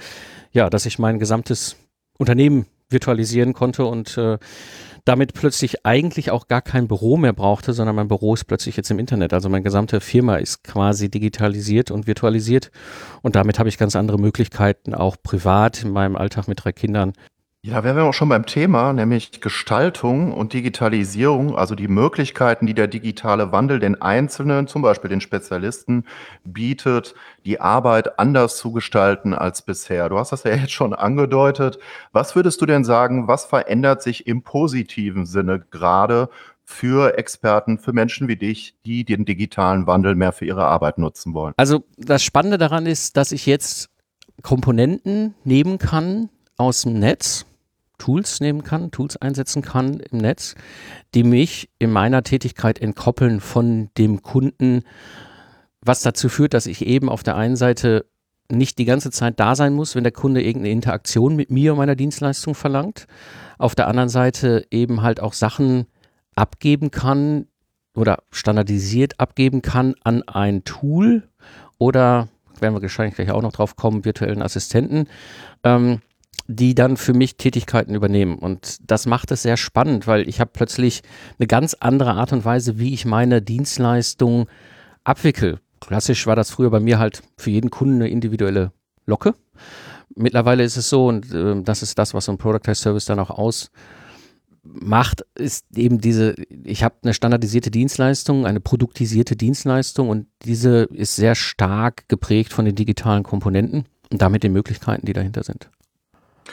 ja, 0.52 0.68
dass 0.70 0.86
ich 0.86 0.98
mein 0.98 1.18
gesamtes 1.18 1.76
Unternehmen 2.18 2.66
virtualisieren 2.90 3.52
konnte 3.52 3.84
und 3.84 4.16
äh, 4.16 4.38
damit 5.04 5.34
plötzlich 5.34 5.86
eigentlich 5.86 6.30
auch 6.30 6.48
gar 6.48 6.62
kein 6.62 6.88
Büro 6.88 7.16
mehr 7.16 7.32
brauchte, 7.32 7.72
sondern 7.72 7.94
mein 7.94 8.08
Büro 8.08 8.34
ist 8.34 8.44
plötzlich 8.44 8.76
jetzt 8.76 8.90
im 8.90 8.98
Internet. 8.98 9.32
Also 9.32 9.48
meine 9.48 9.62
gesamte 9.62 10.00
Firma 10.00 10.36
ist 10.36 10.64
quasi 10.64 11.08
digitalisiert 11.08 11.90
und 11.90 12.06
virtualisiert 12.06 12.70
und 13.22 13.36
damit 13.36 13.58
habe 13.58 13.68
ich 13.68 13.78
ganz 13.78 13.94
andere 13.94 14.18
Möglichkeiten, 14.18 14.94
auch 14.94 15.16
privat 15.22 15.84
in 15.84 15.90
meinem 15.90 16.16
Alltag 16.16 16.48
mit 16.48 16.64
drei 16.64 16.72
Kindern 16.72 17.12
ja, 17.66 17.82
wären 17.82 17.96
wir 17.96 18.04
auch 18.04 18.14
schon 18.14 18.28
beim 18.28 18.46
Thema, 18.46 18.92
nämlich 18.92 19.40
Gestaltung 19.40 20.32
und 20.32 20.52
Digitalisierung, 20.52 21.56
also 21.56 21.74
die 21.74 21.88
Möglichkeiten, 21.88 22.64
die 22.64 22.74
der 22.74 22.86
digitale 22.86 23.50
Wandel 23.50 23.80
den 23.80 24.00
Einzelnen, 24.00 24.68
zum 24.68 24.82
Beispiel 24.82 25.10
den 25.10 25.20
Spezialisten, 25.20 26.04
bietet, 26.44 27.16
die 27.44 27.60
Arbeit 27.60 28.20
anders 28.20 28.56
zu 28.56 28.70
gestalten 28.70 29.34
als 29.34 29.62
bisher. 29.62 30.08
Du 30.08 30.16
hast 30.16 30.30
das 30.30 30.44
ja 30.44 30.54
jetzt 30.54 30.70
schon 30.70 30.94
angedeutet. 30.94 31.80
Was 32.12 32.36
würdest 32.36 32.60
du 32.60 32.66
denn 32.66 32.84
sagen, 32.84 33.26
was 33.26 33.46
verändert 33.46 34.00
sich 34.00 34.28
im 34.28 34.42
positiven 34.42 35.26
Sinne 35.26 35.58
gerade 35.72 36.28
für 36.62 37.18
Experten, 37.18 37.78
für 37.78 37.92
Menschen 37.92 38.28
wie 38.28 38.36
dich, 38.36 38.76
die 38.86 39.04
den 39.04 39.24
digitalen 39.24 39.88
Wandel 39.88 40.14
mehr 40.14 40.30
für 40.30 40.44
ihre 40.44 40.66
Arbeit 40.66 40.98
nutzen 40.98 41.34
wollen? 41.34 41.54
Also 41.56 41.82
das 41.98 42.22
Spannende 42.22 42.58
daran 42.58 42.86
ist, 42.86 43.16
dass 43.16 43.32
ich 43.32 43.44
jetzt 43.44 43.90
Komponenten 44.42 45.34
nehmen 45.42 45.78
kann 45.78 46.28
aus 46.56 46.82
dem 46.82 47.00
Netz 47.00 47.44
Tools 47.98 48.40
nehmen 48.40 48.62
kann, 48.62 48.90
Tools 48.90 49.16
einsetzen 49.16 49.62
kann 49.62 50.00
im 50.00 50.18
Netz, 50.18 50.54
die 51.14 51.22
mich 51.22 51.70
in 51.78 51.90
meiner 51.90 52.22
Tätigkeit 52.22 52.78
entkoppeln 52.78 53.40
von 53.40 53.90
dem 53.98 54.22
Kunden, 54.22 54.82
was 55.80 56.02
dazu 56.02 56.28
führt, 56.28 56.54
dass 56.54 56.66
ich 56.66 56.84
eben 56.84 57.08
auf 57.08 57.22
der 57.22 57.36
einen 57.36 57.56
Seite 57.56 58.06
nicht 58.50 58.78
die 58.78 58.84
ganze 58.84 59.10
Zeit 59.10 59.40
da 59.40 59.54
sein 59.54 59.74
muss, 59.74 59.94
wenn 59.94 60.04
der 60.04 60.12
Kunde 60.12 60.42
irgendeine 60.42 60.72
Interaktion 60.72 61.36
mit 61.36 61.50
mir 61.50 61.72
und 61.72 61.78
meiner 61.78 61.96
Dienstleistung 61.96 62.54
verlangt. 62.54 63.06
Auf 63.58 63.74
der 63.74 63.88
anderen 63.88 64.08
Seite 64.08 64.66
eben 64.70 65.02
halt 65.02 65.20
auch 65.20 65.32
Sachen 65.32 65.86
abgeben 66.34 66.90
kann 66.90 67.46
oder 67.94 68.18
standardisiert 68.30 69.18
abgeben 69.18 69.62
kann 69.62 69.94
an 70.04 70.22
ein 70.22 70.64
Tool 70.64 71.28
oder, 71.78 72.28
werden 72.60 72.74
wir 72.74 72.82
wahrscheinlich 72.82 73.16
gleich 73.16 73.30
auch 73.30 73.42
noch 73.42 73.52
drauf 73.52 73.76
kommen, 73.76 74.04
virtuellen 74.04 74.42
Assistenten, 74.42 75.08
ähm, 75.64 76.00
die 76.48 76.74
dann 76.74 76.96
für 76.96 77.12
mich 77.12 77.36
Tätigkeiten 77.36 77.94
übernehmen. 77.94 78.38
Und 78.38 78.78
das 78.90 79.06
macht 79.06 79.30
es 79.30 79.42
sehr 79.42 79.56
spannend, 79.56 80.06
weil 80.06 80.28
ich 80.28 80.40
habe 80.40 80.50
plötzlich 80.52 81.02
eine 81.38 81.46
ganz 81.46 81.74
andere 81.74 82.12
Art 82.12 82.32
und 82.32 82.44
Weise, 82.44 82.78
wie 82.78 82.94
ich 82.94 83.04
meine 83.04 83.42
Dienstleistung 83.42 84.46
abwickel. 85.04 85.60
Klassisch 85.80 86.26
war 86.26 86.36
das 86.36 86.50
früher 86.50 86.70
bei 86.70 86.80
mir 86.80 86.98
halt 86.98 87.22
für 87.36 87.50
jeden 87.50 87.70
Kunden 87.70 87.96
eine 87.96 88.08
individuelle 88.08 88.72
Locke. 89.06 89.34
Mittlerweile 90.14 90.64
ist 90.64 90.76
es 90.76 90.88
so, 90.88 91.06
und 91.06 91.32
äh, 91.32 91.62
das 91.62 91.82
ist 91.82 91.98
das, 91.98 92.14
was 92.14 92.26
so 92.26 92.32
ein 92.32 92.38
Productized 92.38 92.82
Service 92.82 93.04
dann 93.04 93.18
auch 93.18 93.30
ausmacht, 93.30 95.26
ist 95.34 95.66
eben 95.76 96.00
diese, 96.00 96.34
ich 96.64 96.82
habe 96.82 96.96
eine 97.02 97.12
standardisierte 97.12 97.70
Dienstleistung, 97.70 98.46
eine 98.46 98.60
produktisierte 98.60 99.36
Dienstleistung 99.36 100.08
und 100.08 100.26
diese 100.44 100.84
ist 100.84 101.16
sehr 101.16 101.34
stark 101.34 102.08
geprägt 102.08 102.52
von 102.52 102.64
den 102.64 102.74
digitalen 102.74 103.24
Komponenten 103.24 103.84
und 104.10 104.22
damit 104.22 104.42
den 104.42 104.52
Möglichkeiten, 104.52 105.06
die 105.06 105.12
dahinter 105.12 105.42
sind. 105.42 105.68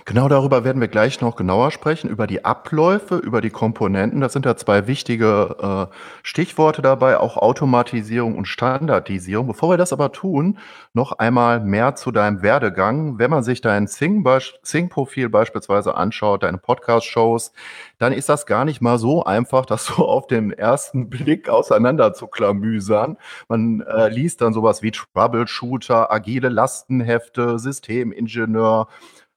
Genau 0.05 0.27
darüber 0.27 0.63
werden 0.63 0.81
wir 0.81 0.87
gleich 0.87 1.21
noch 1.21 1.35
genauer 1.35 1.71
sprechen, 1.71 2.09
über 2.09 2.25
die 2.27 2.43
Abläufe, 2.43 3.15
über 3.17 3.41
die 3.41 3.51
Komponenten. 3.51 4.21
Das 4.21 4.33
sind 4.33 4.45
ja 4.45 4.55
zwei 4.55 4.87
wichtige 4.87 5.89
äh, 5.91 5.95
Stichworte 6.23 6.81
dabei, 6.81 7.19
auch 7.19 7.37
Automatisierung 7.37 8.35
und 8.35 8.47
Standardisierung. 8.47 9.47
Bevor 9.47 9.69
wir 9.69 9.77
das 9.77 9.93
aber 9.93 10.11
tun, 10.11 10.57
noch 10.93 11.13
einmal 11.13 11.59
mehr 11.59 11.95
zu 11.95 12.11
deinem 12.11 12.41
Werdegang. 12.41 13.19
Wenn 13.19 13.29
man 13.29 13.43
sich 13.43 13.61
dein 13.61 13.87
Sing-Profil 13.87 15.29
beispielsweise 15.29 15.95
anschaut, 15.95 16.43
deine 16.43 16.57
Podcast-Shows, 16.57 17.53
dann 17.99 18.13
ist 18.13 18.29
das 18.29 18.45
gar 18.45 18.65
nicht 18.65 18.81
mal 18.81 18.97
so 18.97 19.23
einfach, 19.23 19.65
das 19.65 19.85
so 19.85 20.07
auf 20.07 20.27
den 20.27 20.51
ersten 20.51 21.09
Blick 21.09 21.49
auseinander 21.49 22.13
zu 22.13 22.27
klamüsern. 22.27 23.17
Man 23.47 23.81
äh, 23.81 24.09
liest 24.09 24.41
dann 24.41 24.53
sowas 24.53 24.81
wie 24.81 24.91
Troubleshooter, 24.91 26.11
agile 26.11 26.49
Lastenhefte, 26.49 27.59
Systemingenieur, 27.59 28.87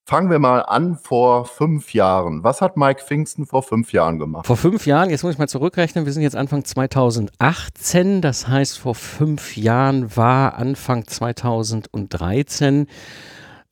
Fangen 0.08 0.30
wir 0.30 0.38
mal 0.38 0.60
an 0.60 0.96
vor 0.96 1.46
fünf 1.46 1.92
Jahren. 1.92 2.44
Was 2.44 2.60
hat 2.60 2.76
Mike 2.76 3.02
Pfingsten 3.02 3.44
vor 3.44 3.64
fünf 3.64 3.92
Jahren 3.92 4.20
gemacht? 4.20 4.46
Vor 4.46 4.56
fünf 4.56 4.86
Jahren, 4.86 5.10
jetzt 5.10 5.24
muss 5.24 5.32
ich 5.32 5.38
mal 5.40 5.48
zurückrechnen, 5.48 6.06
wir 6.06 6.12
sind 6.12 6.22
jetzt 6.22 6.36
Anfang 6.36 6.64
2018, 6.64 8.20
das 8.22 8.46
heißt 8.46 8.78
vor 8.78 8.94
fünf 8.94 9.56
Jahren 9.56 10.16
war 10.16 10.54
Anfang 10.54 11.08
2013. 11.08 12.86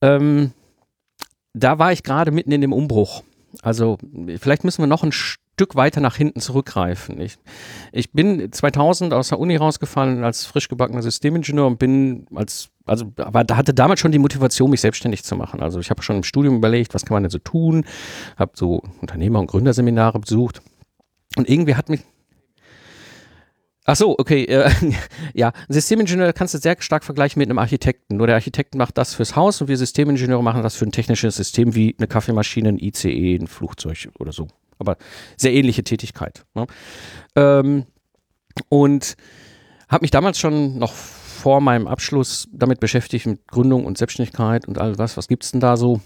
Ähm, 0.00 0.50
da 1.52 1.78
war 1.78 1.92
ich 1.92 2.02
gerade 2.02 2.32
mitten 2.32 2.50
in 2.50 2.62
dem 2.62 2.72
Umbruch. 2.72 3.22
Also 3.62 3.98
vielleicht 4.40 4.64
müssen 4.64 4.82
wir 4.82 4.88
noch 4.88 5.04
ein 5.04 5.12
Stück 5.12 5.43
weiter 5.74 6.00
nach 6.00 6.16
hinten 6.16 6.40
zurückgreifen. 6.40 7.20
Ich, 7.20 7.36
ich 7.92 8.12
bin 8.12 8.50
2000 8.50 9.12
aus 9.12 9.28
der 9.28 9.38
Uni 9.38 9.56
rausgefallen 9.56 10.24
als 10.24 10.44
frisch 10.46 10.68
gebackener 10.68 11.02
Systemingenieur 11.02 11.66
und 11.66 11.78
bin 11.78 12.26
als 12.34 12.70
also 12.86 13.12
aber 13.16 13.44
hatte 13.56 13.72
damals 13.72 14.00
schon 14.00 14.12
die 14.12 14.18
Motivation, 14.18 14.70
mich 14.70 14.82
selbstständig 14.82 15.24
zu 15.24 15.36
machen. 15.36 15.60
Also 15.60 15.80
ich 15.80 15.90
habe 15.90 16.02
schon 16.02 16.16
im 16.16 16.22
Studium 16.22 16.56
überlegt, 16.56 16.92
was 16.92 17.04
kann 17.04 17.14
man 17.14 17.22
denn 17.22 17.30
so 17.30 17.38
tun, 17.38 17.86
habe 18.36 18.52
so 18.54 18.82
Unternehmer- 19.00 19.40
und 19.40 19.46
Gründerseminare 19.46 20.18
besucht 20.18 20.60
und 21.36 21.48
irgendwie 21.48 21.76
hat 21.76 21.88
mich 21.88 22.00
Ach 23.86 23.96
so, 23.96 24.18
okay. 24.18 24.44
Äh, 24.44 24.70
ja, 25.34 25.52
Systemingenieur 25.68 26.32
kannst 26.32 26.54
du 26.54 26.58
sehr 26.58 26.76
stark 26.78 27.04
vergleichen 27.04 27.38
mit 27.38 27.50
einem 27.50 27.58
Architekten. 27.58 28.16
Nur 28.16 28.26
der 28.26 28.36
Architekt 28.36 28.74
macht 28.74 28.96
das 28.96 29.14
fürs 29.14 29.36
Haus 29.36 29.60
und 29.60 29.68
wir 29.68 29.76
Systemingenieure 29.76 30.42
machen 30.42 30.62
das 30.62 30.74
für 30.74 30.86
ein 30.86 30.92
technisches 30.92 31.36
System 31.36 31.74
wie 31.74 31.94
eine 31.98 32.06
Kaffeemaschine, 32.06 32.70
ein 32.70 32.78
ICE, 32.78 33.36
ein 33.36 33.46
Flugzeug 33.46 34.08
oder 34.18 34.32
so. 34.32 34.48
Aber 34.78 34.96
sehr 35.36 35.52
ähnliche 35.52 35.84
Tätigkeit. 35.84 36.44
Ne? 36.54 36.66
Ähm, 37.36 37.84
und 38.68 39.16
habe 39.88 40.02
mich 40.02 40.10
damals 40.10 40.38
schon 40.38 40.78
noch 40.78 40.92
vor 40.92 41.60
meinem 41.60 41.86
Abschluss 41.86 42.48
damit 42.52 42.80
beschäftigt, 42.80 43.26
mit 43.26 43.46
Gründung 43.48 43.84
und 43.84 43.98
Selbstständigkeit 43.98 44.66
und 44.66 44.78
all 44.78 44.98
was, 44.98 45.16
was 45.16 45.28
gibt 45.28 45.44
es 45.44 45.50
denn 45.50 45.60
da 45.60 45.76
so? 45.76 46.00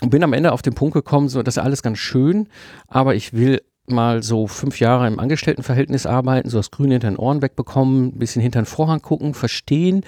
Und 0.00 0.10
bin 0.10 0.22
am 0.22 0.32
Ende 0.32 0.52
auf 0.52 0.62
den 0.62 0.74
Punkt 0.74 0.94
gekommen, 0.94 1.28
so, 1.28 1.42
das 1.42 1.56
ist 1.56 1.62
alles 1.62 1.82
ganz 1.82 1.98
schön, 1.98 2.48
aber 2.88 3.14
ich 3.14 3.32
will 3.32 3.62
mal 3.90 4.22
so 4.22 4.46
fünf 4.46 4.80
Jahre 4.80 5.06
im 5.06 5.18
Angestelltenverhältnis 5.18 6.06
arbeiten, 6.06 6.50
so 6.50 6.58
das 6.58 6.70
Grüne 6.70 6.94
hinter 6.94 7.10
den 7.10 7.16
Ohren 7.16 7.42
wegbekommen, 7.42 8.08
ein 8.08 8.18
bisschen 8.18 8.42
hinter 8.42 8.60
den 8.60 8.66
Vorhang 8.66 9.00
gucken, 9.00 9.34
verstehen 9.34 10.04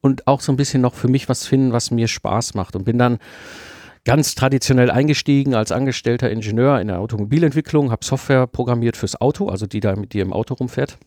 und 0.00 0.26
auch 0.26 0.40
so 0.40 0.52
ein 0.52 0.56
bisschen 0.56 0.82
noch 0.82 0.94
für 0.94 1.08
mich 1.08 1.28
was 1.28 1.46
finden, 1.46 1.72
was 1.72 1.90
mir 1.90 2.08
Spaß 2.08 2.54
macht. 2.54 2.76
Und 2.76 2.84
bin 2.84 2.98
dann 2.98 3.18
ganz 4.04 4.34
traditionell 4.34 4.90
eingestiegen 4.90 5.54
als 5.54 5.72
angestellter 5.72 6.30
Ingenieur 6.30 6.80
in 6.80 6.88
der 6.88 7.00
Automobilentwicklung, 7.00 7.90
habe 7.90 8.04
Software 8.04 8.46
programmiert 8.46 8.96
fürs 8.96 9.20
Auto, 9.20 9.48
also 9.48 9.66
die 9.66 9.80
da 9.80 9.96
mit 9.96 10.12
dir 10.12 10.22
im 10.22 10.32
Auto 10.32 10.54
rumfährt 10.54 10.98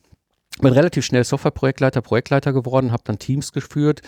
bin 0.62 0.74
relativ 0.74 1.06
schnell 1.06 1.24
Softwareprojektleiter, 1.24 2.02
Projektleiter 2.02 2.54
geworden, 2.54 2.92
habe 2.92 3.04
dann 3.06 3.20
Teams 3.20 3.52
geführt 3.52 4.02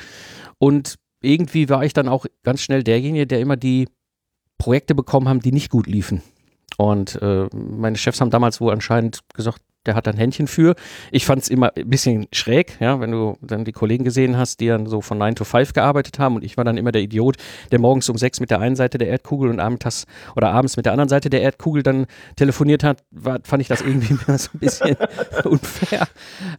und 0.57 0.95
irgendwie 1.21 1.69
war 1.69 1.83
ich 1.83 1.93
dann 1.93 2.07
auch 2.07 2.25
ganz 2.43 2.61
schnell 2.61 2.83
derjenige, 2.83 3.27
der 3.27 3.39
immer 3.39 3.57
die 3.57 3.87
Projekte 4.57 4.95
bekommen 4.95 5.27
haben, 5.27 5.41
die 5.41 5.51
nicht 5.51 5.69
gut 5.69 5.87
liefen. 5.87 6.21
Und 6.77 7.21
äh, 7.21 7.47
meine 7.53 7.97
Chefs 7.97 8.21
haben 8.21 8.29
damals 8.29 8.61
wohl 8.61 8.71
anscheinend 8.71 9.21
gesagt, 9.33 9.61
der 9.85 9.95
hat 9.95 10.07
ein 10.07 10.17
Händchen 10.17 10.47
für. 10.47 10.75
Ich 11.11 11.25
fand 11.25 11.41
es 11.41 11.47
immer 11.47 11.71
ein 11.75 11.89
bisschen 11.89 12.27
schräg, 12.33 12.77
ja, 12.79 12.99
wenn 12.99 13.11
du 13.11 13.37
dann 13.41 13.65
die 13.65 13.71
Kollegen 13.71 14.03
gesehen 14.03 14.37
hast, 14.37 14.59
die 14.59 14.67
dann 14.67 14.87
so 14.87 15.01
von 15.01 15.17
9 15.17 15.35
to 15.35 15.43
5 15.43 15.73
gearbeitet 15.73 16.19
haben 16.19 16.35
und 16.35 16.43
ich 16.43 16.57
war 16.57 16.63
dann 16.63 16.77
immer 16.77 16.91
der 16.91 17.01
Idiot, 17.01 17.37
der 17.71 17.79
morgens 17.79 18.09
um 18.09 18.17
6 18.17 18.39
mit 18.39 18.51
der 18.51 18.59
einen 18.59 18.75
Seite 18.75 18.97
der 18.97 19.07
Erdkugel 19.07 19.49
und 19.49 19.59
abends 19.59 20.05
oder 20.35 20.51
abends 20.51 20.77
mit 20.77 20.85
der 20.85 20.93
anderen 20.93 21.09
Seite 21.09 21.29
der 21.29 21.41
Erdkugel 21.41 21.83
dann 21.83 22.05
telefoniert 22.35 22.83
hat, 22.83 23.03
war, 23.11 23.39
fand 23.43 23.61
ich 23.61 23.67
das 23.67 23.81
irgendwie 23.81 24.13
so 24.37 24.49
ein 24.53 24.59
bisschen 24.59 24.97
unfair. 25.45 26.07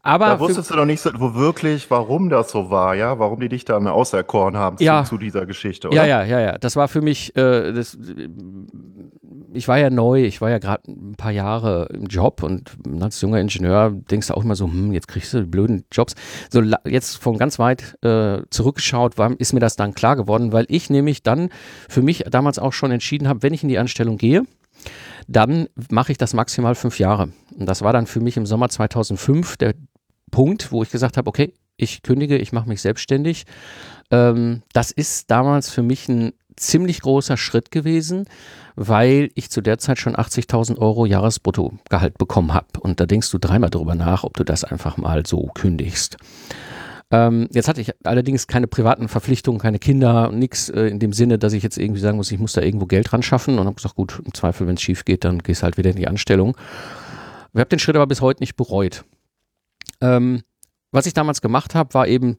Aber 0.03 0.27
da 0.27 0.41
wusstest 0.41 0.71
du 0.71 0.77
doch 0.77 0.87
nicht 0.87 1.01
so, 1.01 1.11
wo 1.19 1.35
wirklich, 1.35 1.91
warum 1.91 2.31
das 2.31 2.51
so 2.51 2.71
war, 2.71 2.95
ja, 2.95 3.19
warum 3.19 3.41
die 3.41 3.49
dich 3.49 3.65
dann 3.65 3.87
auserkoren 3.87 4.57
haben 4.57 4.77
ja, 4.81 5.05
zu, 5.05 5.11
zu, 5.11 5.19
dieser 5.19 5.47
Geschichte, 5.47 5.89
oder? 5.89 5.97
Ja, 5.97 6.07
ja, 6.07 6.25
ja, 6.25 6.41
ja. 6.41 6.59
Das 6.59 6.77
war 6.77 6.89
für 6.89 7.03
mich, 7.03 7.37
äh, 7.37 7.73
das, 7.73 7.99
ich 9.53 9.69
war 9.69 9.79
ja 9.79 9.91
neu, 9.91 10.25
ich 10.25 10.41
war 10.41 10.51
ja 10.51 10.59
gerade 10.59 10.91
ein 10.91 11.15
paar 11.17 11.31
Jahre 11.31 11.89
im 11.93 12.07
Job 12.07 12.43
und 12.43 12.71
als 13.01 13.21
junger 13.21 13.41
Ingenieur 13.41 13.91
denkst 13.91 14.29
du 14.29 14.35
auch 14.35 14.45
immer 14.45 14.57
so, 14.57 14.67
hm, 14.67 14.93
jetzt 14.93 15.09
kriegst 15.09 15.33
du 15.35 15.41
die 15.41 15.47
blöden 15.47 15.85
Jobs. 15.93 16.15
So 16.51 16.63
jetzt 16.87 17.17
von 17.17 17.39
ganz 17.39 17.59
weit 17.59 17.97
äh, 18.03 18.43
zurückgeschaut, 18.51 19.19
war, 19.19 19.39
ist 19.39 19.53
mir 19.53 19.61
das 19.61 19.77
dann 19.77 19.95
klar 19.95 20.17
geworden, 20.17 20.53
weil 20.53 20.67
ich 20.69 20.91
nämlich 20.91 21.23
dann 21.23 21.51
für 21.89 22.03
mich 22.03 22.25
damals 22.31 22.59
auch 22.59 22.73
schon 22.73 22.91
entschieden 22.91 23.29
habe, 23.29 23.43
wenn 23.43 23.55
ich 23.55 23.63
in 23.63 23.69
die 23.69 23.79
Anstellung 23.79 24.17
gehe, 24.17 24.45
dann 25.29 25.69
mache 25.91 26.13
ich 26.13 26.19
das 26.19 26.35
maximal 26.35 26.75
fünf 26.75 26.99
Jahre. 26.99 27.31
Und 27.57 27.67
das 27.67 27.83
war 27.83 27.93
dann 27.93 28.07
für 28.07 28.21
mich 28.21 28.37
im 28.37 28.47
Sommer 28.47 28.69
2005 28.69 29.57
der 29.57 29.75
Punkt, 30.31 30.73
wo 30.73 30.83
ich 30.83 30.91
gesagt 30.91 31.17
habe, 31.17 31.29
okay, 31.29 31.53
ich 31.77 32.03
kündige, 32.03 32.37
ich 32.37 32.53
mache 32.53 32.69
mich 32.69 32.83
selbstständig. 32.83 33.45
Ähm, 34.11 34.63
das 34.73 34.91
ist 34.91 35.31
damals 35.31 35.71
für 35.71 35.83
mich 35.83 36.09
ein 36.09 36.33
ziemlich 36.61 37.01
großer 37.01 37.37
Schritt 37.37 37.71
gewesen, 37.71 38.27
weil 38.77 39.31
ich 39.35 39.51
zu 39.51 39.61
der 39.61 39.79
Zeit 39.79 39.99
schon 39.99 40.15
80.000 40.15 40.79
Euro 40.79 41.07
Jahresbruttogehalt 41.07 42.19
bekommen 42.19 42.55
habe. 42.55 42.67
Und 42.81 43.01
da 43.01 43.07
denkst 43.07 43.31
du 43.31 43.39
dreimal 43.39 43.71
drüber 43.71 43.95
nach, 43.95 44.25
ob 44.25 44.37
du 44.37 44.45
das 44.45 44.65
einfach 44.65 44.97
mal 44.97 45.27
so 45.27 45.51
kündigst. 45.55 46.17
Ähm, 47.13 47.49
jetzt 47.53 47.67
hatte 47.67 47.81
ich 47.81 47.93
allerdings 48.05 48.47
keine 48.47 48.69
privaten 48.69 49.09
Verpflichtungen, 49.09 49.61
keine 49.61 49.81
Kinder, 49.81 50.31
nichts 50.31 50.69
äh, 50.69 50.87
in 50.87 51.01
dem 51.01 51.13
Sinne, 51.13 51.39
dass 51.39 51.53
ich 51.53 51.63
jetzt 51.63 51.77
irgendwie 51.77 52.01
sagen 52.01 52.17
muss, 52.17 52.31
ich 52.31 52.39
muss 52.39 52.53
da 52.53 52.61
irgendwo 52.61 52.87
Geld 52.87 53.13
ran 53.13 53.23
schaffen 53.23 53.59
und 53.59 53.67
habe 53.67 53.75
gesagt, 53.75 53.97
gut, 53.97 54.23
im 54.25 54.33
Zweifel, 54.33 54.69
wenn 54.69 54.77
es 54.77 54.83
schief 54.83 55.05
geht, 55.05 55.25
dann 55.25 55.41
gehst 55.41 55.65
halt 55.65 55.77
wieder 55.77 55.91
in 55.91 55.97
die 55.97 56.07
Anstellung. 56.07 56.57
Ich 57.53 57.59
habe 57.59 57.69
den 57.69 57.81
Schritt 57.81 57.97
aber 57.97 58.07
bis 58.07 58.21
heute 58.21 58.41
nicht 58.41 58.57
bereut. 58.57 59.05
Ähm, 60.01 60.43
was 60.93 61.07
ich 61.07 61.13
damals 61.15 61.41
gemacht 61.41 61.75
habe, 61.75 61.95
war 61.95 62.07
eben 62.07 62.39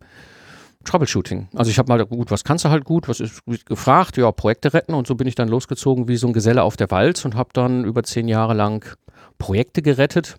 Troubleshooting. 0.83 1.49
Also 1.53 1.71
ich 1.71 1.77
habe 1.77 1.89
mal, 1.89 2.05
gut, 2.05 2.31
was 2.31 2.43
kannst 2.43 2.65
du 2.65 2.69
halt 2.69 2.85
gut, 2.85 3.07
was 3.07 3.19
ist 3.19 3.41
gefragt? 3.65 4.17
Ja, 4.17 4.31
Projekte 4.31 4.73
retten 4.73 4.93
und 4.93 5.07
so 5.07 5.15
bin 5.15 5.27
ich 5.27 5.35
dann 5.35 5.47
losgezogen 5.47 6.07
wie 6.07 6.17
so 6.17 6.27
ein 6.27 6.33
Geselle 6.33 6.63
auf 6.63 6.77
der 6.77 6.91
Walz 6.91 7.23
und 7.25 7.35
habe 7.35 7.49
dann 7.53 7.85
über 7.85 8.03
zehn 8.03 8.27
Jahre 8.27 8.53
lang 8.53 8.85
Projekte 9.37 9.81
gerettet 9.81 10.37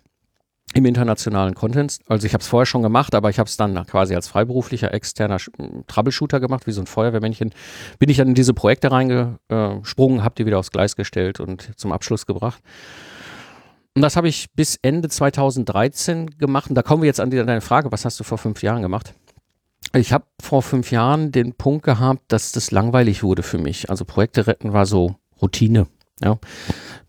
im 0.74 0.84
internationalen 0.86 1.54
Content. 1.54 1.98
Also 2.08 2.26
ich 2.26 2.34
habe 2.34 2.42
es 2.42 2.48
vorher 2.48 2.66
schon 2.66 2.82
gemacht, 2.82 3.14
aber 3.14 3.30
ich 3.30 3.38
habe 3.38 3.48
es 3.48 3.56
dann 3.56 3.86
quasi 3.86 4.14
als 4.14 4.28
freiberuflicher 4.28 4.92
externer 4.94 5.38
Troubleshooter 5.86 6.40
gemacht, 6.40 6.66
wie 6.66 6.72
so 6.72 6.80
ein 6.80 6.86
Feuerwehrmännchen. 6.86 7.52
Bin 7.98 8.08
ich 8.08 8.16
dann 8.16 8.28
in 8.28 8.34
diese 8.34 8.54
Projekte 8.54 8.90
reingesprungen, 8.90 10.24
habe 10.24 10.34
die 10.36 10.46
wieder 10.46 10.58
aufs 10.58 10.70
Gleis 10.70 10.96
gestellt 10.96 11.40
und 11.40 11.70
zum 11.76 11.92
Abschluss 11.92 12.26
gebracht. 12.26 12.62
Und 13.94 14.00
das 14.00 14.16
habe 14.16 14.28
ich 14.28 14.50
bis 14.54 14.78
Ende 14.80 15.10
2013 15.10 16.38
gemacht. 16.38 16.70
Und 16.70 16.76
da 16.76 16.82
kommen 16.82 17.02
wir 17.02 17.06
jetzt 17.06 17.20
an 17.20 17.30
deine 17.30 17.60
Frage, 17.60 17.92
was 17.92 18.06
hast 18.06 18.18
du 18.18 18.24
vor 18.24 18.38
fünf 18.38 18.62
Jahren 18.62 18.80
gemacht? 18.80 19.12
Ich 19.94 20.12
habe 20.12 20.24
vor 20.40 20.62
fünf 20.62 20.90
Jahren 20.90 21.32
den 21.32 21.52
Punkt 21.52 21.84
gehabt, 21.84 22.22
dass 22.28 22.52
das 22.52 22.70
langweilig 22.70 23.22
wurde 23.22 23.42
für 23.42 23.58
mich. 23.58 23.90
Also 23.90 24.06
Projekte 24.06 24.46
retten 24.46 24.72
war 24.72 24.86
so 24.86 25.16
Routine. 25.40 25.86
Ja. 26.20 26.38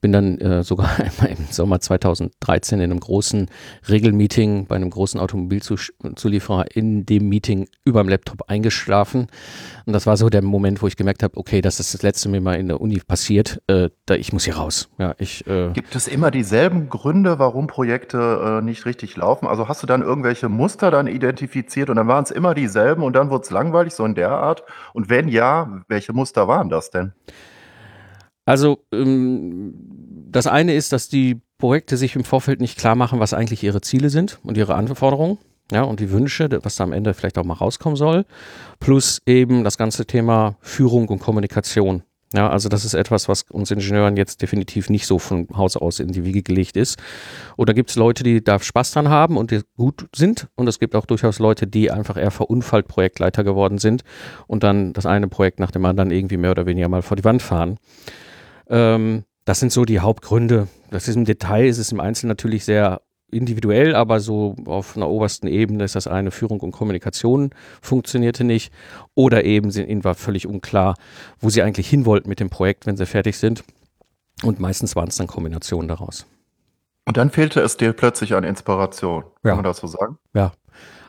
Bin 0.01 0.11
dann 0.11 0.37
äh, 0.39 0.63
sogar 0.63 0.89
im 1.27 1.45
Sommer 1.49 1.79
2013 1.79 2.79
in 2.79 2.91
einem 2.91 2.99
großen 2.99 3.49
Regelmeeting 3.87 4.65
bei 4.65 4.75
einem 4.75 4.89
großen 4.89 5.19
Automobilzulieferer 5.19 6.75
in 6.75 7.05
dem 7.05 7.29
Meeting 7.29 7.67
über 7.85 8.03
dem 8.03 8.09
Laptop 8.09 8.49
eingeschlafen. 8.49 9.27
Und 9.85 9.93
das 9.93 10.05
war 10.05 10.17
so 10.17 10.29
der 10.29 10.41
Moment, 10.41 10.81
wo 10.81 10.87
ich 10.87 10.97
gemerkt 10.97 11.23
habe, 11.23 11.37
okay, 11.37 11.61
das 11.61 11.79
ist 11.79 11.93
das 11.93 12.01
letzte 12.01 12.29
Mal 12.29 12.41
mal 12.41 12.55
in 12.55 12.67
der 12.67 12.81
Uni 12.81 12.99
passiert. 12.99 13.61
Äh, 13.67 13.89
da, 14.05 14.15
ich 14.15 14.33
muss 14.33 14.45
hier 14.45 14.55
raus. 14.55 14.89
Ja, 14.97 15.15
ich, 15.19 15.45
äh 15.47 15.71
Gibt 15.73 15.95
es 15.95 16.07
immer 16.07 16.31
dieselben 16.31 16.89
Gründe, 16.89 17.39
warum 17.39 17.67
Projekte 17.67 18.59
äh, 18.59 18.61
nicht 18.63 18.85
richtig 18.85 19.15
laufen? 19.15 19.47
Also 19.47 19.67
hast 19.67 19.83
du 19.83 19.87
dann 19.87 20.01
irgendwelche 20.01 20.49
Muster 20.49 20.91
dann 20.91 21.07
identifiziert 21.07 21.89
und 21.89 21.97
dann 21.97 22.07
waren 22.07 22.23
es 22.23 22.31
immer 22.31 22.53
dieselben 22.53 23.03
und 23.03 23.13
dann 23.15 23.29
wurde 23.29 23.43
es 23.43 23.51
langweilig, 23.51 23.93
so 23.93 24.05
in 24.05 24.15
der 24.15 24.31
Art? 24.31 24.63
Und 24.93 25.09
wenn 25.09 25.27
ja, 25.27 25.81
welche 25.87 26.13
Muster 26.13 26.47
waren 26.47 26.69
das 26.69 26.89
denn? 26.89 27.13
Also 28.45 28.83
ähm, 28.93 29.73
das 30.31 30.47
eine 30.47 30.73
ist, 30.73 30.91
dass 30.91 31.09
die 31.09 31.41
Projekte 31.57 31.95
sich 31.95 32.15
im 32.15 32.23
Vorfeld 32.23 32.59
nicht 32.59 32.77
klar 32.77 32.95
machen, 32.95 33.19
was 33.19 33.33
eigentlich 33.33 33.63
ihre 33.63 33.81
Ziele 33.81 34.09
sind 34.09 34.39
und 34.43 34.57
ihre 34.57 34.75
Anforderungen. 34.75 35.37
Ja, 35.71 35.83
und 35.83 35.99
die 35.99 36.11
Wünsche, 36.11 36.49
was 36.61 36.75
da 36.75 36.83
am 36.83 36.91
Ende 36.91 37.13
vielleicht 37.13 37.37
auch 37.37 37.45
mal 37.45 37.53
rauskommen 37.53 37.95
soll. 37.95 38.25
Plus 38.79 39.21
eben 39.25 39.63
das 39.63 39.77
ganze 39.77 40.05
Thema 40.05 40.57
Führung 40.59 41.07
und 41.07 41.19
Kommunikation. 41.19 42.03
Ja, 42.33 42.49
also 42.49 42.67
das 42.67 42.83
ist 42.83 42.95
etwas, 42.95 43.29
was 43.29 43.43
uns 43.51 43.69
Ingenieuren 43.69 44.17
jetzt 44.17 44.41
definitiv 44.41 44.89
nicht 44.89 45.05
so 45.05 45.19
von 45.19 45.47
Haus 45.55 45.77
aus 45.77 45.99
in 45.99 46.11
die 46.11 46.25
Wiege 46.25 46.41
gelegt 46.41 46.75
ist. 46.75 46.99
Oder 47.57 47.75
gibt 47.75 47.91
es 47.91 47.95
Leute, 47.95 48.23
die 48.23 48.43
da 48.43 48.59
Spaß 48.59 48.91
dran 48.91 49.07
haben 49.07 49.37
und 49.37 49.51
die 49.51 49.61
gut 49.77 50.07
sind. 50.15 50.47
Und 50.55 50.67
es 50.67 50.79
gibt 50.79 50.95
auch 50.95 51.05
durchaus 51.05 51.37
Leute, 51.37 51.67
die 51.67 51.91
einfach 51.91 52.17
eher 52.17 52.31
verunfallt 52.31 52.87
Projektleiter 52.87 53.43
geworden 53.43 53.77
sind 53.77 54.03
und 54.47 54.63
dann 54.63 54.93
das 54.93 55.05
eine 55.05 55.27
Projekt 55.27 55.59
nach 55.59 55.71
dem 55.71 55.85
anderen 55.85 56.09
irgendwie 56.09 56.37
mehr 56.37 56.51
oder 56.51 56.65
weniger 56.65 56.89
mal 56.89 57.03
vor 57.03 57.15
die 57.15 57.23
Wand 57.23 57.43
fahren. 57.43 57.77
Ähm, 58.69 59.23
das 59.45 59.59
sind 59.59 59.71
so 59.71 59.85
die 59.85 59.99
Hauptgründe. 59.99 60.67
Das 60.89 61.07
ist 61.07 61.15
im 61.15 61.25
Detail, 61.25 61.67
ist 61.67 61.77
es 61.77 61.91
im 61.91 61.99
Einzelnen 61.99 62.29
natürlich 62.29 62.65
sehr 62.65 63.01
individuell, 63.33 63.95
aber 63.95 64.19
so 64.19 64.55
auf 64.65 64.95
einer 64.95 65.09
obersten 65.09 65.47
Ebene 65.47 65.83
ist 65.83 65.95
das 65.95 66.07
eine 66.07 66.31
Führung 66.31 66.59
und 66.59 66.71
Kommunikation 66.71 67.49
funktionierte 67.81 68.43
nicht 68.43 68.71
oder 69.15 69.43
eben 69.43 69.71
sind, 69.71 69.89
ihnen 69.89 70.03
war 70.03 70.15
völlig 70.15 70.47
unklar, 70.47 70.95
wo 71.39 71.49
sie 71.49 71.63
eigentlich 71.63 71.89
hin 71.89 72.05
wollten 72.05 72.29
mit 72.29 72.39
dem 72.39 72.49
Projekt, 72.49 72.85
wenn 72.85 72.95
sie 72.95 73.05
fertig 73.05 73.37
sind. 73.37 73.63
Und 74.43 74.59
meistens 74.59 74.95
waren 74.95 75.07
es 75.07 75.17
dann 75.17 75.27
Kombinationen 75.27 75.87
daraus. 75.87 76.25
Und 77.05 77.17
dann 77.17 77.31
fehlte 77.31 77.59
es 77.61 77.75
dir 77.75 77.93
plötzlich 77.93 78.33
an 78.33 78.43
Inspiration. 78.43 79.23
Kann 79.23 79.31
ja. 79.43 79.55
man 79.55 79.63
das 79.63 79.77
so 79.77 79.87
sagen? 79.87 80.17
Ja. 80.33 80.53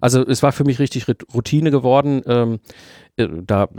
Also 0.04 0.22
es 0.22 0.42
war 0.42 0.52
für 0.52 0.64
mich 0.64 0.80
richtig 0.80 1.06
Routine 1.32 1.70
geworden. 1.70 2.20
Ähm, 2.26 2.60
äh, 3.16 3.26
da 3.26 3.70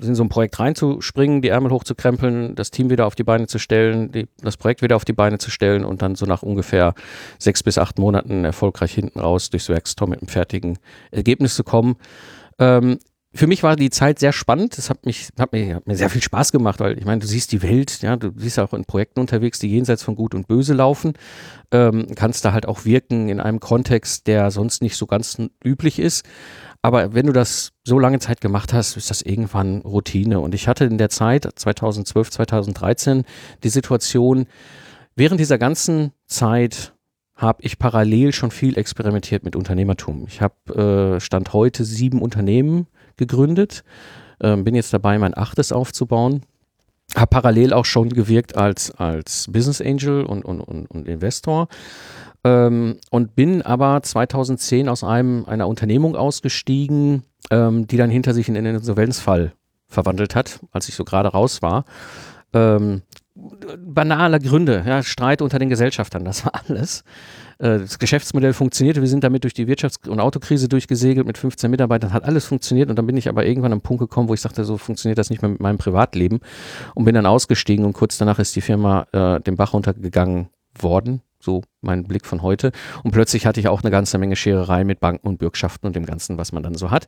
in 0.00 0.14
so 0.14 0.24
ein 0.24 0.30
Projekt 0.30 0.58
reinzuspringen, 0.58 1.42
die 1.42 1.48
Ärmel 1.48 1.70
hochzukrempeln, 1.70 2.54
das 2.54 2.70
Team 2.70 2.88
wieder 2.88 3.04
auf 3.04 3.14
die 3.14 3.22
Beine 3.22 3.48
zu 3.48 3.58
stellen, 3.58 4.10
die, 4.10 4.26
das 4.40 4.56
Projekt 4.56 4.80
wieder 4.80 4.96
auf 4.96 5.04
die 5.04 5.12
Beine 5.12 5.36
zu 5.36 5.50
stellen 5.50 5.84
und 5.84 6.00
dann 6.00 6.14
so 6.14 6.24
nach 6.24 6.42
ungefähr 6.42 6.94
sechs 7.38 7.62
bis 7.62 7.76
acht 7.76 7.98
Monaten 7.98 8.46
erfolgreich 8.46 8.94
hinten 8.94 9.20
raus 9.20 9.50
durchs 9.50 9.68
Werkstor 9.68 10.08
mit 10.08 10.22
einem 10.22 10.28
fertigen 10.28 10.78
Ergebnis 11.10 11.54
zu 11.54 11.64
kommen. 11.64 11.96
Ähm, 12.58 12.98
für 13.34 13.48
mich 13.48 13.64
war 13.64 13.74
die 13.74 13.90
Zeit 13.90 14.20
sehr 14.20 14.32
spannend. 14.32 14.78
Es 14.78 14.90
hat 14.90 15.06
mich, 15.06 15.30
hat 15.38 15.52
mir, 15.52 15.74
hat 15.74 15.86
mir 15.88 15.96
sehr 15.96 16.08
viel 16.08 16.22
Spaß 16.22 16.52
gemacht, 16.52 16.78
weil 16.78 16.96
ich 16.96 17.04
meine, 17.04 17.20
du 17.20 17.26
siehst 17.26 17.50
die 17.50 17.62
Welt, 17.62 18.00
ja, 18.00 18.16
du 18.16 18.30
siehst 18.36 18.60
auch 18.60 18.72
in 18.72 18.84
Projekten 18.84 19.18
unterwegs, 19.18 19.58
die 19.58 19.68
jenseits 19.68 20.04
von 20.04 20.14
Gut 20.14 20.36
und 20.36 20.46
Böse 20.46 20.72
laufen. 20.72 21.14
Ähm, 21.72 22.06
kannst 22.14 22.44
da 22.44 22.52
halt 22.52 22.66
auch 22.66 22.84
wirken 22.84 23.28
in 23.28 23.40
einem 23.40 23.58
Kontext, 23.58 24.28
der 24.28 24.52
sonst 24.52 24.82
nicht 24.82 24.96
so 24.96 25.06
ganz 25.06 25.36
üblich 25.64 25.98
ist. 25.98 26.24
Aber 26.80 27.14
wenn 27.14 27.26
du 27.26 27.32
das 27.32 27.72
so 27.82 27.98
lange 27.98 28.20
Zeit 28.20 28.40
gemacht 28.40 28.72
hast, 28.72 28.96
ist 28.96 29.10
das 29.10 29.20
irgendwann 29.20 29.80
Routine. 29.80 30.38
Und 30.38 30.54
ich 30.54 30.68
hatte 30.68 30.84
in 30.84 30.98
der 30.98 31.08
Zeit 31.08 31.48
2012, 31.52 32.30
2013 32.30 33.24
die 33.64 33.68
Situation, 33.68 34.46
während 35.16 35.40
dieser 35.40 35.58
ganzen 35.58 36.12
Zeit 36.26 36.92
habe 37.34 37.62
ich 37.62 37.80
parallel 37.80 38.32
schon 38.32 38.52
viel 38.52 38.78
experimentiert 38.78 39.42
mit 39.42 39.56
Unternehmertum. 39.56 40.26
Ich 40.28 40.40
habe 40.40 41.16
äh, 41.16 41.20
Stand 41.20 41.52
heute 41.52 41.84
sieben 41.84 42.22
Unternehmen 42.22 42.86
gegründet, 43.16 43.84
äh, 44.40 44.56
bin 44.56 44.74
jetzt 44.74 44.92
dabei, 44.92 45.18
mein 45.18 45.36
achtes 45.36 45.72
aufzubauen. 45.72 46.42
Habe 47.14 47.28
parallel 47.28 47.72
auch 47.72 47.84
schon 47.84 48.08
gewirkt 48.08 48.56
als, 48.56 48.90
als 48.90 49.46
Business 49.50 49.80
Angel 49.80 50.24
und, 50.24 50.44
und, 50.44 50.60
und, 50.60 50.86
und 50.86 51.06
Investor. 51.06 51.68
Ähm, 52.44 52.98
und 53.10 53.34
bin 53.34 53.62
aber 53.62 54.02
2010 54.02 54.88
aus 54.88 55.04
einem, 55.04 55.44
einer 55.46 55.68
Unternehmung 55.68 56.16
ausgestiegen, 56.16 57.22
ähm, 57.50 57.86
die 57.86 57.96
dann 57.96 58.10
hinter 58.10 58.34
sich 58.34 58.48
in 58.48 58.56
einen 58.56 58.76
Insolvenzfall 58.76 59.52
verwandelt 59.88 60.34
hat, 60.34 60.60
als 60.72 60.88
ich 60.88 60.94
so 60.94 61.04
gerade 61.04 61.28
raus 61.28 61.62
war. 61.62 61.84
Ähm, 62.52 63.02
banaler 63.34 64.38
Gründe, 64.38 64.84
ja, 64.86 65.02
Streit 65.02 65.42
unter 65.42 65.58
den 65.58 65.68
Gesellschaftern, 65.68 66.24
das 66.24 66.44
war 66.44 66.52
alles. 66.68 67.04
Äh, 67.58 67.80
das 67.80 67.98
Geschäftsmodell 67.98 68.52
funktionierte, 68.52 69.00
wir 69.00 69.08
sind 69.08 69.24
damit 69.24 69.44
durch 69.44 69.54
die 69.54 69.66
Wirtschafts- 69.66 70.08
und 70.08 70.20
Autokrise 70.20 70.68
durchgesegelt 70.68 71.26
mit 71.26 71.38
15 71.38 71.70
Mitarbeitern, 71.70 72.12
hat 72.12 72.24
alles 72.24 72.44
funktioniert 72.44 72.90
und 72.90 72.96
dann 72.96 73.06
bin 73.06 73.16
ich 73.16 73.28
aber 73.28 73.46
irgendwann 73.46 73.72
am 73.72 73.80
Punkt 73.80 74.00
gekommen, 74.00 74.28
wo 74.28 74.34
ich 74.34 74.40
sagte, 74.40 74.64
so 74.64 74.78
funktioniert 74.78 75.18
das 75.18 75.30
nicht 75.30 75.42
mehr 75.42 75.50
mit 75.50 75.60
meinem 75.60 75.78
Privatleben 75.78 76.40
und 76.94 77.04
bin 77.04 77.14
dann 77.14 77.26
ausgestiegen 77.26 77.84
und 77.84 77.92
kurz 77.92 78.18
danach 78.18 78.38
ist 78.38 78.54
die 78.56 78.60
Firma 78.60 79.06
äh, 79.12 79.40
den 79.40 79.56
Bach 79.56 79.72
runtergegangen 79.72 80.48
worden, 80.78 81.22
so 81.38 81.62
mein 81.80 82.04
Blick 82.04 82.26
von 82.26 82.42
heute. 82.42 82.72
Und 83.02 83.12
plötzlich 83.12 83.46
hatte 83.46 83.60
ich 83.60 83.68
auch 83.68 83.82
eine 83.82 83.90
ganze 83.90 84.18
Menge 84.18 84.36
Schererei 84.36 84.84
mit 84.84 85.00
Banken 85.00 85.28
und 85.28 85.38
Bürgschaften 85.38 85.86
und 85.86 85.94
dem 85.94 86.06
Ganzen, 86.06 86.38
was 86.38 86.52
man 86.52 86.62
dann 86.62 86.74
so 86.74 86.90
hat. 86.90 87.06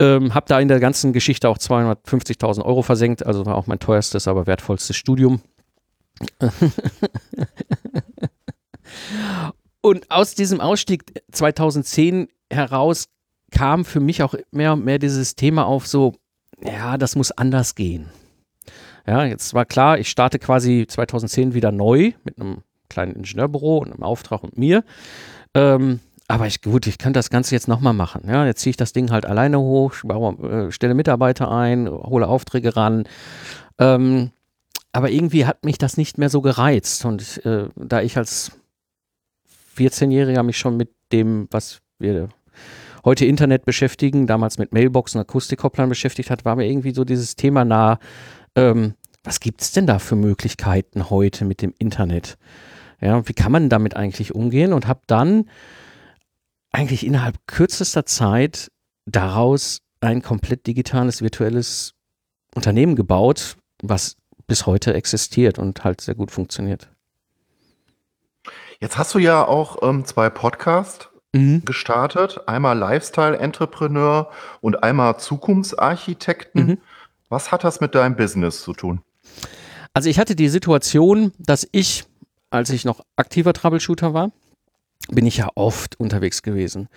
Ähm, 0.00 0.34
hab 0.34 0.46
da 0.46 0.60
in 0.60 0.68
der 0.68 0.80
ganzen 0.80 1.12
Geschichte 1.12 1.48
auch 1.48 1.58
250.000 1.58 2.64
Euro 2.64 2.82
versenkt, 2.82 3.26
also 3.26 3.46
war 3.46 3.56
auch 3.56 3.66
mein 3.66 3.80
teuerstes, 3.80 4.28
aber 4.28 4.46
wertvollstes 4.46 4.96
Studium. 4.96 5.40
und 9.88 10.10
aus 10.10 10.34
diesem 10.34 10.60
Ausstieg 10.60 11.04
2010 11.32 12.28
heraus 12.50 13.08
kam 13.50 13.84
für 13.84 14.00
mich 14.00 14.22
auch 14.22 14.34
mehr 14.50 14.74
und 14.74 14.84
mehr 14.84 14.98
dieses 14.98 15.34
Thema 15.36 15.66
auf 15.66 15.86
so, 15.86 16.14
ja, 16.62 16.98
das 16.98 17.16
muss 17.16 17.30
anders 17.32 17.74
gehen. 17.74 18.08
Ja, 19.06 19.24
jetzt 19.24 19.54
war 19.54 19.64
klar, 19.64 19.98
ich 19.98 20.10
starte 20.10 20.38
quasi 20.38 20.86
2010 20.86 21.54
wieder 21.54 21.72
neu 21.72 22.12
mit 22.24 22.38
einem 22.38 22.58
kleinen 22.90 23.14
Ingenieurbüro 23.14 23.78
und 23.78 23.92
einem 23.92 24.02
Auftrag 24.02 24.42
und 24.44 24.58
mir. 24.58 24.84
Ähm, 25.54 26.00
aber 26.26 26.46
ich, 26.46 26.60
gut, 26.60 26.86
ich 26.86 26.98
könnte 26.98 27.18
das 27.18 27.30
Ganze 27.30 27.54
jetzt 27.54 27.68
nochmal 27.68 27.94
machen. 27.94 28.22
Ja, 28.28 28.44
jetzt 28.44 28.60
ziehe 28.60 28.70
ich 28.70 28.76
das 28.76 28.92
Ding 28.92 29.10
halt 29.10 29.24
alleine 29.24 29.58
hoch, 29.58 29.94
äh, 30.04 30.70
stelle 30.70 30.92
Mitarbeiter 30.92 31.50
ein, 31.50 31.88
hole 31.88 32.28
Aufträge 32.28 32.76
ran. 32.76 33.04
Ähm, 33.78 34.30
aber 34.92 35.10
irgendwie 35.10 35.46
hat 35.46 35.64
mich 35.64 35.78
das 35.78 35.96
nicht 35.96 36.18
mehr 36.18 36.28
so 36.28 36.42
gereizt. 36.42 37.06
Und 37.06 37.44
äh, 37.46 37.68
da 37.76 38.02
ich 38.02 38.18
als 38.18 38.52
14-Jähriger 39.78 40.42
mich 40.42 40.58
schon 40.58 40.76
mit 40.76 40.90
dem, 41.12 41.48
was 41.50 41.80
wir 41.98 42.28
heute 43.04 43.24
Internet 43.24 43.64
beschäftigen, 43.64 44.26
damals 44.26 44.58
mit 44.58 44.72
Mailboxen, 44.72 45.20
Akustikkopplern 45.20 45.88
beschäftigt 45.88 46.30
hat, 46.30 46.44
war 46.44 46.56
mir 46.56 46.66
irgendwie 46.66 46.92
so 46.92 47.04
dieses 47.04 47.36
Thema 47.36 47.64
nah, 47.64 47.98
ähm, 48.54 48.94
was 49.24 49.40
gibt 49.40 49.62
es 49.62 49.72
denn 49.72 49.86
da 49.86 49.98
für 49.98 50.16
Möglichkeiten 50.16 51.10
heute 51.10 51.44
mit 51.44 51.62
dem 51.62 51.74
Internet? 51.78 52.38
Ja, 53.00 53.26
wie 53.28 53.32
kann 53.32 53.52
man 53.52 53.68
damit 53.68 53.96
eigentlich 53.96 54.34
umgehen? 54.34 54.72
Und 54.72 54.86
habe 54.86 55.00
dann 55.06 55.48
eigentlich 56.70 57.06
innerhalb 57.06 57.36
kürzester 57.46 58.06
Zeit 58.06 58.70
daraus 59.06 59.80
ein 60.00 60.22
komplett 60.22 60.66
digitales, 60.66 61.22
virtuelles 61.22 61.94
Unternehmen 62.54 62.96
gebaut, 62.96 63.56
was 63.82 64.16
bis 64.46 64.66
heute 64.66 64.94
existiert 64.94 65.58
und 65.58 65.84
halt 65.84 66.00
sehr 66.00 66.14
gut 66.14 66.30
funktioniert. 66.30 66.90
Jetzt 68.80 68.96
hast 68.96 69.14
du 69.14 69.18
ja 69.18 69.44
auch 69.44 69.82
ähm, 69.82 70.04
zwei 70.04 70.30
Podcasts 70.30 71.08
mhm. 71.32 71.64
gestartet. 71.64 72.40
Einmal 72.46 72.78
Lifestyle 72.78 73.36
Entrepreneur 73.36 74.30
und 74.60 74.84
einmal 74.84 75.18
Zukunftsarchitekten. 75.18 76.66
Mhm. 76.66 76.78
Was 77.28 77.50
hat 77.50 77.64
das 77.64 77.80
mit 77.80 77.94
deinem 77.94 78.16
Business 78.16 78.62
zu 78.62 78.72
tun? 78.72 79.00
Also 79.94 80.08
ich 80.08 80.18
hatte 80.18 80.36
die 80.36 80.48
Situation, 80.48 81.32
dass 81.38 81.66
ich, 81.72 82.04
als 82.50 82.70
ich 82.70 82.84
noch 82.84 83.04
aktiver 83.16 83.52
Troubleshooter 83.52 84.14
war, 84.14 84.30
bin 85.10 85.26
ich 85.26 85.38
ja 85.38 85.48
oft 85.54 85.98
unterwegs 85.98 86.42
gewesen. 86.42 86.88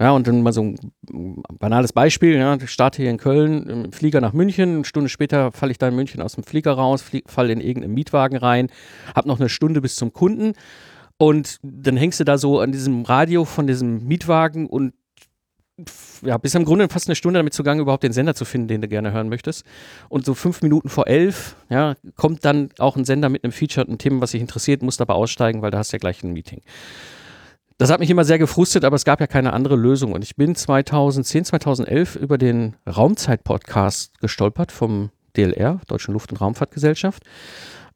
Ja, 0.00 0.12
und 0.12 0.26
dann 0.26 0.42
mal 0.42 0.52
so 0.52 0.62
ein 0.62 1.42
banales 1.58 1.92
Beispiel, 1.92 2.36
ja, 2.36 2.56
ich 2.56 2.70
starte 2.70 3.02
hier 3.02 3.10
in 3.10 3.18
Köln, 3.18 3.66
im 3.68 3.92
Flieger 3.92 4.20
nach 4.20 4.32
München, 4.32 4.76
eine 4.76 4.84
Stunde 4.84 5.08
später 5.08 5.52
falle 5.52 5.72
ich 5.72 5.78
da 5.78 5.88
in 5.88 5.94
München 5.94 6.22
aus 6.22 6.34
dem 6.34 6.44
Flieger 6.44 6.72
raus, 6.72 7.04
falle 7.26 7.52
in 7.52 7.60
irgendeinen 7.60 7.94
Mietwagen 7.94 8.38
rein, 8.38 8.70
habe 9.14 9.28
noch 9.28 9.38
eine 9.38 9.50
Stunde 9.50 9.80
bis 9.80 9.96
zum 9.96 10.12
Kunden 10.12 10.54
und 11.18 11.58
dann 11.62 11.96
hängst 11.96 12.20
du 12.20 12.24
da 12.24 12.38
so 12.38 12.60
an 12.60 12.72
diesem 12.72 13.02
Radio 13.02 13.44
von 13.44 13.66
diesem 13.66 14.06
Mietwagen 14.06 14.66
und 14.66 14.94
ja, 16.22 16.38
bist 16.38 16.54
im 16.56 16.64
Grunde 16.64 16.88
fast 16.88 17.08
eine 17.08 17.14
Stunde 17.14 17.38
damit 17.38 17.54
zugange, 17.54 17.82
überhaupt 17.82 18.02
den 18.02 18.12
Sender 18.12 18.34
zu 18.34 18.44
finden, 18.44 18.68
den 18.68 18.80
du 18.80 18.88
gerne 18.88 19.12
hören 19.12 19.28
möchtest. 19.28 19.64
Und 20.08 20.24
so 20.24 20.34
fünf 20.34 20.62
Minuten 20.62 20.88
vor 20.88 21.06
elf, 21.06 21.54
ja, 21.68 21.94
kommt 22.16 22.44
dann 22.44 22.70
auch 22.78 22.96
ein 22.96 23.04
Sender 23.04 23.28
mit 23.28 23.44
einem 23.44 23.52
Feature, 23.52 23.86
ein 23.88 23.98
Thema, 23.98 24.20
was 24.20 24.32
dich 24.32 24.40
interessiert, 24.40 24.82
musst 24.82 25.00
aber 25.00 25.14
aussteigen, 25.14 25.62
weil 25.62 25.70
da 25.70 25.78
hast 25.78 25.92
du 25.92 25.96
ja 25.96 26.00
gleich 26.00 26.22
ein 26.24 26.32
Meeting. 26.32 26.62
Das 27.78 27.92
hat 27.92 28.00
mich 28.00 28.10
immer 28.10 28.24
sehr 28.24 28.40
gefrustet, 28.40 28.84
aber 28.84 28.96
es 28.96 29.04
gab 29.04 29.20
ja 29.20 29.28
keine 29.28 29.52
andere 29.52 29.76
Lösung. 29.76 30.12
Und 30.12 30.24
ich 30.24 30.34
bin 30.34 30.56
2010, 30.56 31.44
2011 31.44 32.16
über 32.16 32.36
den 32.36 32.74
Raumzeit-Podcast 32.88 34.18
gestolpert 34.18 34.72
vom 34.72 35.10
DLR, 35.36 35.80
Deutschen 35.86 36.12
Luft- 36.12 36.32
und 36.32 36.40
Raumfahrtgesellschaft. 36.40 37.22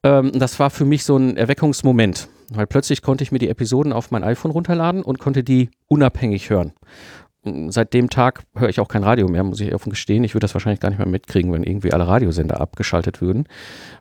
Ähm, 0.03 0.33
das 0.33 0.59
war 0.59 0.71
für 0.71 0.85
mich 0.85 1.05
so 1.05 1.17
ein 1.17 1.37
Erweckungsmoment, 1.37 2.29
weil 2.51 2.67
plötzlich 2.67 3.03
konnte 3.03 3.25
ich 3.25 3.33
mir 3.33 3.39
die 3.39 3.49
Episoden 3.49 3.93
auf 3.93 4.11
mein 4.11 4.25
iPhone 4.25 4.51
runterladen 4.51 5.03
und 5.03 5.19
konnte 5.19 5.45
die 5.45 5.71
unabhängig 5.89 6.51
hören. 6.51 6.73
Seit 7.45 7.93
dem 7.93 8.09
Tag 8.09 8.45
höre 8.55 8.69
ich 8.69 8.79
auch 8.79 8.87
kein 8.87 9.03
Radio 9.03 9.27
mehr, 9.27 9.43
muss 9.43 9.59
ich 9.59 9.75
offen 9.75 9.91
gestehen. 9.91 10.23
Ich 10.23 10.35
würde 10.35 10.45
das 10.45 10.55
wahrscheinlich 10.55 10.79
gar 10.79 10.91
nicht 10.91 10.99
mehr 10.99 11.09
mitkriegen, 11.09 11.53
wenn 11.53 11.65
irgendwie 11.65 11.93
alle 11.93 12.07
Radiosender 12.07 12.61
abgeschaltet 12.61 13.21
würden, 13.21 13.49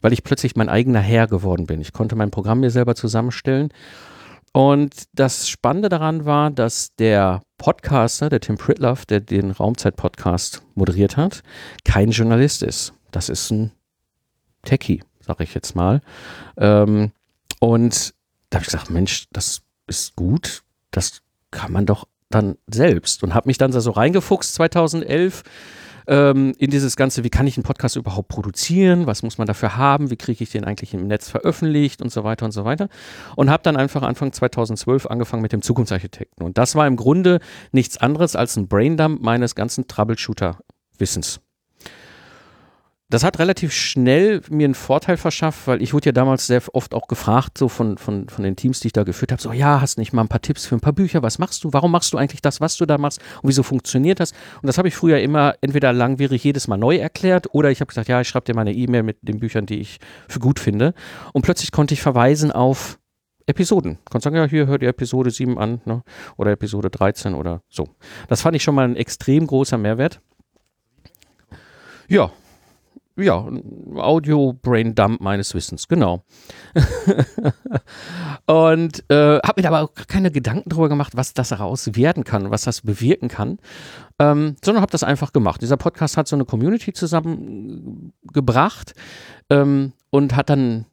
weil 0.01 0.13
ich 0.13 0.23
plötzlich 0.23 0.55
mein 0.55 0.69
eigener 0.69 0.99
Herr 0.99 1.25
geworden 1.25 1.65
bin. 1.65 1.81
Ich 1.81 1.91
konnte 1.91 2.15
mein 2.15 2.29
Programm 2.29 2.59
mir 2.59 2.69
selber 2.69 2.93
zusammenstellen 2.93 3.69
und 4.53 5.05
das 5.13 5.47
Spannende 5.47 5.89
daran 5.89 6.25
war, 6.25 6.51
dass 6.51 6.93
der 6.95 7.41
Podcaster, 7.57 8.29
der 8.29 8.41
Tim 8.41 8.57
Pritloff, 8.57 9.05
der 9.05 9.21
den 9.21 9.51
Raumzeit-Podcast 9.51 10.63
moderiert 10.75 11.15
hat, 11.15 11.41
kein 11.85 12.11
Journalist 12.11 12.61
ist. 12.61 12.93
Das 13.11 13.29
ist 13.29 13.49
ein 13.51 13.71
Techie, 14.63 15.03
sage 15.25 15.43
ich 15.43 15.53
jetzt 15.53 15.75
mal. 15.75 16.01
Ähm, 16.57 17.11
und 17.59 18.13
da 18.49 18.57
habe 18.57 18.63
ich 18.63 18.71
gesagt, 18.71 18.89
Mensch, 18.89 19.27
das 19.31 19.61
ist 19.87 20.15
gut, 20.15 20.63
das 20.91 21.21
kann 21.51 21.71
man 21.71 21.85
doch 21.85 22.07
dann 22.29 22.57
selbst. 22.67 23.23
Und 23.23 23.33
habe 23.33 23.49
mich 23.49 23.57
dann 23.57 23.71
so 23.71 23.91
reingefuchst 23.91 24.53
2011 24.55 25.43
ähm, 26.07 26.53
in 26.57 26.69
dieses 26.71 26.95
Ganze, 26.95 27.23
wie 27.23 27.29
kann 27.29 27.47
ich 27.47 27.57
einen 27.57 27.63
Podcast 27.63 27.95
überhaupt 27.95 28.29
produzieren, 28.29 29.05
was 29.07 29.23
muss 29.23 29.37
man 29.37 29.47
dafür 29.47 29.77
haben, 29.77 30.09
wie 30.09 30.17
kriege 30.17 30.43
ich 30.43 30.51
den 30.51 30.63
eigentlich 30.63 30.93
im 30.93 31.07
Netz 31.07 31.29
veröffentlicht 31.29 32.01
und 32.01 32.11
so 32.11 32.23
weiter 32.23 32.45
und 32.45 32.51
so 32.51 32.65
weiter. 32.65 32.89
Und 33.35 33.49
habe 33.49 33.63
dann 33.63 33.77
einfach 33.77 34.01
Anfang 34.01 34.31
2012 34.33 35.05
angefangen 35.05 35.41
mit 35.41 35.53
dem 35.53 35.61
Zukunftsarchitekten. 35.61 36.45
Und 36.45 36.57
das 36.57 36.75
war 36.75 36.87
im 36.87 36.95
Grunde 36.95 37.39
nichts 37.71 37.97
anderes 37.97 38.35
als 38.35 38.55
ein 38.55 38.67
Braindump 38.67 39.21
meines 39.21 39.55
ganzen 39.55 39.87
Troubleshooter-Wissens. 39.87 41.41
Das 43.11 43.25
hat 43.25 43.39
relativ 43.39 43.73
schnell 43.73 44.39
mir 44.49 44.63
einen 44.63 44.73
Vorteil 44.73 45.17
verschafft, 45.17 45.67
weil 45.67 45.81
ich 45.81 45.93
wurde 45.93 46.05
ja 46.07 46.11
damals 46.13 46.47
sehr 46.47 46.61
oft 46.71 46.93
auch 46.93 47.07
gefragt, 47.07 47.57
so 47.57 47.67
von, 47.67 47.97
von, 47.97 48.29
von 48.29 48.43
den 48.45 48.55
Teams, 48.55 48.79
die 48.79 48.87
ich 48.87 48.93
da 48.93 49.03
geführt 49.03 49.33
habe, 49.33 49.41
so, 49.41 49.51
ja, 49.51 49.81
hast 49.81 49.97
nicht 49.97 50.13
mal 50.13 50.21
ein 50.21 50.29
paar 50.29 50.41
Tipps 50.41 50.65
für 50.65 50.75
ein 50.75 50.79
paar 50.79 50.93
Bücher, 50.93 51.21
was 51.21 51.37
machst 51.37 51.65
du, 51.65 51.73
warum 51.73 51.91
machst 51.91 52.13
du 52.13 52.17
eigentlich 52.17 52.41
das, 52.41 52.61
was 52.61 52.77
du 52.77 52.85
da 52.85 52.97
machst 52.97 53.19
und 53.41 53.49
wieso 53.49 53.63
funktioniert 53.63 54.21
das? 54.21 54.31
Und 54.61 54.67
das 54.67 54.77
habe 54.77 54.87
ich 54.87 54.95
früher 54.95 55.19
immer 55.19 55.55
entweder 55.59 55.91
langwierig 55.91 56.41
jedes 56.45 56.69
Mal 56.69 56.77
neu 56.77 56.95
erklärt 56.95 57.53
oder 57.53 57.69
ich 57.69 57.81
habe 57.81 57.89
gesagt, 57.89 58.07
ja, 58.07 58.21
ich 58.21 58.29
schreibe 58.29 58.45
dir 58.45 58.55
mal 58.55 58.61
eine 58.61 58.73
E-Mail 58.73 59.03
mit 59.03 59.17
den 59.23 59.41
Büchern, 59.41 59.65
die 59.65 59.81
ich 59.81 59.99
für 60.29 60.39
gut 60.39 60.57
finde. 60.57 60.93
Und 61.33 61.41
plötzlich 61.41 61.73
konnte 61.73 61.93
ich 61.93 62.01
verweisen 62.01 62.53
auf 62.53 62.97
Episoden. 63.45 63.97
Kannst 64.09 64.23
sagen, 64.23 64.37
ja, 64.37 64.45
hier 64.45 64.67
hört 64.67 64.83
ihr 64.83 64.89
Episode 64.89 65.31
7 65.31 65.57
an 65.57 65.81
ne? 65.83 66.01
oder 66.37 66.51
Episode 66.51 66.89
13 66.89 67.33
oder 67.33 67.61
so. 67.67 67.89
Das 68.29 68.41
fand 68.41 68.55
ich 68.55 68.63
schon 68.63 68.75
mal 68.75 68.87
ein 68.87 68.95
extrem 68.95 69.47
großer 69.47 69.77
Mehrwert. 69.77 70.21
Ja, 72.07 72.31
ja, 73.17 73.47
Audio-Brain 73.95 74.95
Dump 74.95 75.21
meines 75.21 75.53
Wissens, 75.53 75.87
genau. 75.87 76.23
und 78.45 79.03
äh, 79.09 79.39
habe 79.39 79.61
mir 79.61 79.67
aber 79.67 79.81
auch 79.81 79.93
keine 80.07 80.31
Gedanken 80.31 80.69
darüber 80.69 80.89
gemacht, 80.89 81.13
was 81.15 81.33
das 81.33 81.49
daraus 81.49 81.95
werden 81.95 82.23
kann, 82.23 82.51
was 82.51 82.63
das 82.63 82.81
bewirken 82.81 83.27
kann, 83.27 83.59
ähm, 84.19 84.55
sondern 84.63 84.81
habe 84.81 84.91
das 84.91 85.03
einfach 85.03 85.33
gemacht. 85.33 85.61
Dieser 85.61 85.77
Podcast 85.77 86.17
hat 86.17 86.27
so 86.27 86.35
eine 86.35 86.45
Community 86.45 86.93
zusammengebracht 86.93 88.93
ähm, 89.49 89.93
und 90.09 90.35
hat 90.35 90.49
dann 90.49 90.85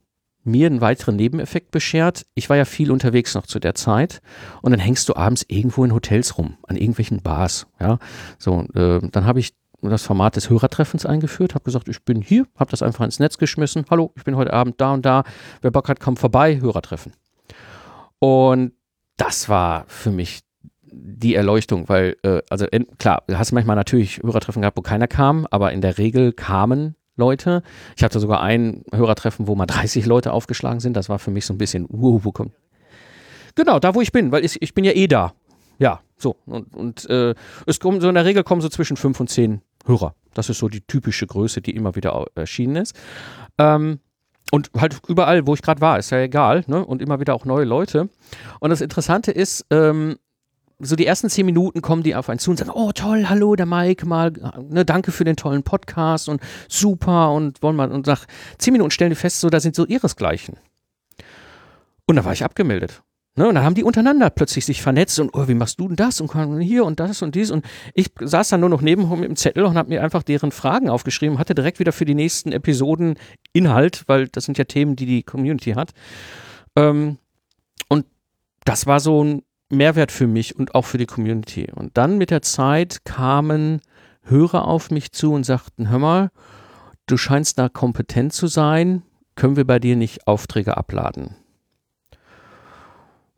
mir 0.45 0.67
einen 0.67 0.81
weiteren 0.81 1.17
Nebeneffekt 1.17 1.71
beschert. 1.71 2.25
Ich 2.35 2.49
war 2.49 2.57
ja 2.57 2.65
viel 2.65 2.91
unterwegs 2.91 3.35
noch 3.35 3.47
zu 3.47 3.59
der 3.59 3.75
Zeit 3.75 4.23
und 4.63 4.73
dann 4.73 4.81
hängst 4.81 5.09
du 5.09 5.15
abends 5.15 5.45
irgendwo 5.49 5.85
in 5.85 5.93
Hotels 5.93 6.39
rum, 6.39 6.57
an 6.67 6.77
irgendwelchen 6.77 7.23
Bars. 7.23 7.67
Ja, 7.81 7.99
so, 8.39 8.63
äh, 8.75 9.01
dann 9.11 9.27
habe 9.27 9.41
ich 9.41 9.55
das 9.83 10.03
Format 10.03 10.37
des 10.37 10.51
Hörertreffens 10.51 11.07
eingeführt, 11.07 11.55
habe 11.55 11.65
gesagt, 11.65 11.89
ich 11.89 12.03
bin 12.05 12.21
hier, 12.21 12.47
habe 12.59 12.71
das 12.71 12.83
einfach 12.83 13.05
ins 13.05 13.21
Netz 13.21 13.39
geschmissen. 13.39 13.85
Hallo, 13.91 14.13
ich 14.17 14.25
bin 14.25 14.37
heute 14.37 14.53
Abend 14.53 14.81
da 14.81 14.93
und 14.93 15.07
da. 15.07 15.23
Wer 15.63 15.71
Bock 15.71 15.89
hat, 15.89 16.01
kommt 16.01 16.19
vorbei, 16.19 16.61
Hörertreffen. 16.61 17.13
Und 18.19 18.73
das 19.17 19.49
war 19.49 19.85
für 19.87 20.11
mich 20.11 20.41
die 20.83 21.35
Erleuchtung, 21.35 21.89
weil, 21.89 22.17
äh, 22.23 22.43
also 22.51 22.67
klar, 22.99 23.23
du 23.27 23.39
hast 23.39 23.53
manchmal 23.53 23.77
natürlich 23.77 24.23
Hörertreffen 24.23 24.63
gehabt, 24.63 24.77
wo 24.77 24.83
keiner 24.83 25.07
kam, 25.07 25.47
aber 25.51 25.73
in 25.73 25.81
der 25.81 25.99
Regel 25.99 26.33
kamen 26.33 26.97
Leute. 27.17 27.63
Ich 27.97 28.03
hatte 28.03 28.21
sogar 28.21 28.43
ein 28.43 28.85
Hörertreffen, 28.93 29.47
wo 29.47 29.55
mal 29.55 29.67
30 29.67 30.07
Leute 30.07 30.33
aufgeschlagen 30.33 30.81
sind. 30.81 30.97
Das 30.97 31.09
war 31.09 31.19
für 31.19 31.31
mich 31.31 31.47
so 31.47 31.55
ein 31.55 31.59
bisschen, 31.59 31.87
uh, 31.91 32.21
wo 32.25 32.33
kommt. 32.33 32.53
Genau, 33.55 33.79
da 33.79 33.95
wo 33.95 34.01
ich 34.01 34.13
bin, 34.13 34.33
weil 34.33 34.45
ich, 34.45 34.61
ich 34.63 34.75
bin 34.75 34.85
ja 34.85 34.93
eh 34.93 35.09
da. 35.09 35.35
Ja, 35.79 36.01
so. 36.17 36.37
Und, 36.47 36.75
und 36.75 37.11
äh, 37.11 37.35
es 37.67 37.81
kommen 37.81 38.01
so 38.01 38.09
in 38.09 38.15
der 38.15 38.25
Regel 38.25 38.45
kommen 38.45 38.61
so 38.61 38.69
zwischen 38.69 38.97
fünf 38.97 39.21
und 39.21 39.29
zehn 39.29 39.63
Hörer. 39.89 40.15
Das 40.35 40.49
ist 40.49 40.59
so 40.59 40.69
die 40.69 40.83
typische 40.83 41.27
Größe, 41.27 41.61
die 41.61 41.75
immer 41.75 41.97
wieder 41.97 42.27
erschienen 42.35 42.77
ist. 42.77 42.95
Ähm, 43.59 44.01
und 44.51 44.71
halt 44.77 45.01
überall, 45.09 45.47
wo 45.47 45.55
ich 45.55 45.63
gerade 45.63 45.81
war, 45.81 45.99
ist 45.99 46.11
ja 46.11 46.19
egal, 46.19 46.65
ne? 46.69 46.85
Und 46.85 47.03
immer 47.03 47.21
wieder 47.21 47.35
auch 47.35 47.45
neue 47.45 47.65
Leute. 47.65 48.09
Und 48.61 48.71
das 48.71 48.81
Interessante 48.81 49.31
ist, 49.31 49.67
ähm, 49.71 50.17
so 50.79 50.95
die 50.95 51.07
ersten 51.07 51.29
zehn 51.29 51.45
Minuten 51.45 51.83
kommen 51.83 52.03
die 52.03 52.15
auf 52.15 52.29
einen 52.29 52.39
zu 52.39 52.51
und 52.51 52.57
sagen, 52.57 52.71
oh 52.73 52.93
toll, 52.93 53.27
hallo, 53.29 53.57
der 53.57 53.67
Mike, 53.67 54.07
mal, 54.07 54.33
ne, 54.69 54.85
danke 54.85 55.11
für 55.11 55.25
den 55.25 55.37
tollen 55.37 55.65
Podcast 55.65 56.29
und 56.29 56.41
super 56.69 57.33
und 57.33 57.63
wollen 57.63 57.77
mal, 57.77 57.91
und 57.91 58.07
nach 58.07 58.27
zehn 58.59 58.73
Minuten 58.73 58.93
stellen 58.93 59.11
die 59.11 59.17
fest, 59.17 59.41
so, 59.41 59.51
da 59.51 59.59
sind 59.59 59.75
so 59.75 59.85
ihresgleichen. 59.87 60.57
Und 62.07 62.17
da 62.17 62.25
war 62.25 62.33
ich 62.33 62.45
abgemeldet. 62.45 63.03
Ne, 63.39 63.47
und 63.47 63.55
dann 63.55 63.63
haben 63.63 63.77
die 63.77 63.85
untereinander 63.85 64.31
plötzlich 64.31 64.67
sich 64.67 64.83
vernetzt 64.83 65.21
und, 65.21 65.31
oh, 65.33 65.47
wie 65.47 65.55
machst 65.55 65.79
du 65.79 65.87
denn 65.87 65.95
das? 65.95 66.21
Und 66.21 66.61
hier 66.61 66.85
und 66.85 66.99
das 66.99 67.23
und 67.23 67.37
dies. 67.37 67.53
Und 67.53 67.65
ich 67.95 68.11
saß 68.19 68.49
dann 68.49 68.59
nur 68.59 68.69
noch 68.69 68.81
neben 68.81 69.09
mit 69.09 69.29
dem 69.29 69.37
Zettel 69.37 69.63
und 69.63 69.79
habe 69.79 69.91
mir 69.91 70.03
einfach 70.03 70.25
deren 70.25 70.51
Fragen 70.51 70.91
aufgeschrieben, 70.91 71.39
hatte 71.39 71.55
direkt 71.55 71.79
wieder 71.79 71.93
für 71.93 72.05
die 72.05 72.17
nächsten 72.17 72.51
Episoden 72.51 73.15
Inhalt, 73.53 74.03
weil 74.09 74.27
das 74.27 74.47
sind 74.47 74.59
ja 74.59 74.65
Themen, 74.65 74.97
die 74.97 75.07
die 75.07 75.23
Community 75.23 75.75
hat. 75.75 75.93
Ähm, 76.75 77.19
und 77.89 78.07
das 78.65 78.87
war 78.87 78.99
so 78.99 79.23
ein 79.23 79.43
Mehrwert 79.71 80.11
für 80.11 80.27
mich 80.27 80.59
und 80.59 80.75
auch 80.75 80.85
für 80.85 80.99
die 80.99 81.07
Community. 81.07 81.69
Und 81.73 81.97
dann 81.97 82.19
mit 82.19 82.33
der 82.33 82.43
Zeit 82.43 83.05
kamen 83.05 83.83
Hörer 84.25 84.67
auf 84.67 84.91
mich 84.91 85.13
zu 85.13 85.33
und 85.33 85.45
sagten, 85.45 85.91
hör 85.91 86.01
mal, 86.01 86.31
du 87.07 87.17
scheinst 87.17 87.57
da 87.57 87.69
kompetent 87.69 88.33
zu 88.33 88.49
sein, 88.49 89.05
können 89.37 89.55
wir 89.55 89.65
bei 89.65 89.79
dir 89.79 89.95
nicht 89.95 90.27
Aufträge 90.27 90.77
abladen? 90.77 91.37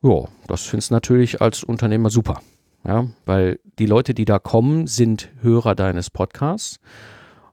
Ja, 0.03 0.25
das 0.47 0.65
findest 0.65 0.91
du 0.91 0.95
natürlich 0.95 1.41
als 1.41 1.63
Unternehmer 1.63 2.11
super. 2.11 2.41
Ja, 2.85 3.07
weil 3.27 3.61
die 3.79 3.87
Leute, 3.87 4.15
die 4.15 4.25
da 4.25 4.39
kommen, 4.39 4.87
sind 4.87 5.31
Hörer 5.43 5.75
deines 5.75 6.09
Podcasts 6.09 6.81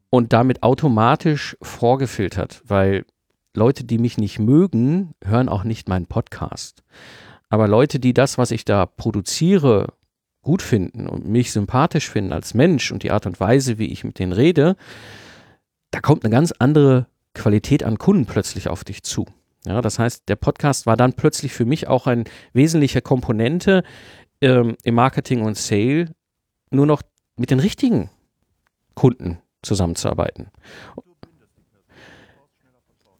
und 0.09 0.31
damit 0.31 0.63
automatisch 0.63 1.57
vorgefiltert, 1.61 2.61
weil 2.65 3.05
Leute, 3.53 3.83
die 3.83 3.97
mich 3.97 4.17
nicht 4.17 4.39
mögen, 4.39 5.13
hören 5.23 5.49
auch 5.49 5.65
nicht 5.65 5.89
meinen 5.89 6.05
Podcast. 6.05 6.83
Aber 7.49 7.67
Leute, 7.67 7.99
die 7.99 8.13
das, 8.13 8.37
was 8.37 8.51
ich 8.51 8.63
da 8.63 8.85
produziere, 8.85 9.93
gut 10.41 10.61
finden 10.61 11.07
und 11.07 11.27
mich 11.27 11.51
sympathisch 11.51 12.09
finden 12.09 12.31
als 12.31 12.53
Mensch 12.53 12.91
und 12.91 13.03
die 13.03 13.11
Art 13.11 13.25
und 13.25 13.39
Weise, 13.41 13.77
wie 13.79 13.87
ich 13.87 14.05
mit 14.05 14.19
denen 14.19 14.31
rede, 14.31 14.77
da 15.91 15.99
kommt 15.99 16.23
eine 16.23 16.31
ganz 16.31 16.53
andere 16.53 17.07
Qualität 17.33 17.83
an 17.83 17.97
Kunden 17.97 18.25
plötzlich 18.25 18.69
auf 18.69 18.85
dich 18.85 19.03
zu. 19.03 19.25
Ja, 19.65 19.81
das 19.81 19.99
heißt, 19.99 20.29
der 20.29 20.35
Podcast 20.35 20.85
war 20.85 20.97
dann 20.97 21.13
plötzlich 21.13 21.53
für 21.53 21.65
mich 21.65 21.87
auch 21.87 22.07
eine 22.07 22.23
wesentliche 22.53 23.01
Komponente 23.01 23.83
ähm, 24.41 24.75
im 24.83 24.95
Marketing 24.95 25.41
und 25.41 25.57
Sale, 25.57 26.13
nur 26.69 26.85
noch 26.85 27.01
mit 27.35 27.51
den 27.51 27.59
richtigen 27.59 28.09
Kunden 28.95 29.39
zusammenzuarbeiten. 29.61 30.47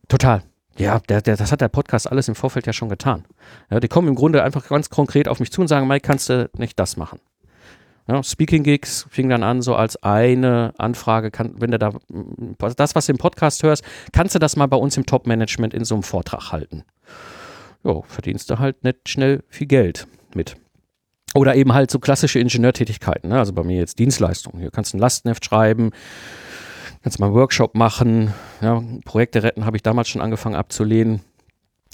Total. 0.07 0.43
Ja, 0.77 0.99
der, 0.99 1.21
der, 1.21 1.38
das 1.38 1.51
hat 1.51 1.61
der 1.61 1.69
Podcast 1.69 2.09
alles 2.09 2.27
im 2.27 2.35
Vorfeld 2.35 2.67
ja 2.67 2.73
schon 2.73 2.89
getan. 2.89 3.25
Ja, 3.69 3.79
die 3.79 3.88
kommen 3.88 4.07
im 4.07 4.15
Grunde 4.15 4.43
einfach 4.43 4.67
ganz 4.67 4.89
konkret 4.89 5.27
auf 5.27 5.39
mich 5.39 5.51
zu 5.51 5.61
und 5.61 5.67
sagen, 5.67 5.88
Mike, 5.88 6.05
kannst 6.05 6.29
du 6.29 6.49
nicht 6.55 6.79
das 6.79 6.97
machen? 6.97 7.19
Ja, 8.08 8.24
Speaking 8.24 8.64
Gigs 8.64 9.05
fing 9.10 9.28
dann 9.28 9.43
an 9.43 9.62
so 9.62 9.76
als 9.76 10.01
eine 10.01 10.74
Anfrage, 10.78 11.30
kann, 11.30 11.55
wenn 11.60 11.72
du 11.72 11.80
da 11.80 11.91
das, 12.58 12.95
was 12.95 13.05
du 13.05 13.12
im 13.12 13.18
Podcast 13.18 13.64
hörst, 13.64 13.84
kannst 14.14 14.34
du 14.34 14.39
das 14.39 14.55
mal 14.55 14.68
bei 14.68 14.78
uns 14.78 14.95
im 14.95 15.05
Top-Management 15.05 15.74
in 15.74 15.84
so 15.84 15.95
einem 15.95 16.03
Vortrag 16.03 16.51
halten. 16.53 16.84
Ja, 17.84 18.01
verdienst 18.03 18.49
du 18.49 18.60
halt 18.60 18.84
nicht 18.84 19.10
schnell 19.10 19.43
viel 19.49 19.68
Geld 19.68 20.08
mit. 20.34 20.55
Oder 21.36 21.55
eben 21.55 21.74
halt 21.74 21.91
so 21.91 21.99
klassische 21.99 22.39
Ingenieurtätigkeiten, 22.39 23.30
ne? 23.30 23.39
also 23.39 23.51
bei 23.51 23.64
mir 23.64 23.78
jetzt 23.78 23.99
Dienstleistungen. 23.99 24.62
Hier 24.62 24.72
kannst 24.72 24.93
du 24.93 24.97
ein 24.97 25.01
Lastenheft 25.01 25.43
schreiben, 25.43 25.91
kannst 27.03 27.20
mal 27.20 27.28
einen 27.28 27.36
Workshop 27.36 27.76
machen, 27.76 28.34
ja, 28.62 28.82
Projekte 29.03 29.43
retten 29.43 29.66
habe 29.66 29.76
ich 29.76 29.84
damals 29.84 30.08
schon 30.08 30.22
angefangen 30.22 30.55
abzulehnen. 30.55 31.22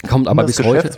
Kommt 0.07 0.27
aber 0.27 0.43
bis 0.43 0.63
heute. 0.63 0.91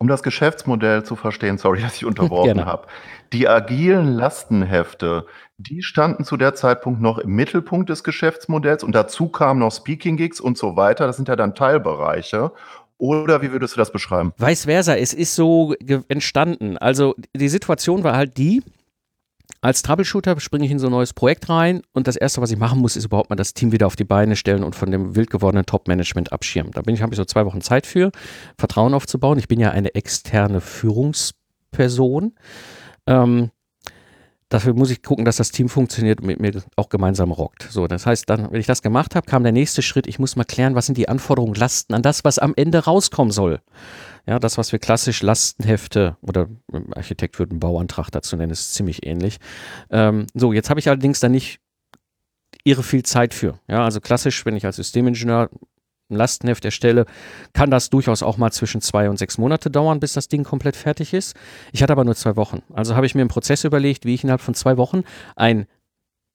Um 0.00 0.08
das 0.08 0.22
Geschäftsmodell 0.22 1.04
zu 1.04 1.14
verstehen, 1.14 1.58
sorry, 1.58 1.80
dass 1.82 1.96
ich 1.96 2.06
unterbrochen 2.06 2.64
habe. 2.64 2.86
Die 3.34 3.46
agilen 3.46 4.14
Lastenhefte, 4.14 5.26
die 5.58 5.82
standen 5.82 6.24
zu 6.24 6.36
der 6.36 6.54
Zeitpunkt 6.54 7.02
noch 7.02 7.18
im 7.18 7.30
Mittelpunkt 7.30 7.90
des 7.90 8.02
Geschäftsmodells 8.02 8.82
und 8.82 8.92
dazu 8.92 9.28
kamen 9.28 9.60
noch 9.60 9.72
Speaking 9.72 10.16
Gigs 10.16 10.40
und 10.40 10.56
so 10.56 10.74
weiter. 10.74 11.06
Das 11.06 11.16
sind 11.16 11.28
ja 11.28 11.36
dann 11.36 11.54
Teilbereiche. 11.54 12.50
Oder 12.96 13.40
wie 13.40 13.52
würdest 13.52 13.76
du 13.76 13.78
das 13.78 13.92
beschreiben? 13.92 14.32
Vice 14.36 14.64
versa, 14.64 14.96
es 14.96 15.14
ist 15.14 15.34
so 15.34 15.74
entstanden. 16.08 16.76
Also 16.76 17.14
die 17.34 17.48
Situation 17.48 18.02
war 18.02 18.16
halt 18.16 18.36
die, 18.36 18.62
als 19.60 19.82
Troubleshooter 19.82 20.38
springe 20.40 20.64
ich 20.64 20.70
in 20.70 20.78
so 20.78 20.86
ein 20.86 20.92
neues 20.92 21.12
Projekt 21.12 21.48
rein 21.48 21.82
und 21.92 22.06
das 22.06 22.16
erste, 22.16 22.40
was 22.40 22.50
ich 22.50 22.58
machen 22.58 22.78
muss, 22.80 22.96
ist 22.96 23.04
überhaupt 23.04 23.30
mal 23.30 23.36
das 23.36 23.54
Team 23.54 23.72
wieder 23.72 23.86
auf 23.86 23.96
die 23.96 24.04
Beine 24.04 24.36
stellen 24.36 24.64
und 24.64 24.74
von 24.74 24.90
dem 24.90 25.16
wild 25.16 25.30
gewordenen 25.30 25.66
Top-Management 25.66 26.32
abschirmen. 26.32 26.72
Da 26.72 26.82
bin 26.82 26.94
ich, 26.94 27.02
habe 27.02 27.12
ich 27.12 27.16
so 27.16 27.24
zwei 27.24 27.44
Wochen 27.46 27.60
Zeit 27.60 27.86
für, 27.86 28.10
Vertrauen 28.58 28.94
aufzubauen. 28.94 29.38
Ich 29.38 29.48
bin 29.48 29.60
ja 29.60 29.70
eine 29.70 29.94
externe 29.94 30.60
Führungsperson. 30.60 32.34
Ähm, 33.06 33.50
dafür 34.48 34.74
muss 34.74 34.90
ich 34.90 35.02
gucken, 35.02 35.24
dass 35.24 35.36
das 35.36 35.50
Team 35.50 35.68
funktioniert 35.68 36.20
und 36.20 36.26
mit 36.26 36.40
mir 36.40 36.62
auch 36.76 36.88
gemeinsam 36.88 37.30
rockt. 37.30 37.68
So, 37.70 37.86
das 37.86 38.06
heißt, 38.06 38.28
dann, 38.28 38.50
wenn 38.52 38.60
ich 38.60 38.66
das 38.66 38.82
gemacht 38.82 39.14
habe, 39.14 39.26
kam 39.26 39.42
der 39.42 39.52
nächste 39.52 39.82
Schritt. 39.82 40.06
Ich 40.06 40.18
muss 40.18 40.36
mal 40.36 40.44
klären, 40.44 40.74
was 40.74 40.86
sind 40.86 40.98
die 40.98 41.08
Anforderungen, 41.08 41.54
Lasten 41.54 41.94
an 41.94 42.02
das, 42.02 42.24
was 42.24 42.38
am 42.38 42.52
Ende 42.56 42.84
rauskommen 42.84 43.30
soll. 43.30 43.60
Ja, 44.26 44.38
das, 44.38 44.58
was 44.58 44.72
wir 44.72 44.78
klassisch 44.78 45.22
Lastenhefte 45.22 46.16
oder 46.20 46.48
Architekt 46.94 47.38
würde 47.38 47.52
einen 47.52 47.60
Bauantrag 47.60 48.10
dazu 48.10 48.36
nennen, 48.36 48.52
ist 48.52 48.74
ziemlich 48.74 49.06
ähnlich. 49.06 49.38
Ähm, 49.90 50.26
so, 50.34 50.52
jetzt 50.52 50.70
habe 50.70 50.80
ich 50.80 50.88
allerdings 50.88 51.20
da 51.20 51.28
nicht 51.28 51.60
irre 52.64 52.82
viel 52.82 53.02
Zeit 53.02 53.34
für. 53.34 53.58
Ja, 53.68 53.84
also 53.84 54.00
klassisch, 54.00 54.44
wenn 54.44 54.56
ich 54.56 54.66
als 54.66 54.76
Systemingenieur 54.76 55.48
ein 56.10 56.16
Lastenheft 56.16 56.64
erstelle, 56.64 57.06
kann 57.52 57.70
das 57.70 57.90
durchaus 57.90 58.22
auch 58.22 58.36
mal 58.36 58.50
zwischen 58.50 58.80
zwei 58.80 59.08
und 59.08 59.16
sechs 59.16 59.38
Monate 59.38 59.70
dauern, 59.70 60.00
bis 60.00 60.12
das 60.12 60.28
Ding 60.28 60.44
komplett 60.44 60.76
fertig 60.76 61.14
ist. 61.14 61.36
Ich 61.72 61.82
hatte 61.82 61.92
aber 61.92 62.04
nur 62.04 62.16
zwei 62.16 62.36
Wochen. 62.36 62.62
Also 62.72 62.96
habe 62.96 63.06
ich 63.06 63.14
mir 63.14 63.22
einen 63.22 63.30
Prozess 63.30 63.64
überlegt, 63.64 64.04
wie 64.04 64.14
ich 64.14 64.24
innerhalb 64.24 64.40
von 64.40 64.54
zwei 64.54 64.76
Wochen 64.76 65.04
ein 65.36 65.66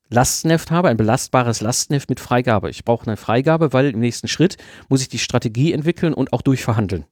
Lastenheft 0.10 0.72
habe, 0.72 0.90
ein 0.90 0.98
belastbares 0.98 1.62
Lastenheft 1.62 2.10
mit 2.10 2.20
Freigabe. 2.20 2.70
Ich 2.70 2.86
brauche 2.86 3.08
eine 3.08 3.18
Freigabe, 3.18 3.74
weil 3.74 3.90
im 3.90 4.00
nächsten 4.00 4.28
Schritt 4.28 4.58
muss 4.88 5.02
ich 5.02 5.10
die 5.10 5.20
Strategie 5.20 5.74
entwickeln 5.74 6.14
und 6.14 6.32
auch 6.32 6.42
durchverhandeln. 6.42 7.06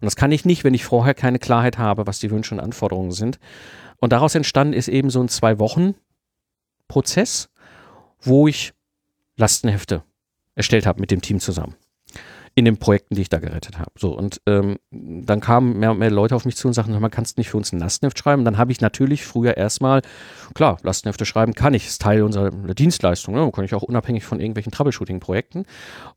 Und 0.00 0.04
das 0.04 0.16
kann 0.16 0.32
ich 0.32 0.44
nicht, 0.44 0.64
wenn 0.64 0.74
ich 0.74 0.84
vorher 0.84 1.14
keine 1.14 1.38
Klarheit 1.38 1.78
habe, 1.78 2.06
was 2.06 2.18
die 2.18 2.30
Wünsche 2.30 2.54
und 2.54 2.60
Anforderungen 2.60 3.12
sind. 3.12 3.38
Und 3.98 4.12
daraus 4.12 4.34
entstanden 4.34 4.74
ist 4.74 4.88
eben 4.88 5.08
so 5.10 5.22
ein 5.22 5.28
Zwei-Wochen-Prozess, 5.28 7.48
wo 8.20 8.48
ich 8.48 8.74
Lastenhefte 9.36 10.02
erstellt 10.54 10.86
habe 10.86 11.00
mit 11.00 11.10
dem 11.10 11.22
Team 11.22 11.40
zusammen 11.40 11.74
in 12.54 12.66
den 12.66 12.76
Projekten, 12.76 13.14
die 13.14 13.22
ich 13.22 13.30
da 13.30 13.38
gerettet 13.38 13.78
habe. 13.78 13.92
So, 13.98 14.16
und 14.16 14.40
ähm, 14.46 14.78
dann 14.90 15.40
kamen 15.40 15.78
mehr 15.78 15.90
und 15.90 15.98
mehr 15.98 16.10
Leute 16.10 16.36
auf 16.36 16.44
mich 16.44 16.56
zu 16.56 16.68
und 16.68 16.74
sagten, 16.74 16.98
man 16.98 17.10
kannst 17.10 17.38
nicht 17.38 17.48
für 17.48 17.56
uns 17.56 17.72
ein 17.72 17.78
Lastenheft 17.78 18.18
schreiben. 18.18 18.44
Dann 18.44 18.58
habe 18.58 18.72
ich 18.72 18.80
natürlich 18.80 19.24
früher 19.24 19.56
erstmal, 19.56 20.02
klar, 20.54 20.78
Lastenhefte 20.82 21.24
schreiben 21.24 21.54
kann 21.54 21.72
ich, 21.72 21.86
ist 21.86 22.02
Teil 22.02 22.22
unserer 22.22 22.50
Dienstleistung, 22.50 23.34
ne? 23.34 23.50
kann 23.52 23.64
ich 23.64 23.74
auch 23.74 23.82
unabhängig 23.82 24.24
von 24.24 24.38
irgendwelchen 24.38 24.70
Troubleshooting-Projekten 24.70 25.64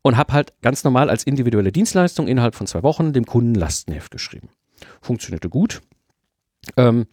und 0.02 0.16
habe 0.16 0.32
halt 0.34 0.52
ganz 0.60 0.84
normal 0.84 1.08
als 1.08 1.24
individuelle 1.24 1.72
Dienstleistung 1.72 2.28
innerhalb 2.28 2.54
von 2.54 2.66
zwei 2.66 2.82
Wochen 2.82 3.14
dem 3.14 3.24
Kunden 3.24 3.54
Lastenheft 3.54 4.10
geschrieben. 4.10 4.50
Funktionierte 5.00 5.48
gut. 5.48 5.80
Ähm, 6.76 7.06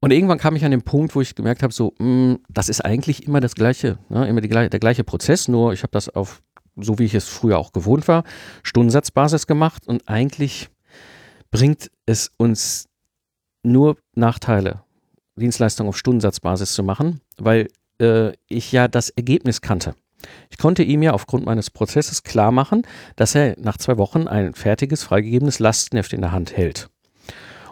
und 0.00 0.12
irgendwann 0.12 0.38
kam 0.38 0.54
ich 0.54 0.64
an 0.64 0.70
den 0.70 0.82
Punkt, 0.82 1.16
wo 1.16 1.20
ich 1.20 1.34
gemerkt 1.34 1.62
habe, 1.62 1.72
so, 1.72 1.92
mh, 1.98 2.06
mm, 2.06 2.38
das 2.48 2.68
ist 2.68 2.84
eigentlich 2.84 3.26
immer 3.26 3.40
das 3.40 3.54
gleiche, 3.54 3.98
ne? 4.08 4.28
immer 4.28 4.40
die, 4.40 4.48
der 4.48 4.68
gleiche 4.68 5.04
Prozess, 5.04 5.48
nur 5.48 5.72
ich 5.72 5.82
habe 5.82 5.90
das 5.90 6.08
auf 6.08 6.40
so 6.80 6.98
wie 6.98 7.04
ich 7.04 7.14
es 7.14 7.28
früher 7.28 7.58
auch 7.58 7.72
gewohnt 7.72 8.08
war, 8.08 8.24
Stundensatzbasis 8.62 9.46
gemacht 9.46 9.86
und 9.86 10.08
eigentlich 10.08 10.68
bringt 11.50 11.90
es 12.06 12.30
uns 12.36 12.88
nur 13.62 13.96
Nachteile, 14.14 14.82
Dienstleistungen 15.36 15.88
auf 15.88 15.98
Stundensatzbasis 15.98 16.72
zu 16.72 16.82
machen, 16.82 17.20
weil 17.36 17.68
äh, 18.00 18.32
ich 18.48 18.72
ja 18.72 18.88
das 18.88 19.10
Ergebnis 19.10 19.60
kannte. 19.60 19.94
Ich 20.50 20.58
konnte 20.58 20.82
ihm 20.82 21.02
ja 21.02 21.12
aufgrund 21.12 21.46
meines 21.46 21.70
Prozesses 21.70 22.22
klar 22.22 22.50
machen, 22.50 22.82
dass 23.16 23.34
er 23.34 23.54
nach 23.58 23.76
zwei 23.76 23.98
Wochen 23.98 24.26
ein 24.26 24.54
fertiges, 24.54 25.04
freigegebenes 25.04 25.58
Lastenheft 25.60 26.12
in 26.12 26.22
der 26.22 26.32
Hand 26.32 26.56
hält. 26.56 26.88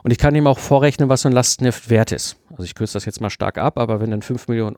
Und 0.05 0.13
ich 0.13 0.19
kann 0.19 0.37
ihm 0.37 0.47
auch 0.47 0.61
vorrechnen, 0.61 1.09
was 1.09 1.23
so 1.23 1.29
ein 1.29 1.33
Lastenheft 1.33 1.91
wert 1.91 2.13
ist. 2.13 2.37
Also 2.51 2.63
ich 2.63 2.77
kürze 2.77 2.95
das 2.95 3.05
jetzt 3.05 3.21
mal 3.21 3.31
stark 3.31 3.59
ab, 3.59 3.79
aber 3.79 4.01
wenn 4.01 4.13
dann 4.13 4.23
5 4.23 4.47
Millionen. 4.47 4.77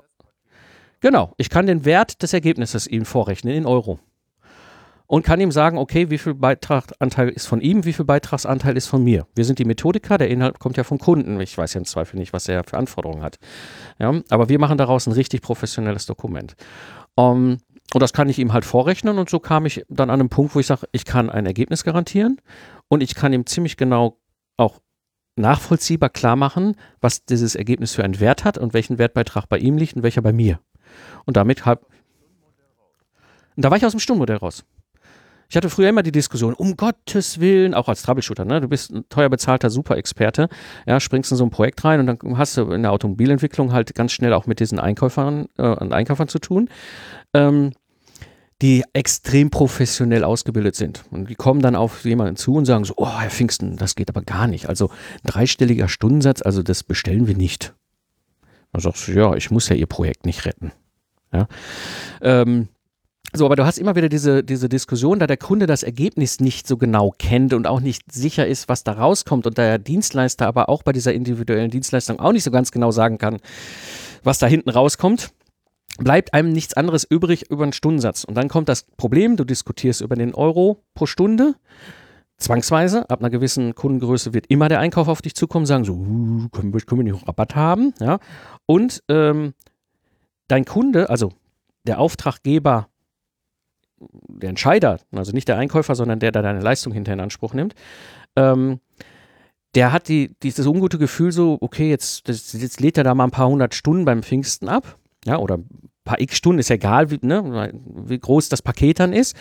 Genau, 1.01 1.35
ich 1.37 1.51
kann 1.51 1.66
den 1.66 1.85
Wert 1.85 2.22
des 2.22 2.33
Ergebnisses 2.33 2.87
ihm 2.87 3.05
vorrechnen 3.05 3.55
in 3.55 3.66
Euro 3.66 4.01
und 5.09 5.25
kann 5.25 5.41
ihm 5.41 5.51
sagen, 5.51 5.79
okay, 5.79 6.11
wie 6.11 6.19
viel 6.19 6.35
Beitragsanteil 6.35 7.31
ist 7.31 7.47
von 7.47 7.63
ihm, 7.63 7.85
wie 7.87 7.95
viel 7.95 8.05
Beitragsanteil 8.05 8.77
ist 8.77 8.87
von 8.87 9.03
mir. 9.03 9.27
Wir 9.35 9.47
sind 9.47 9.59
die 9.59 9.65
Methodiker, 9.65 10.19
der 10.19 10.29
Inhalt 10.29 10.59
kommt 10.59 10.77
ja 10.77 10.85
vom 10.85 10.99
Kunden. 10.99 11.41
Ich 11.41 11.57
weiß 11.57 11.75
ja 11.75 11.81
im 11.81 11.87
Zweifel 11.87 12.19
nicht, 12.19 12.35
was 12.35 12.47
er 12.47 12.63
für 12.63 12.77
Anforderungen 12.77 13.23
hat. 13.23 13.39
Ja, 13.99 14.21
aber 14.29 14.51
wir 14.51 14.59
machen 14.59 14.77
daraus 14.77 15.07
ein 15.07 15.15
richtig 15.15 15.41
professionelles 15.41 16.05
Dokument. 16.05 16.55
Um, 17.15 17.59
und 17.95 18.03
das 18.03 18.13
kann 18.13 18.29
ich 18.29 18.39
ihm 18.39 18.53
halt 18.53 18.67
vorrechnen 18.67 19.19
und 19.19 19.31
so 19.31 19.41
kam 19.41 19.65
ich 19.65 19.83
dann 19.89 20.11
an 20.11 20.21
einen 20.21 20.29
Punkt, 20.29 20.55
wo 20.55 20.61
ich 20.61 20.67
sage, 20.67 20.87
ich 20.93 21.07
kann 21.07 21.31
ein 21.31 21.47
Ergebnis 21.47 21.85
garantieren 21.85 22.39
und 22.89 23.03
ich 23.03 23.15
kann 23.15 23.33
ihm 23.33 23.47
ziemlich 23.47 23.79
genau 23.79 24.19
auch 24.59 24.79
nachvollziehbar 25.37 26.11
klar 26.11 26.37
machen, 26.37 26.77
was 27.01 27.25
dieses 27.25 27.55
Ergebnis 27.55 27.95
für 27.95 28.05
einen 28.05 28.21
Wert 28.21 28.45
hat 28.45 28.59
und 28.59 28.75
welchen 28.75 28.99
Wertbeitrag 28.99 29.49
bei 29.49 29.57
ihm 29.57 29.79
liegt 29.79 29.97
und 29.97 30.03
welcher 30.03 30.21
bei 30.21 30.35
mir. 30.35 30.61
Und 31.25 31.39
damit 31.39 31.65
habe 31.65 31.87
da 33.57 33.71
war 33.71 33.77
ich 33.79 33.85
aus 33.85 33.93
dem 33.93 34.01
Stundenmodell 34.01 34.37
raus. 34.37 34.65
Ich 35.51 35.57
hatte 35.57 35.71
früher 35.71 35.89
immer 35.89 36.03
die 36.03 36.13
Diskussion, 36.13 36.53
um 36.53 36.77
Gottes 36.77 37.41
Willen, 37.41 37.73
auch 37.73 37.89
als 37.89 38.03
Troubleshooter, 38.03 38.45
ne? 38.45 38.61
du 38.61 38.69
bist 38.69 38.93
ein 38.93 39.09
teuer 39.09 39.31
bezahlter 39.31 39.71
Superexperte, 39.71 40.49
ja, 40.87 41.01
springst 41.01 41.31
in 41.31 41.39
so 41.39 41.45
ein 41.45 41.51
Projekt 41.51 41.83
rein 41.85 42.01
und 42.01 42.07
dann 42.07 42.39
hast 42.39 42.59
du 42.59 42.71
in 42.71 42.83
der 42.83 42.93
Automobilentwicklung 42.93 43.73
halt 43.73 43.95
ganz 43.95 44.13
schnell 44.13 44.35
auch 44.35 44.47
mit 44.47 44.61
diesen 44.61 44.79
Einkäufern, 44.79 45.47
äh, 45.57 45.63
Einkäufern 45.63 46.29
zu 46.29 46.39
tun. 46.39 46.69
Ähm, 47.33 47.73
die 48.61 48.83
extrem 48.93 49.51
professionell 49.51 50.25
ausgebildet 50.25 50.75
sind. 50.75 51.05
Und 51.13 51.31
die 51.31 51.37
kommen 51.37 51.63
dann 51.63 51.77
auf 51.77 52.05
jemanden 52.05 52.35
zu 52.35 52.55
und 52.55 52.65
sagen 52.65 52.85
so, 52.85 52.95
oh, 52.97 53.19
Herr 53.19 53.31
Pfingsten, 53.31 53.77
das 53.77 53.95
geht 53.95 54.09
aber 54.09 54.23
gar 54.23 54.49
nicht. 54.49 54.69
Also 54.69 54.91
dreistelliger 55.25 55.89
Stundensatz, 55.89 56.43
also 56.43 56.63
das 56.65 56.83
bestellen 56.83 57.29
wir 57.29 57.37
nicht. 57.37 57.75
Dann 58.73 58.83
sagst 58.83 59.07
du, 59.07 59.13
ja, 59.13 59.35
ich 59.35 59.53
muss 59.53 59.69
ja 59.69 59.77
Ihr 59.77 59.87
Projekt 59.87 60.27
nicht 60.27 60.45
retten. 60.45 60.73
Ja. 61.33 61.47
Ähm, 62.21 62.69
so, 63.35 63.45
aber 63.45 63.57
du 63.57 63.66
hast 63.66 63.79
immer 63.79 63.95
wieder 63.95 64.09
diese, 64.09 64.43
diese 64.43 64.68
Diskussion, 64.70 65.18
da 65.18 65.26
der 65.26 65.37
Kunde 65.37 65.66
das 65.66 65.83
Ergebnis 65.83 66.41
nicht 66.41 66.66
so 66.66 66.79
genau 66.79 67.12
kennt 67.18 67.53
und 67.53 67.66
auch 67.66 67.81
nicht 67.81 68.11
sicher 68.11 68.47
ist, 68.47 68.68
was 68.68 68.85
da 68.85 68.93
rauskommt 68.93 69.47
und 69.47 69.59
der 69.59 69.79
Dienstleister 69.79 70.47
aber 70.47 70.68
auch 70.68 70.83
bei 70.83 70.93
dieser 70.93 71.12
individuellen 71.12 71.70
Dienstleistung 71.70 72.20
auch 72.20 72.33
nicht 72.33 72.45
so 72.45 72.51
ganz 72.51 72.72
genau 72.72 72.91
sagen 72.91 73.18
kann, 73.18 73.39
was 74.24 74.39
da 74.39 74.47
hinten 74.47 74.70
rauskommt, 74.70 75.31
bleibt 75.99 76.33
einem 76.33 76.53
nichts 76.53 76.74
anderes 76.74 77.05
übrig 77.05 77.51
über 77.51 77.64
einen 77.64 77.72
Stundensatz. 77.74 78.24
Und 78.24 78.35
dann 78.35 78.49
kommt 78.49 78.68
das 78.68 78.85
Problem, 78.97 79.37
du 79.37 79.45
diskutierst 79.45 80.01
über 80.01 80.16
den 80.16 80.35
Euro 80.35 80.83
pro 80.95 81.05
Stunde. 81.05 81.55
Zwangsweise, 82.39 83.11
ab 83.11 83.20
einer 83.20 83.31
gewissen 83.31 83.74
Kundengröße 83.74 84.33
wird 84.33 84.47
immer 84.47 84.68
der 84.68 84.79
Einkauf 84.79 85.09
auf 85.09 85.20
dich 85.20 85.35
zukommen, 85.35 85.66
sagen 85.66 85.85
so, 85.85 85.95
uh, 85.95 86.49
können 86.51 86.72
wir, 86.72 86.81
können 86.81 87.05
wir 87.05 87.12
nicht 87.12 87.26
Rabatt 87.26 87.57
haben, 87.57 87.93
ja. 88.01 88.20
Und 88.64 89.03
ähm, 89.09 89.55
dein 90.47 90.64
Kunde, 90.64 91.11
also 91.11 91.33
der 91.85 91.99
Auftraggeber 91.99 92.89
der 94.01 94.51
Entscheider, 94.51 95.01
also 95.13 95.33
nicht 95.33 95.49
der 95.49 95.57
Einkäufer, 95.57 95.95
sondern 95.95 96.21
der, 96.21 96.33
der 96.33 96.43
deine 96.43 96.61
Leistung 96.61 96.93
hinterher 96.93 97.15
in 97.15 97.21
Anspruch 97.21 97.55
nimmt, 97.55 97.75
ähm, 98.37 98.81
der 99.75 99.93
hat 99.93 100.09
die, 100.09 100.35
dieses 100.43 100.67
ungute 100.67 100.99
Gefühl 100.99 101.33
so, 101.33 101.59
okay, 101.61 101.91
jetzt, 101.91 102.29
das, 102.29 102.53
jetzt 102.53 102.81
lädt 102.81 102.99
er 102.99 103.05
da 103.05 103.15
mal 103.15 103.25
ein 103.25 103.31
paar 103.31 103.49
hundert 103.49 103.75
Stunden 103.75 104.05
beim 104.05 104.23
Pfingsten 104.23 104.69
ab, 104.69 104.97
ja, 105.25 105.39
oder 105.39 105.59
paar 106.05 106.21
x 106.21 106.37
Stunden, 106.37 106.59
ist 106.59 106.71
ja 106.71 106.77
egal, 106.77 107.11
wie, 107.11 107.19
ne, 107.23 107.71
wie 107.85 108.19
groß 108.19 108.49
das 108.49 108.63
Paket 108.63 108.99
dann 108.99 109.13
ist, 109.13 109.37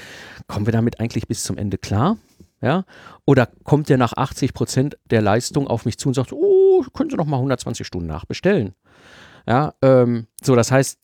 kommen 0.48 0.66
wir 0.66 0.74
damit 0.74 1.00
eigentlich 1.00 1.28
bis 1.28 1.44
zum 1.44 1.58
Ende 1.58 1.78
klar? 1.78 2.18
Ja? 2.62 2.84
Oder 3.26 3.48
kommt 3.64 3.90
der 3.90 3.98
nach 3.98 4.14
80 4.14 4.54
Prozent 4.54 4.98
der 5.06 5.22
Leistung 5.22 5.68
auf 5.68 5.86
mich 5.86 5.98
zu 5.98 6.10
und 6.10 6.14
sagt, 6.14 6.34
oh, 6.34 6.84
können 6.94 7.10
Sie 7.10 7.16
noch 7.16 7.26
mal 7.26 7.38
120 7.38 7.88
Stunden 7.88 8.08
nachbestellen? 8.08 8.74
Ja, 9.48 9.74
ähm, 9.82 10.28
so, 10.42 10.56
das 10.56 10.72
heißt, 10.72 11.00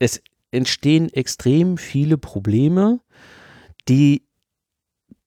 es 0.00 0.20
entstehen 0.54 1.12
extrem 1.12 1.76
viele 1.76 2.18
Probleme, 2.18 3.00
die 3.88 4.26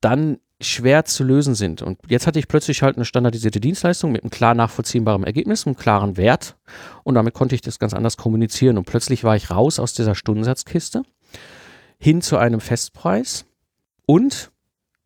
dann 0.02 0.40
schwer 0.60 1.06
zu 1.06 1.24
lösen 1.24 1.54
sind. 1.54 1.82
Und 1.82 2.00
jetzt 2.08 2.26
hatte 2.26 2.40
ich 2.40 2.48
plötzlich 2.48 2.82
halt 2.82 2.96
eine 2.96 3.06
standardisierte 3.06 3.60
Dienstleistung 3.60 4.12
mit 4.12 4.24
einem 4.24 4.32
klar 4.32 4.56
nachvollziehbaren 4.56 5.24
Ergebnis, 5.24 5.68
einem 5.68 5.76
klaren 5.76 6.18
Wert. 6.18 6.58
Und 7.04 7.16
damit 7.16 7.34
konnte 7.34 7.54
ich 7.54 7.62
das 7.62 7.78
ganz 7.78 7.94
anders 7.94 8.18
kommunizieren. 8.18 8.78
Und 8.78 8.86
plötzlich 8.86 9.24
war 9.24 9.36
ich 9.36 9.52
raus 9.52 9.80
aus 9.80 9.94
dieser 9.94 10.16
Stundensatzkiste 10.16 11.04
hin 12.00 12.22
zu 12.22 12.38
einem 12.38 12.60
Festpreis 12.60 13.46
und 14.06 14.52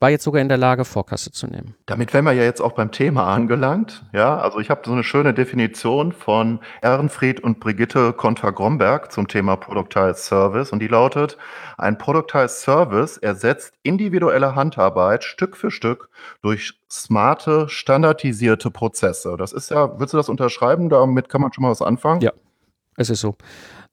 war 0.02 0.10
jetzt 0.10 0.24
sogar 0.24 0.42
in 0.42 0.50
der 0.50 0.58
Lage, 0.58 0.84
Vorkasse 0.84 1.32
zu 1.32 1.46
nehmen. 1.46 1.76
Damit 1.86 2.12
wären 2.12 2.26
wir 2.26 2.32
ja 2.32 2.42
jetzt 2.42 2.60
auch 2.60 2.72
beim 2.72 2.92
Thema 2.92 3.28
angelangt. 3.28 4.04
Ja, 4.14 4.40
also 4.40 4.60
ich 4.60 4.72
habe 4.72 4.82
so 4.84 4.92
eine 4.92 5.04
schöne 5.04 5.36
Definition 5.36 6.12
von 6.12 6.60
Ehrenfried 6.82 7.40
und 7.40 7.60
Brigitte 7.60 8.12
Konter-Gromberg 8.12 9.12
zum 9.12 9.28
Thema 9.28 9.58
Productized 9.58 10.26
Service 10.26 10.72
und 10.72 10.80
die 10.80 10.88
lautet, 10.88 11.38
ein 11.78 12.00
Productized 12.00 12.62
Service 12.62 13.18
ersetzt 13.18 13.74
individuelle 13.84 14.56
Handarbeit 14.56 15.24
Stück 15.24 15.56
für 15.56 15.70
Stück 15.70 16.10
durch 16.42 16.74
smarte, 16.90 17.70
standardisierte 17.70 18.72
Prozesse. 18.72 19.36
Das 19.38 19.54
ist 19.54 19.70
ja, 19.70 20.00
willst 20.00 20.16
du 20.16 20.18
das 20.18 20.30
unterschreiben? 20.30 20.90
Damit 20.90 21.30
kann 21.30 21.42
man 21.42 21.54
schon 21.54 21.62
mal 21.62 21.70
was 21.70 21.84
anfangen? 21.84 22.22
Ja, 22.22 22.34
es 22.98 23.12
ist 23.12 23.22
so. 23.22 23.36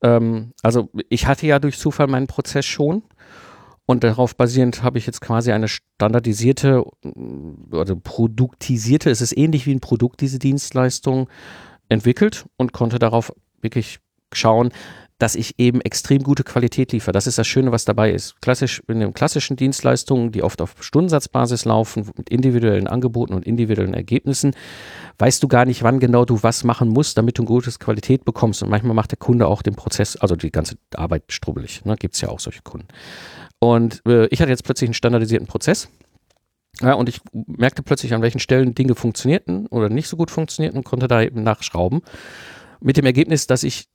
Ähm, 0.02 0.52
also 0.62 0.88
ich 1.11 1.26
hatte 1.26 1.46
ja 1.46 1.59
durch 1.59 1.78
Zufall 1.78 2.06
meinen 2.06 2.28
Prozess 2.28 2.64
schon 2.64 3.02
und 3.91 4.05
darauf 4.05 4.36
basierend 4.36 4.82
habe 4.82 4.99
ich 4.99 5.07
jetzt 5.07 5.22
quasi 5.22 5.51
eine 5.51 5.66
standardisierte 5.66 6.84
oder 7.70 7.97
produktisierte, 7.97 9.09
es 9.09 9.22
ist 9.22 9.34
ähnlich 9.34 9.64
wie 9.64 9.74
ein 9.74 9.80
Produkt, 9.80 10.20
diese 10.20 10.39
Dienstleistung 10.39 11.30
entwickelt 11.89 12.45
und 12.59 12.74
konnte 12.74 12.99
darauf 12.99 13.32
wirklich 13.62 14.01
schauen, 14.34 14.72
dass 15.16 15.34
ich 15.34 15.59
eben 15.59 15.80
extrem 15.80 16.22
gute 16.22 16.45
Qualität 16.45 16.93
liefere. 16.93 17.12
Das 17.12 17.26
ist 17.26 17.39
das 17.39 17.47
Schöne, 17.47 17.72
was 17.72 17.86
dabei 17.86 18.12
ist. 18.12 18.41
Klassisch, 18.43 18.82
in 18.89 19.01
den 19.01 19.14
klassischen 19.14 19.57
Dienstleistungen, 19.57 20.32
die 20.32 20.43
oft 20.43 20.61
auf 20.61 20.74
Stundensatzbasis 20.80 21.64
laufen, 21.64 22.11
mit 22.14 22.28
individuellen 22.28 22.89
Angeboten 22.89 23.32
und 23.32 23.47
individuellen 23.47 23.95
Ergebnissen, 23.95 24.55
weißt 25.18 25.43
du 25.43 25.49
gar 25.49 25.64
nicht, 25.64 25.82
wann 25.82 25.99
genau 25.99 26.26
du 26.26 26.43
was 26.43 26.62
machen 26.62 26.91
musst, 26.91 27.16
damit 27.16 27.39
du 27.39 27.43
eine 27.43 27.49
gute 27.49 27.70
Qualität 27.72 28.26
bekommst. 28.26 28.62
Und 28.62 28.68
manchmal 28.68 28.95
macht 28.95 29.12
der 29.12 29.18
Kunde 29.18 29.47
auch 29.47 29.62
den 29.62 29.76
Prozess, 29.76 30.16
also 30.16 30.36
die 30.36 30.53
ganze 30.53 30.76
Arbeit 30.95 31.24
strubbelig. 31.28 31.86
Ne? 31.86 31.97
Gibt 31.97 32.16
es 32.16 32.20
ja 32.20 32.28
auch 32.28 32.39
solche 32.39 32.61
Kunden. 32.61 32.89
Und 33.61 34.02
äh, 34.06 34.26
ich 34.26 34.40
hatte 34.40 34.50
jetzt 34.50 34.64
plötzlich 34.64 34.88
einen 34.88 34.94
standardisierten 34.94 35.46
Prozess. 35.46 35.88
Ja, 36.80 36.92
und 36.92 37.09
ich 37.09 37.20
merkte 37.32 37.82
plötzlich, 37.82 38.14
an 38.14 38.22
welchen 38.22 38.38
Stellen 38.38 38.74
Dinge 38.74 38.94
funktionierten 38.94 39.66
oder 39.66 39.88
nicht 39.88 40.09
so 40.09 40.16
gut 40.16 40.30
funktionierten 40.30 40.78
und 40.78 40.84
konnte 40.84 41.09
da 41.09 41.22
eben 41.22 41.42
nachschrauben. 41.42 42.02
Mit 42.80 42.96
dem 42.96 43.06
Ergebnis, 43.06 43.46
dass 43.46 43.64
ich 43.64 43.88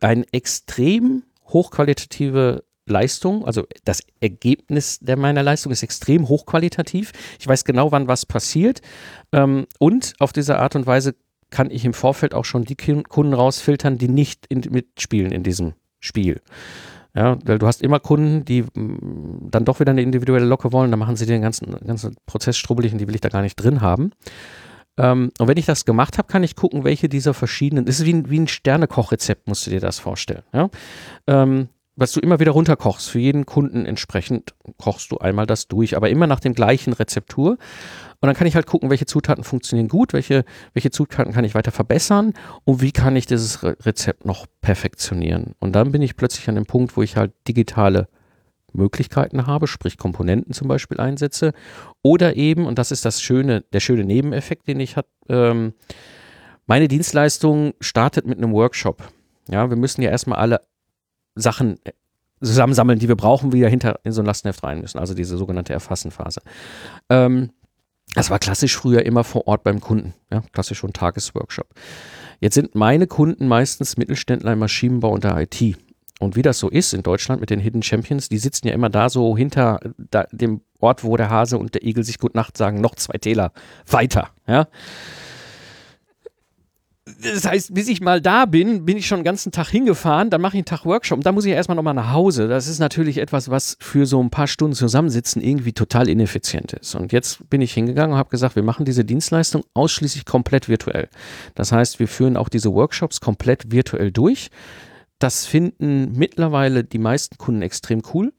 eine 0.00 0.24
extrem 0.32 1.22
hochqualitative 1.46 2.64
Leistung, 2.84 3.44
also 3.44 3.64
das 3.84 4.02
Ergebnis 4.20 5.00
der 5.00 5.16
meiner 5.16 5.42
Leistung 5.42 5.72
ist 5.72 5.82
extrem 5.82 6.28
hochqualitativ. 6.28 7.12
Ich 7.40 7.48
weiß 7.48 7.64
genau, 7.64 7.92
wann 7.92 8.08
was 8.08 8.26
passiert. 8.26 8.80
Ähm, 9.32 9.66
und 9.78 10.14
auf 10.18 10.32
diese 10.32 10.58
Art 10.58 10.76
und 10.76 10.86
Weise 10.86 11.14
kann 11.50 11.70
ich 11.70 11.84
im 11.84 11.94
Vorfeld 11.94 12.34
auch 12.34 12.44
schon 12.44 12.64
die 12.64 12.76
Kunden 12.76 13.32
rausfiltern, 13.32 13.98
die 13.98 14.08
nicht 14.08 14.46
in, 14.48 14.60
mitspielen 14.70 15.32
in 15.32 15.42
diesem 15.42 15.74
Spiel. 15.98 16.40
Ja, 17.16 17.38
weil 17.46 17.58
du 17.58 17.66
hast 17.66 17.80
immer 17.80 17.98
Kunden, 17.98 18.44
die 18.44 18.62
mm, 18.62 19.50
dann 19.50 19.64
doch 19.64 19.80
wieder 19.80 19.90
eine 19.90 20.02
individuelle 20.02 20.44
Locke 20.44 20.70
wollen, 20.72 20.90
dann 20.90 21.00
machen 21.00 21.16
sie 21.16 21.24
den 21.24 21.40
ganzen, 21.40 21.74
ganzen 21.86 22.14
Prozess 22.26 22.58
strubbelig 22.58 22.92
und 22.92 22.98
die 22.98 23.08
will 23.08 23.14
ich 23.14 23.22
da 23.22 23.30
gar 23.30 23.40
nicht 23.40 23.56
drin 23.56 23.80
haben. 23.80 24.12
Ähm, 24.98 25.30
und 25.38 25.48
wenn 25.48 25.56
ich 25.56 25.64
das 25.64 25.86
gemacht 25.86 26.18
habe, 26.18 26.28
kann 26.28 26.42
ich 26.42 26.56
gucken, 26.56 26.84
welche 26.84 27.08
dieser 27.08 27.32
verschiedenen, 27.32 27.86
das 27.86 28.00
ist 28.00 28.06
wie 28.06 28.12
ein, 28.12 28.30
wie 28.30 28.38
ein 28.38 28.48
Sternekochrezept, 28.48 29.48
musst 29.48 29.66
du 29.66 29.70
dir 29.70 29.80
das 29.80 29.98
vorstellen. 29.98 30.42
Ja? 30.52 30.68
Ähm, 31.26 31.68
was 31.96 32.12
du 32.12 32.20
immer 32.20 32.38
wieder 32.38 32.52
runterkochst, 32.52 33.08
für 33.08 33.18
jeden 33.18 33.46
Kunden 33.46 33.86
entsprechend 33.86 34.54
kochst 34.78 35.10
du 35.10 35.18
einmal 35.18 35.46
das 35.46 35.66
durch, 35.66 35.96
aber 35.96 36.10
immer 36.10 36.26
nach 36.26 36.40
dem 36.40 36.52
gleichen 36.52 36.92
Rezeptur. 36.92 37.52
Und 37.52 38.26
dann 38.26 38.34
kann 38.34 38.46
ich 38.46 38.54
halt 38.54 38.66
gucken, 38.66 38.90
welche 38.90 39.06
Zutaten 39.06 39.44
funktionieren 39.44 39.88
gut, 39.88 40.12
welche, 40.12 40.44
welche 40.74 40.90
Zutaten 40.90 41.32
kann 41.32 41.44
ich 41.44 41.54
weiter 41.54 41.72
verbessern 41.72 42.34
und 42.64 42.82
wie 42.82 42.92
kann 42.92 43.16
ich 43.16 43.26
dieses 43.26 43.62
Rezept 43.62 44.26
noch 44.26 44.46
perfektionieren. 44.60 45.54
Und 45.58 45.72
dann 45.72 45.90
bin 45.90 46.02
ich 46.02 46.16
plötzlich 46.16 46.48
an 46.48 46.54
dem 46.54 46.66
Punkt, 46.66 46.96
wo 46.96 47.02
ich 47.02 47.16
halt 47.16 47.32
digitale 47.48 48.08
Möglichkeiten 48.72 49.46
habe, 49.46 49.66
sprich 49.66 49.96
Komponenten 49.96 50.52
zum 50.52 50.68
Beispiel 50.68 51.00
einsetze. 51.00 51.52
Oder 52.02 52.36
eben, 52.36 52.66
und 52.66 52.78
das 52.78 52.92
ist 52.92 53.06
das 53.06 53.22
schöne, 53.22 53.62
der 53.72 53.80
schöne 53.80 54.04
Nebeneffekt, 54.04 54.68
den 54.68 54.80
ich 54.80 54.96
habe, 54.96 55.08
ähm, 55.28 55.72
meine 56.66 56.88
Dienstleistung 56.88 57.72
startet 57.80 58.26
mit 58.26 58.36
einem 58.36 58.52
Workshop. 58.52 59.08
Ja, 59.48 59.70
wir 59.70 59.76
müssen 59.76 60.02
ja 60.02 60.10
erstmal 60.10 60.38
alle 60.38 60.60
Sachen 61.36 61.78
äh, 61.84 61.92
zusammensammeln, 62.40 62.98
die 62.98 63.08
wir 63.08 63.16
brauchen, 63.16 63.52
wieder 63.52 63.68
hinter 63.68 64.00
in 64.02 64.12
so 64.12 64.22
ein 64.22 64.26
Lastenheft 64.26 64.62
rein 64.64 64.80
müssen, 64.80 64.98
also 64.98 65.14
diese 65.14 65.36
sogenannte 65.36 65.72
Erfassenphase. 65.72 66.40
Ähm, 67.08 67.50
das 68.14 68.30
war 68.30 68.38
klassisch 68.38 68.76
früher 68.76 69.04
immer 69.04 69.24
vor 69.24 69.46
Ort 69.46 69.62
beim 69.62 69.80
Kunden, 69.80 70.14
ja, 70.32 70.42
klassisch 70.52 70.78
schon 70.78 70.92
Tagesworkshop. 70.92 71.68
Jetzt 72.40 72.54
sind 72.54 72.74
meine 72.74 73.06
Kunden 73.06 73.48
meistens 73.48 73.96
Mittelständler 73.96 74.52
im 74.52 74.58
Maschinenbau 74.58 75.12
und 75.12 75.24
der 75.24 75.36
IT. 75.38 75.76
Und 76.18 76.34
wie 76.34 76.42
das 76.42 76.58
so 76.58 76.70
ist 76.70 76.94
in 76.94 77.02
Deutschland 77.02 77.40
mit 77.40 77.50
den 77.50 77.60
Hidden 77.60 77.82
Champions, 77.82 78.28
die 78.30 78.38
sitzen 78.38 78.68
ja 78.68 78.74
immer 78.74 78.88
da 78.88 79.10
so 79.10 79.36
hinter 79.36 79.80
da, 79.98 80.26
dem 80.32 80.62
Ort, 80.78 81.04
wo 81.04 81.16
der 81.16 81.28
Hase 81.28 81.58
und 81.58 81.74
der 81.74 81.84
Igel 81.84 82.04
sich 82.04 82.18
gut 82.18 82.34
Nacht 82.34 82.56
sagen, 82.56 82.80
noch 82.80 82.94
zwei 82.94 83.18
Täler 83.18 83.52
weiter, 83.86 84.30
ja 84.46 84.66
das 87.22 87.46
heißt, 87.46 87.72
bis 87.72 87.88
ich 87.88 88.00
mal 88.00 88.20
da 88.20 88.44
bin, 88.44 88.84
bin 88.84 88.96
ich 88.96 89.06
schon 89.06 89.20
den 89.20 89.24
ganzen 89.24 89.50
Tag 89.52 89.68
hingefahren, 89.68 90.28
dann 90.30 90.40
mache 90.40 90.56
ich 90.56 90.58
einen 90.58 90.64
Tag 90.66 90.84
Workshop 90.84 91.18
und 91.18 91.26
dann 91.26 91.34
muss 91.34 91.44
ich 91.44 91.52
erstmal 91.52 91.76
nochmal 91.76 91.94
nach 91.94 92.12
Hause. 92.12 92.48
Das 92.48 92.66
ist 92.66 92.78
natürlich 92.78 93.18
etwas, 93.18 93.50
was 93.50 93.76
für 93.80 94.06
so 94.06 94.22
ein 94.22 94.30
paar 94.30 94.46
Stunden 94.46 94.74
zusammensitzen 94.74 95.40
irgendwie 95.42 95.72
total 95.72 96.08
ineffizient 96.08 96.74
ist. 96.74 96.94
Und 96.94 97.12
jetzt 97.12 97.48
bin 97.48 97.60
ich 97.60 97.72
hingegangen 97.72 98.12
und 98.12 98.18
habe 98.18 98.28
gesagt, 98.28 98.56
wir 98.56 98.62
machen 98.62 98.84
diese 98.84 99.04
Dienstleistung 99.04 99.64
ausschließlich 99.74 100.24
komplett 100.24 100.68
virtuell. 100.68 101.08
Das 101.54 101.72
heißt, 101.72 101.98
wir 101.98 102.08
führen 102.08 102.36
auch 102.36 102.48
diese 102.48 102.72
Workshops 102.72 103.20
komplett 103.20 103.72
virtuell 103.72 104.12
durch. 104.12 104.50
Das 105.18 105.46
finden 105.46 106.12
mittlerweile 106.12 106.84
die 106.84 106.98
meisten 106.98 107.38
Kunden 107.38 107.62
extrem 107.62 108.02
cool 108.12 108.34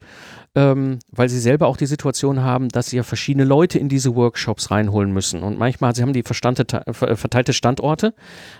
ähm, 0.58 0.98
weil 1.12 1.28
sie 1.28 1.38
selber 1.38 1.68
auch 1.68 1.76
die 1.76 1.86
Situation 1.86 2.42
haben, 2.42 2.68
dass 2.68 2.88
sie 2.88 2.96
ja 2.96 3.04
verschiedene 3.04 3.44
Leute 3.44 3.78
in 3.78 3.88
diese 3.88 4.16
Workshops 4.16 4.72
reinholen 4.72 5.12
müssen. 5.12 5.44
Und 5.44 5.56
manchmal, 5.56 5.94
sie 5.94 6.02
haben 6.02 6.12
die 6.12 6.24
verteilte 6.24 7.52
Standorte. 7.52 8.12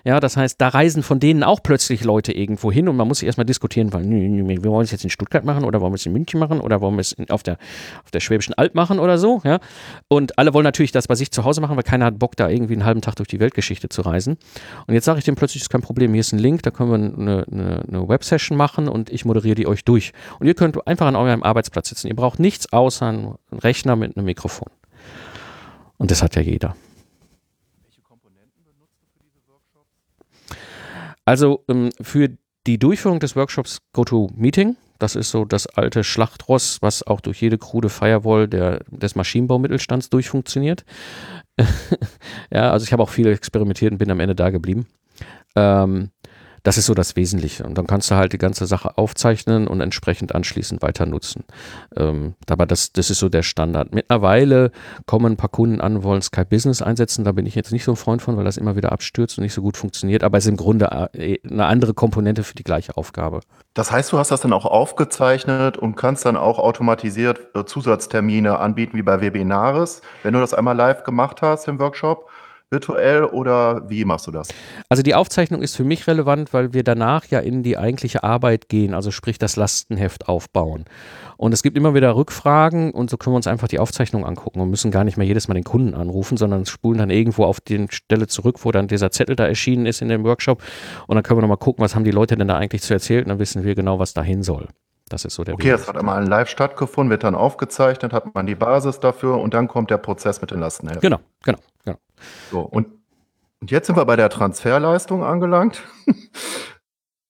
Ja, 0.05 0.21
das 0.21 0.37
heißt, 0.37 0.61
da 0.61 0.69
reisen 0.69 1.03
von 1.03 1.19
denen 1.19 1.43
auch 1.43 1.61
plötzlich 1.61 2.05
Leute 2.05 2.33
irgendwo 2.33 2.71
hin 2.71 2.89
und 2.89 2.95
man 2.95 3.09
muss 3.09 3.19
sich 3.19 3.27
erstmal 3.27 3.47
diskutieren, 3.47 3.93
weil 3.93 4.05
wir 4.05 4.71
wollen 4.71 4.85
es 4.85 4.93
jetzt 4.93 5.03
in 5.03 5.11
Stuttgart 5.11 5.45
machen 5.45 5.65
oder 5.65 5.81
wollen 5.81 5.91
wir 5.91 5.97
es 5.97 6.07
in 6.07 6.13
München 6.13 6.39
machen 6.39 6.61
oder 6.61 6.81
wollen 6.81 6.95
wir 6.95 7.01
es 7.01 7.17
auf 7.31 7.43
der, 7.43 7.59
auf 8.05 8.13
der 8.13 8.21
Schwäbischen 8.21 8.55
Alb 8.55 8.77
machen 8.77 9.01
oder 9.01 9.19
so. 9.19 9.41
Ja? 9.43 9.59
Und 10.07 10.39
alle 10.39 10.55
wollen 10.55 10.65
natürlich 10.65 10.93
das 10.93 11.09
bei 11.09 11.17
sich 11.17 11.33
zu 11.33 11.43
Hause 11.43 11.61
machen, 11.61 11.75
weil 11.75 11.83
keiner 11.83 12.05
hat 12.05 12.21
Bock, 12.21 12.37
da 12.37 12.49
irgendwie 12.49 12.75
einen 12.75 12.85
halben 12.85 13.01
Tag 13.01 13.17
durch 13.17 13.29
die 13.29 13.41
Weltgeschichte 13.41 13.89
zu 13.89 14.03
reisen. 14.03 14.37
Und 14.87 14.95
jetzt 14.95 15.07
sage 15.07 15.19
ich 15.19 15.25
dem 15.25 15.35
plötzlich, 15.35 15.63
ist 15.63 15.71
kein 15.71 15.83
Problem, 15.83 16.13
hier 16.13 16.21
ist 16.21 16.33
ein 16.33 16.39
Link, 16.39 16.63
da 16.63 16.71
können 16.71 16.91
wir 16.91 16.95
eine, 16.95 17.45
eine, 17.51 17.85
eine 17.89 18.09
Websession 18.09 18.57
machen 18.57 18.87
und 18.89 19.11
ich 19.11 19.25
moderiere 19.25 19.57
die 19.57 19.67
euch 19.67 19.85
durch. 19.85 20.13
Und 20.39 20.47
ihr 20.47 20.55
könnt 20.55 20.87
einfach 20.87 21.09
an 21.09 21.17
eurem 21.17 21.43
Arbeitsplatz 21.43 21.88
sitzen. 21.89 22.09
Ihr 22.09 22.16
braucht 22.16 22.39
nichts 22.39 22.72
außer 22.72 23.07
einen 23.07 23.34
Rechner 23.53 23.97
mit 23.97 24.16
einem 24.16 24.26
Mikrofon. 24.26 24.68
Und 25.97 26.11
das 26.11 26.22
hat 26.22 26.36
ja 26.36 26.43
jeder. 26.43 26.76
Welche 27.82 28.03
Komponenten 28.03 28.64
benutzt 28.64 29.01
du 29.01 29.07
für 29.07 29.18
diese 29.22 29.41
Workshops? 29.49 29.91
Also 31.24 31.64
ähm, 31.68 31.91
für 32.01 32.30
die 32.66 32.78
Durchführung 32.78 33.20
des 33.20 33.34
Workshops 33.34 33.80
GoToMeeting. 33.93 34.76
Das 34.99 35.14
ist 35.14 35.30
so 35.30 35.45
das 35.45 35.66
alte 35.66 36.03
Schlachtross, 36.03 36.82
was 36.82 37.07
auch 37.07 37.20
durch 37.20 37.41
jede 37.41 37.57
krude 37.57 37.89
Firewall 37.89 38.49
der, 38.49 38.80
des 38.91 39.14
Maschinenbaumittelstands 39.14 40.11
durchfunktioniert. 40.11 40.84
ja, 42.51 42.70
also 42.70 42.84
ich 42.84 42.93
habe 42.93 43.03
auch 43.03 43.09
viel 43.09 43.28
experimentiert 43.28 43.93
und 43.93 43.99
bin 43.99 44.11
am 44.11 44.20
Ende 44.20 44.34
da 44.34 44.51
geblieben. 44.51 44.86
Ähm, 45.55 46.11
das 46.69 46.77
ist 46.77 46.85
so 46.85 46.93
das 46.93 47.16
Wesentliche. 47.16 47.64
Und 47.64 47.79
dann 47.79 47.87
kannst 47.87 48.11
du 48.11 48.16
halt 48.16 48.35
die 48.35 48.39
ganze 48.39 48.66
Sache 48.66 48.99
aufzeichnen 48.99 49.66
und 49.66 49.81
entsprechend 49.81 50.35
anschließend 50.35 50.83
weiter 50.83 51.07
nutzen. 51.07 51.45
Ähm, 51.97 52.35
aber 52.47 52.66
das, 52.66 52.93
das 52.93 53.09
ist 53.09 53.21
so 53.21 53.31
der 53.31 53.43
Standard. 53.43 53.95
Mittlerweile 53.95 54.71
kommen 55.07 55.33
ein 55.33 55.37
paar 55.39 55.49
Kunden 55.49 55.81
an, 55.81 56.03
wollen 56.03 56.21
Skype 56.21 56.45
Business 56.45 56.83
einsetzen. 56.83 57.25
Da 57.25 57.33
bin 57.33 57.47
ich 57.47 57.55
jetzt 57.55 57.73
nicht 57.73 57.85
so 57.85 57.93
ein 57.93 57.97
Freund 57.97 58.21
von, 58.21 58.37
weil 58.37 58.45
das 58.45 58.59
immer 58.59 58.77
wieder 58.77 58.93
abstürzt 58.93 59.39
und 59.39 59.45
nicht 59.45 59.55
so 59.55 59.62
gut 59.62 59.79
funktioniert. 59.79 60.23
Aber 60.23 60.37
es 60.37 60.45
ist 60.45 60.51
im 60.51 60.59
Grunde 60.59 61.09
äh, 61.14 61.39
eine 61.43 61.64
andere 61.64 61.95
Komponente 61.95 62.43
für 62.43 62.55
die 62.55 62.64
gleiche 62.64 62.99
Aufgabe. 62.99 63.41
Das 63.73 63.91
heißt, 63.91 64.12
du 64.12 64.19
hast 64.19 64.31
das 64.31 64.43
dann 64.43 64.53
auch 64.53 64.66
aufgezeichnet 64.66 65.79
und 65.79 65.97
kannst 65.97 66.27
dann 66.27 66.37
auch 66.37 66.59
automatisiert 66.59 67.57
äh, 67.57 67.64
Zusatztermine 67.64 68.59
anbieten, 68.59 68.99
wie 68.99 69.03
bei 69.03 69.23
Webinaris. 69.23 70.03
Wenn 70.23 70.35
du 70.35 70.41
das 70.41 70.53
einmal 70.53 70.77
live 70.77 71.03
gemacht 71.03 71.41
hast 71.41 71.66
im 71.66 71.79
Workshop, 71.79 72.29
virtuell 72.71 73.25
oder 73.25 73.89
wie 73.89 74.05
machst 74.05 74.27
du 74.27 74.31
das? 74.31 74.49
Also 74.89 75.03
die 75.03 75.14
Aufzeichnung 75.14 75.62
ist 75.62 75.77
für 75.77 75.85
mich 75.85 76.07
relevant, 76.07 76.53
weil 76.53 76.73
wir 76.73 76.85
danach 76.85 77.25
ja 77.27 77.41
in 77.41 77.62
die 77.62 77.79
eigentliche 77.79 78.25
Arbeit 78.25 78.69
gehen, 78.69 78.95
also 78.95 79.11
sprich 79.11 79.39
das 79.39 79.57
Lastenheft 79.57 80.29
aufbauen. 80.29 80.85
Und 81.37 81.55
es 81.55 81.62
gibt 81.62 81.77
immer 81.77 81.95
wieder 81.95 82.14
Rückfragen 82.16 82.91
und 82.91 83.11
so 83.11 83.16
können 83.16 83.33
wir 83.33 83.39
uns 83.39 83.47
einfach 83.47 83.69
die 83.69 83.79
Aufzeichnung 83.79 84.27
angucken 84.27 84.61
und 84.61 84.71
müssen 84.71 84.91
gar 84.91 85.05
nicht 85.05 85.16
mehr 85.16 85.27
jedes 85.27 85.49
Mal 85.49 85.55
den 85.55 85.64
Kunden 85.64 85.95
anrufen, 85.95 86.37
sondern 86.37 86.66
spulen 86.66 86.99
dann 86.99 87.11
irgendwo 87.11 87.45
auf 87.45 87.61
die 87.61 87.87
Stelle 87.91 88.27
zurück, 88.27 88.57
wo 88.64 88.73
dann 88.73 88.89
dieser 88.89 89.11
Zettel 89.11 89.37
da 89.37 89.47
erschienen 89.47 89.87
ist 89.87 90.03
in 90.03 90.09
dem 90.09 90.25
Workshop. 90.25 90.62
Und 91.07 91.14
dann 91.14 91.23
können 91.23 91.39
wir 91.39 91.43
nochmal 91.43 91.59
gucken, 91.59 91.85
was 91.85 91.95
haben 91.95 92.05
die 92.05 92.11
Leute 92.11 92.37
denn 92.37 92.49
da 92.49 92.57
eigentlich 92.57 92.83
zu 92.83 92.93
erzählen 92.93 93.25
und 93.25 93.29
dann 93.29 93.39
wissen 93.39 93.64
wir 93.64 93.75
genau, 93.75 93.99
was 93.99 94.14
dahin 94.14 94.43
soll. 94.43 94.69
Das 95.09 95.25
ist 95.25 95.35
so 95.35 95.45
der 95.45 95.55
Okay, 95.55 95.71
es 95.71 95.89
hat 95.89 95.97
einmal 95.97 96.27
live 96.27 96.49
stattgefunden, 96.49 97.11
wird 97.11 97.25
dann 97.25 97.35
aufgezeichnet, 97.35 98.12
hat 98.12 98.35
man 98.35 98.47
die 98.47 98.55
Basis 98.55 99.01
dafür 99.01 99.39
und 99.39 99.55
dann 99.55 99.69
kommt 99.69 99.91
der 99.91 99.97
Prozess 99.97 100.41
mit 100.41 100.51
den 100.51 100.61
Lastenheften. 100.61 101.01
Genau, 101.01 101.19
genau, 101.43 101.59
genau. 101.85 101.99
So, 102.51 102.61
und, 102.61 102.89
und 103.61 103.71
jetzt 103.71 103.87
sind 103.87 103.97
wir 103.97 104.05
bei 104.05 104.16
der 104.16 104.31
Transferleistung 104.31 105.25
angelangt. 105.25 105.83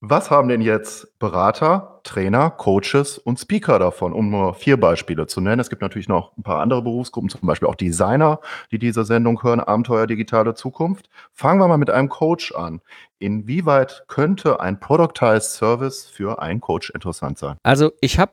Was 0.01 0.31
haben 0.31 0.49
denn 0.49 0.61
jetzt 0.61 1.19
Berater, 1.19 2.01
Trainer, 2.05 2.51
Coaches 2.51 3.19
und 3.19 3.41
Speaker 3.41 3.81
davon, 3.81 4.13
um 4.13 4.31
nur 4.31 4.55
vier 4.55 4.79
Beispiele 4.79 5.27
zu 5.27 5.41
nennen? 5.41 5.59
Es 5.59 5.71
gibt 5.71 5.83
natürlich 5.83 6.09
noch 6.09 6.37
ein 6.39 6.45
paar 6.45 6.61
andere 6.61 6.83
Berufsgruppen, 6.83 7.29
zum 7.29 7.41
Beispiel 7.41 7.67
auch 7.67 7.75
Designer, 7.75 8.39
die 8.71 8.79
diese 8.79 9.05
Sendung 9.05 9.43
hören, 9.43 9.59
Abenteuer 9.59 10.07
digitale 10.07 10.55
Zukunft. 10.55 11.11
Fangen 11.33 11.61
wir 11.61 11.67
mal 11.67 11.79
mit 11.79 11.91
einem 11.91 12.09
Coach 12.09 12.55
an. 12.55 12.81
Inwieweit 13.19 14.05
könnte 14.07 14.61
ein 14.61 14.79
Productized 14.79 15.55
Service 15.55 16.07
für 16.07 16.41
einen 16.41 16.61
Coach 16.61 16.91
interessant 16.91 17.39
sein? 17.39 17.57
Also 17.65 17.91
ich 18.01 18.21
habe 18.21 18.33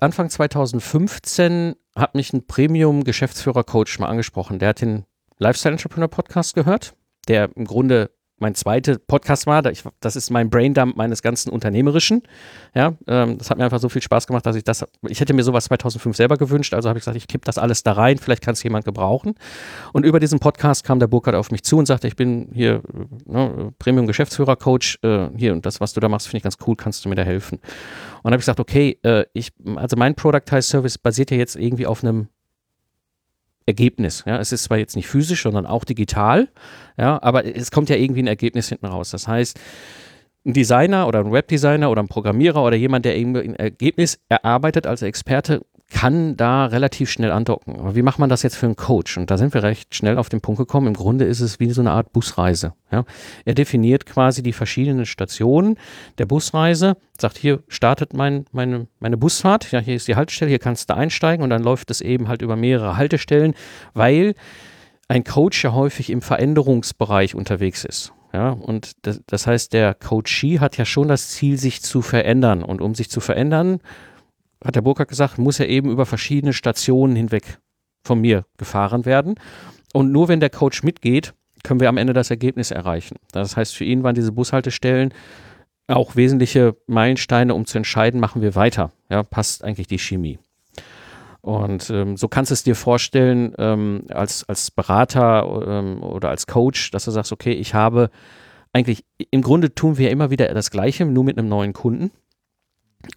Anfang 0.00 0.28
2015 0.28 1.74
hat 1.96 2.14
mich 2.14 2.34
ein 2.34 2.46
Premium-Geschäftsführer-Coach 2.46 3.98
mal 3.98 4.08
angesprochen. 4.08 4.58
Der 4.58 4.68
hat 4.68 4.82
den 4.82 5.06
Lifestyle 5.38 5.72
Entrepreneur 5.72 6.08
Podcast 6.08 6.54
gehört, 6.54 6.94
der 7.28 7.50
im 7.56 7.64
Grunde 7.64 8.10
mein 8.40 8.54
zweiter 8.54 8.98
Podcast 8.98 9.46
war. 9.46 9.62
Das 9.62 10.16
ist 10.16 10.30
mein 10.30 10.50
Braindump 10.50 10.96
meines 10.96 11.22
ganzen 11.22 11.50
Unternehmerischen. 11.50 12.22
Ja, 12.74 12.94
ähm, 13.06 13.38
das 13.38 13.50
hat 13.50 13.58
mir 13.58 13.64
einfach 13.64 13.80
so 13.80 13.88
viel 13.88 14.02
Spaß 14.02 14.26
gemacht, 14.26 14.46
dass 14.46 14.56
ich 14.56 14.64
das, 14.64 14.84
ich 15.08 15.20
hätte 15.20 15.34
mir 15.34 15.42
sowas 15.42 15.64
2005 15.64 16.16
selber 16.16 16.36
gewünscht. 16.36 16.74
Also 16.74 16.88
habe 16.88 16.98
ich 16.98 17.02
gesagt, 17.02 17.16
ich 17.16 17.26
kipp 17.26 17.44
das 17.44 17.58
alles 17.58 17.82
da 17.82 17.92
rein. 17.92 18.18
Vielleicht 18.18 18.42
kann 18.42 18.52
es 18.52 18.62
jemand 18.62 18.84
gebrauchen. 18.84 19.34
Und 19.92 20.04
über 20.04 20.20
diesen 20.20 20.38
Podcast 20.38 20.84
kam 20.84 21.00
der 21.00 21.08
Burkhard 21.08 21.34
auf 21.34 21.50
mich 21.50 21.64
zu 21.64 21.78
und 21.78 21.86
sagte, 21.86 22.06
ich 22.06 22.16
bin 22.16 22.50
hier 22.52 22.82
ne, 23.26 23.72
Premium 23.78 24.06
Geschäftsführer 24.06 24.56
Coach. 24.56 24.98
Äh, 25.02 25.28
hier 25.36 25.52
und 25.52 25.66
das, 25.66 25.80
was 25.80 25.92
du 25.92 26.00
da 26.00 26.08
machst, 26.08 26.28
finde 26.28 26.38
ich 26.38 26.42
ganz 26.44 26.56
cool. 26.66 26.76
Kannst 26.76 27.04
du 27.04 27.08
mir 27.08 27.16
da 27.16 27.22
helfen? 27.22 27.58
Und 28.22 28.30
habe 28.30 28.36
ich 28.36 28.42
gesagt, 28.42 28.60
okay, 28.60 28.98
äh, 29.02 29.24
ich, 29.32 29.52
also 29.76 29.96
mein 29.96 30.14
Productized 30.14 30.70
Service 30.70 30.98
basiert 30.98 31.30
ja 31.30 31.36
jetzt 31.36 31.56
irgendwie 31.56 31.86
auf 31.86 32.04
einem 32.04 32.28
Ergebnis. 33.68 34.24
Ja, 34.26 34.38
es 34.38 34.50
ist 34.50 34.64
zwar 34.64 34.78
jetzt 34.78 34.96
nicht 34.96 35.06
physisch, 35.06 35.42
sondern 35.42 35.66
auch 35.66 35.84
digital, 35.84 36.48
ja, 36.96 37.22
aber 37.22 37.44
es 37.44 37.70
kommt 37.70 37.90
ja 37.90 37.96
irgendwie 37.96 38.22
ein 38.22 38.26
Ergebnis 38.26 38.70
hinten 38.70 38.86
raus. 38.86 39.10
Das 39.10 39.28
heißt, 39.28 39.60
ein 40.46 40.54
Designer 40.54 41.06
oder 41.06 41.20
ein 41.20 41.30
Webdesigner 41.30 41.90
oder 41.90 42.02
ein 42.02 42.08
Programmierer 42.08 42.64
oder 42.64 42.76
jemand, 42.76 43.04
der 43.04 43.16
irgendwie 43.16 43.42
ein 43.42 43.54
Ergebnis 43.54 44.18
erarbeitet 44.30 44.86
als 44.86 45.02
Experte, 45.02 45.60
kann 45.90 46.36
da 46.36 46.66
relativ 46.66 47.10
schnell 47.10 47.32
andocken. 47.32 47.76
Aber 47.76 47.96
wie 47.96 48.02
macht 48.02 48.18
man 48.18 48.28
das 48.28 48.42
jetzt 48.42 48.56
für 48.56 48.66
einen 48.66 48.76
Coach? 48.76 49.16
Und 49.16 49.30
da 49.30 49.38
sind 49.38 49.54
wir 49.54 49.62
recht 49.62 49.94
schnell 49.94 50.18
auf 50.18 50.28
den 50.28 50.42
Punkt 50.42 50.58
gekommen. 50.58 50.86
Im 50.86 50.94
Grunde 50.94 51.24
ist 51.24 51.40
es 51.40 51.60
wie 51.60 51.70
so 51.70 51.80
eine 51.80 51.92
Art 51.92 52.12
Busreise. 52.12 52.74
Ja? 52.92 53.04
Er 53.46 53.54
definiert 53.54 54.04
quasi 54.04 54.42
die 54.42 54.52
verschiedenen 54.52 55.06
Stationen 55.06 55.78
der 56.18 56.26
Busreise, 56.26 56.96
sagt 57.18 57.38
hier 57.38 57.62
startet 57.68 58.12
mein, 58.12 58.44
meine, 58.52 58.86
meine 59.00 59.16
Busfahrt, 59.16 59.72
ja, 59.72 59.80
hier 59.80 59.96
ist 59.96 60.08
die 60.08 60.16
Haltestelle, 60.16 60.50
hier 60.50 60.58
kannst 60.58 60.90
du 60.90 60.94
einsteigen 60.94 61.42
und 61.42 61.50
dann 61.50 61.62
läuft 61.62 61.90
es 61.90 62.02
eben 62.02 62.28
halt 62.28 62.42
über 62.42 62.56
mehrere 62.56 62.96
Haltestellen, 62.96 63.54
weil 63.94 64.34
ein 65.08 65.24
Coach 65.24 65.64
ja 65.64 65.72
häufig 65.72 66.10
im 66.10 66.20
Veränderungsbereich 66.20 67.34
unterwegs 67.34 67.84
ist. 67.84 68.12
Ja, 68.34 68.50
und 68.50 68.92
das, 69.06 69.22
das 69.26 69.46
heißt, 69.46 69.72
der 69.72 69.94
Coachee 69.94 70.58
hat 70.58 70.76
ja 70.76 70.84
schon 70.84 71.08
das 71.08 71.30
Ziel, 71.30 71.56
sich 71.56 71.82
zu 71.82 72.02
verändern. 72.02 72.62
Und 72.62 72.82
um 72.82 72.94
sich 72.94 73.08
zu 73.08 73.20
verändern, 73.20 73.80
hat 74.64 74.74
der 74.74 74.82
Burkhardt 74.82 75.08
gesagt, 75.08 75.38
muss 75.38 75.60
er 75.60 75.68
eben 75.68 75.90
über 75.90 76.06
verschiedene 76.06 76.52
Stationen 76.52 77.16
hinweg 77.16 77.58
von 78.04 78.20
mir 78.20 78.44
gefahren 78.56 79.04
werden. 79.04 79.34
Und 79.92 80.12
nur 80.12 80.28
wenn 80.28 80.40
der 80.40 80.50
Coach 80.50 80.82
mitgeht, 80.82 81.34
können 81.62 81.80
wir 81.80 81.88
am 81.88 81.96
Ende 81.96 82.12
das 82.12 82.30
Ergebnis 82.30 82.70
erreichen. 82.70 83.16
Das 83.32 83.56
heißt, 83.56 83.74
für 83.74 83.84
ihn 83.84 84.02
waren 84.02 84.14
diese 84.14 84.32
Bushaltestellen 84.32 85.12
auch 85.88 86.16
wesentliche 86.16 86.76
Meilensteine, 86.86 87.54
um 87.54 87.64
zu 87.64 87.78
entscheiden, 87.78 88.20
machen 88.20 88.42
wir 88.42 88.54
weiter. 88.54 88.92
Ja, 89.08 89.22
passt 89.22 89.64
eigentlich 89.64 89.86
die 89.86 89.98
Chemie. 89.98 90.38
Und 91.40 91.88
ähm, 91.90 92.16
so 92.16 92.28
kannst 92.28 92.50
du 92.50 92.54
es 92.54 92.62
dir 92.62 92.74
vorstellen, 92.74 93.54
ähm, 93.58 94.04
als, 94.10 94.46
als 94.48 94.70
Berater 94.70 95.64
ähm, 95.66 96.02
oder 96.02 96.28
als 96.28 96.46
Coach, 96.46 96.90
dass 96.90 97.04
du 97.06 97.10
sagst, 97.10 97.32
okay, 97.32 97.52
ich 97.52 97.74
habe 97.74 98.10
eigentlich, 98.72 99.04
im 99.30 99.40
Grunde 99.40 99.74
tun 99.74 99.96
wir 99.96 100.10
immer 100.10 100.30
wieder 100.30 100.52
das 100.52 100.70
Gleiche, 100.70 101.06
nur 101.06 101.24
mit 101.24 101.38
einem 101.38 101.48
neuen 101.48 101.72
Kunden. 101.72 102.10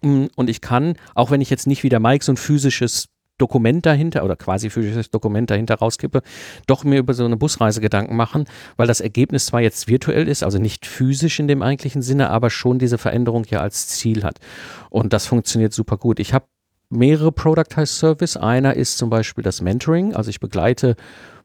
Mm, 0.02 0.26
und 0.36 0.50
ich 0.50 0.60
kann, 0.60 0.94
auch 1.14 1.30
wenn 1.30 1.40
ich 1.40 1.50
jetzt 1.50 1.66
nicht 1.66 1.82
wie 1.82 1.88
der 1.88 2.00
Mike 2.00 2.24
so 2.24 2.32
ein 2.32 2.36
physisches 2.36 3.08
Dokument 3.38 3.84
dahinter 3.86 4.24
oder 4.24 4.36
quasi 4.36 4.70
physisches 4.70 5.10
Dokument 5.10 5.50
dahinter 5.50 5.76
rauskippe, 5.76 6.22
doch 6.66 6.84
mir 6.84 6.98
über 6.98 7.14
so 7.14 7.24
eine 7.24 7.36
Busreise 7.36 7.80
Gedanken 7.80 8.14
machen, 8.14 8.44
weil 8.76 8.86
das 8.86 9.00
Ergebnis 9.00 9.46
zwar 9.46 9.60
jetzt 9.60 9.88
virtuell 9.88 10.28
ist, 10.28 10.44
also 10.44 10.58
nicht 10.58 10.86
physisch 10.86 11.40
in 11.40 11.48
dem 11.48 11.62
eigentlichen 11.62 12.02
Sinne, 12.02 12.30
aber 12.30 12.50
schon 12.50 12.78
diese 12.78 12.98
Veränderung 12.98 13.44
ja 13.48 13.60
als 13.60 13.88
Ziel 13.88 14.22
hat. 14.22 14.38
Und 14.90 15.12
das 15.12 15.26
funktioniert 15.26 15.72
super 15.72 15.96
gut. 15.96 16.20
Ich 16.20 16.32
habe 16.32 16.46
mehrere 16.88 17.32
Productized 17.32 17.96
Service. 17.98 18.36
Einer 18.36 18.76
ist 18.76 18.98
zum 18.98 19.10
Beispiel 19.10 19.42
das 19.42 19.60
Mentoring, 19.60 20.14
also 20.14 20.30
ich 20.30 20.38
begleite 20.38 20.94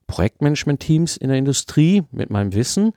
Projektmanagement-Teams 0.07 1.17
in 1.17 1.29
der 1.29 1.37
Industrie 1.37 2.03
mit 2.11 2.29
meinem 2.29 2.53
Wissen. 2.53 2.93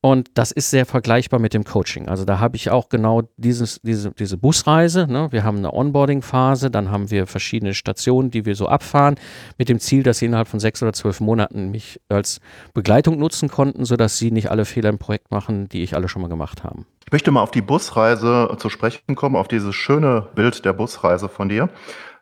Und 0.00 0.30
das 0.34 0.52
ist 0.52 0.70
sehr 0.70 0.86
vergleichbar 0.86 1.40
mit 1.40 1.54
dem 1.54 1.64
Coaching. 1.64 2.08
Also 2.08 2.24
da 2.24 2.38
habe 2.38 2.54
ich 2.54 2.70
auch 2.70 2.88
genau 2.88 3.22
dieses, 3.36 3.80
diese, 3.82 4.12
diese 4.12 4.38
Busreise. 4.38 5.08
Ne? 5.08 5.26
Wir 5.32 5.42
haben 5.42 5.58
eine 5.58 5.74
Onboarding-Phase, 5.74 6.70
dann 6.70 6.92
haben 6.92 7.10
wir 7.10 7.26
verschiedene 7.26 7.74
Stationen, 7.74 8.30
die 8.30 8.46
wir 8.46 8.54
so 8.54 8.68
abfahren, 8.68 9.16
mit 9.58 9.68
dem 9.68 9.80
Ziel, 9.80 10.04
dass 10.04 10.18
sie 10.18 10.26
innerhalb 10.26 10.46
von 10.46 10.60
sechs 10.60 10.80
oder 10.84 10.92
zwölf 10.92 11.18
Monaten 11.18 11.72
mich 11.72 12.00
als 12.08 12.40
Begleitung 12.74 13.18
nutzen 13.18 13.48
konnten, 13.48 13.84
sodass 13.84 14.18
sie 14.18 14.30
nicht 14.30 14.52
alle 14.52 14.64
Fehler 14.64 14.90
im 14.90 14.98
Projekt 14.98 15.32
machen, 15.32 15.68
die 15.68 15.82
ich 15.82 15.96
alle 15.96 16.08
schon 16.08 16.22
mal 16.22 16.28
gemacht 16.28 16.62
habe. 16.62 16.84
Ich 17.04 17.10
möchte 17.10 17.32
mal 17.32 17.42
auf 17.42 17.50
die 17.50 17.62
Busreise 17.62 18.54
zu 18.58 18.68
sprechen 18.68 19.16
kommen, 19.16 19.34
auf 19.34 19.48
dieses 19.48 19.74
schöne 19.74 20.28
Bild 20.36 20.64
der 20.64 20.74
Busreise 20.74 21.28
von 21.28 21.48
dir. 21.48 21.70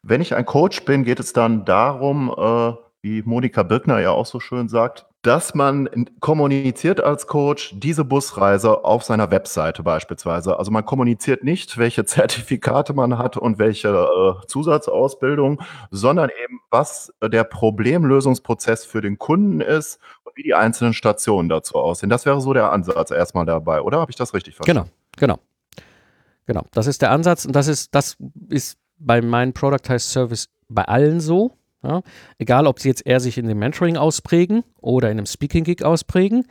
Wenn 0.02 0.22
ich 0.22 0.34
ein 0.34 0.46
Coach 0.46 0.84
bin, 0.86 1.04
geht 1.04 1.20
es 1.20 1.34
dann 1.34 1.66
darum, 1.66 2.32
äh, 2.34 2.72
wie 3.02 3.22
Monika 3.22 3.64
Birkner 3.64 4.00
ja 4.00 4.12
auch 4.12 4.26
so 4.26 4.40
schön 4.40 4.68
sagt, 4.68 5.06
dass 5.26 5.54
man 5.54 6.06
kommuniziert 6.20 7.00
als 7.00 7.26
Coach 7.26 7.74
diese 7.74 8.04
Busreise 8.04 8.84
auf 8.84 9.02
seiner 9.02 9.32
Webseite 9.32 9.82
beispielsweise. 9.82 10.56
Also 10.56 10.70
man 10.70 10.84
kommuniziert 10.84 11.42
nicht, 11.42 11.78
welche 11.78 12.04
Zertifikate 12.06 12.92
man 12.92 13.18
hat 13.18 13.36
und 13.36 13.58
welche 13.58 13.88
äh, 13.88 14.46
Zusatzausbildung, 14.46 15.60
sondern 15.90 16.30
eben, 16.44 16.60
was 16.70 17.12
der 17.20 17.42
Problemlösungsprozess 17.42 18.84
für 18.84 19.00
den 19.00 19.18
Kunden 19.18 19.60
ist 19.60 19.98
und 20.22 20.36
wie 20.36 20.44
die 20.44 20.54
einzelnen 20.54 20.94
Stationen 20.94 21.48
dazu 21.48 21.74
aussehen. 21.74 22.08
Das 22.08 22.24
wäre 22.24 22.40
so 22.40 22.52
der 22.52 22.72
Ansatz 22.72 23.10
erstmal 23.10 23.46
dabei, 23.46 23.80
oder? 23.82 23.98
Habe 23.98 24.12
ich 24.12 24.16
das 24.16 24.32
richtig 24.32 24.54
verstanden? 24.54 24.92
Genau, 25.16 25.36
genau. 25.36 25.46
Genau. 26.46 26.64
Das 26.70 26.86
ist 26.86 27.02
der 27.02 27.10
Ansatz 27.10 27.44
und 27.44 27.56
das 27.56 27.66
ist, 27.66 27.92
das 27.92 28.16
ist 28.48 28.78
bei 28.98 29.20
meinem 29.20 29.52
Productized 29.52 30.08
Service 30.08 30.48
bei 30.68 30.84
allen 30.84 31.18
so. 31.18 31.56
Ja? 31.82 32.02
Egal, 32.38 32.66
ob 32.66 32.80
sie 32.80 32.88
jetzt 32.88 33.06
eher 33.06 33.20
sich 33.20 33.38
in 33.38 33.46
dem 33.46 33.58
Mentoring 33.58 33.96
ausprägen 33.96 34.64
oder 34.80 35.10
in 35.10 35.18
einem 35.18 35.26
Speaking-Gig 35.26 35.84
ausprägen 35.84 36.46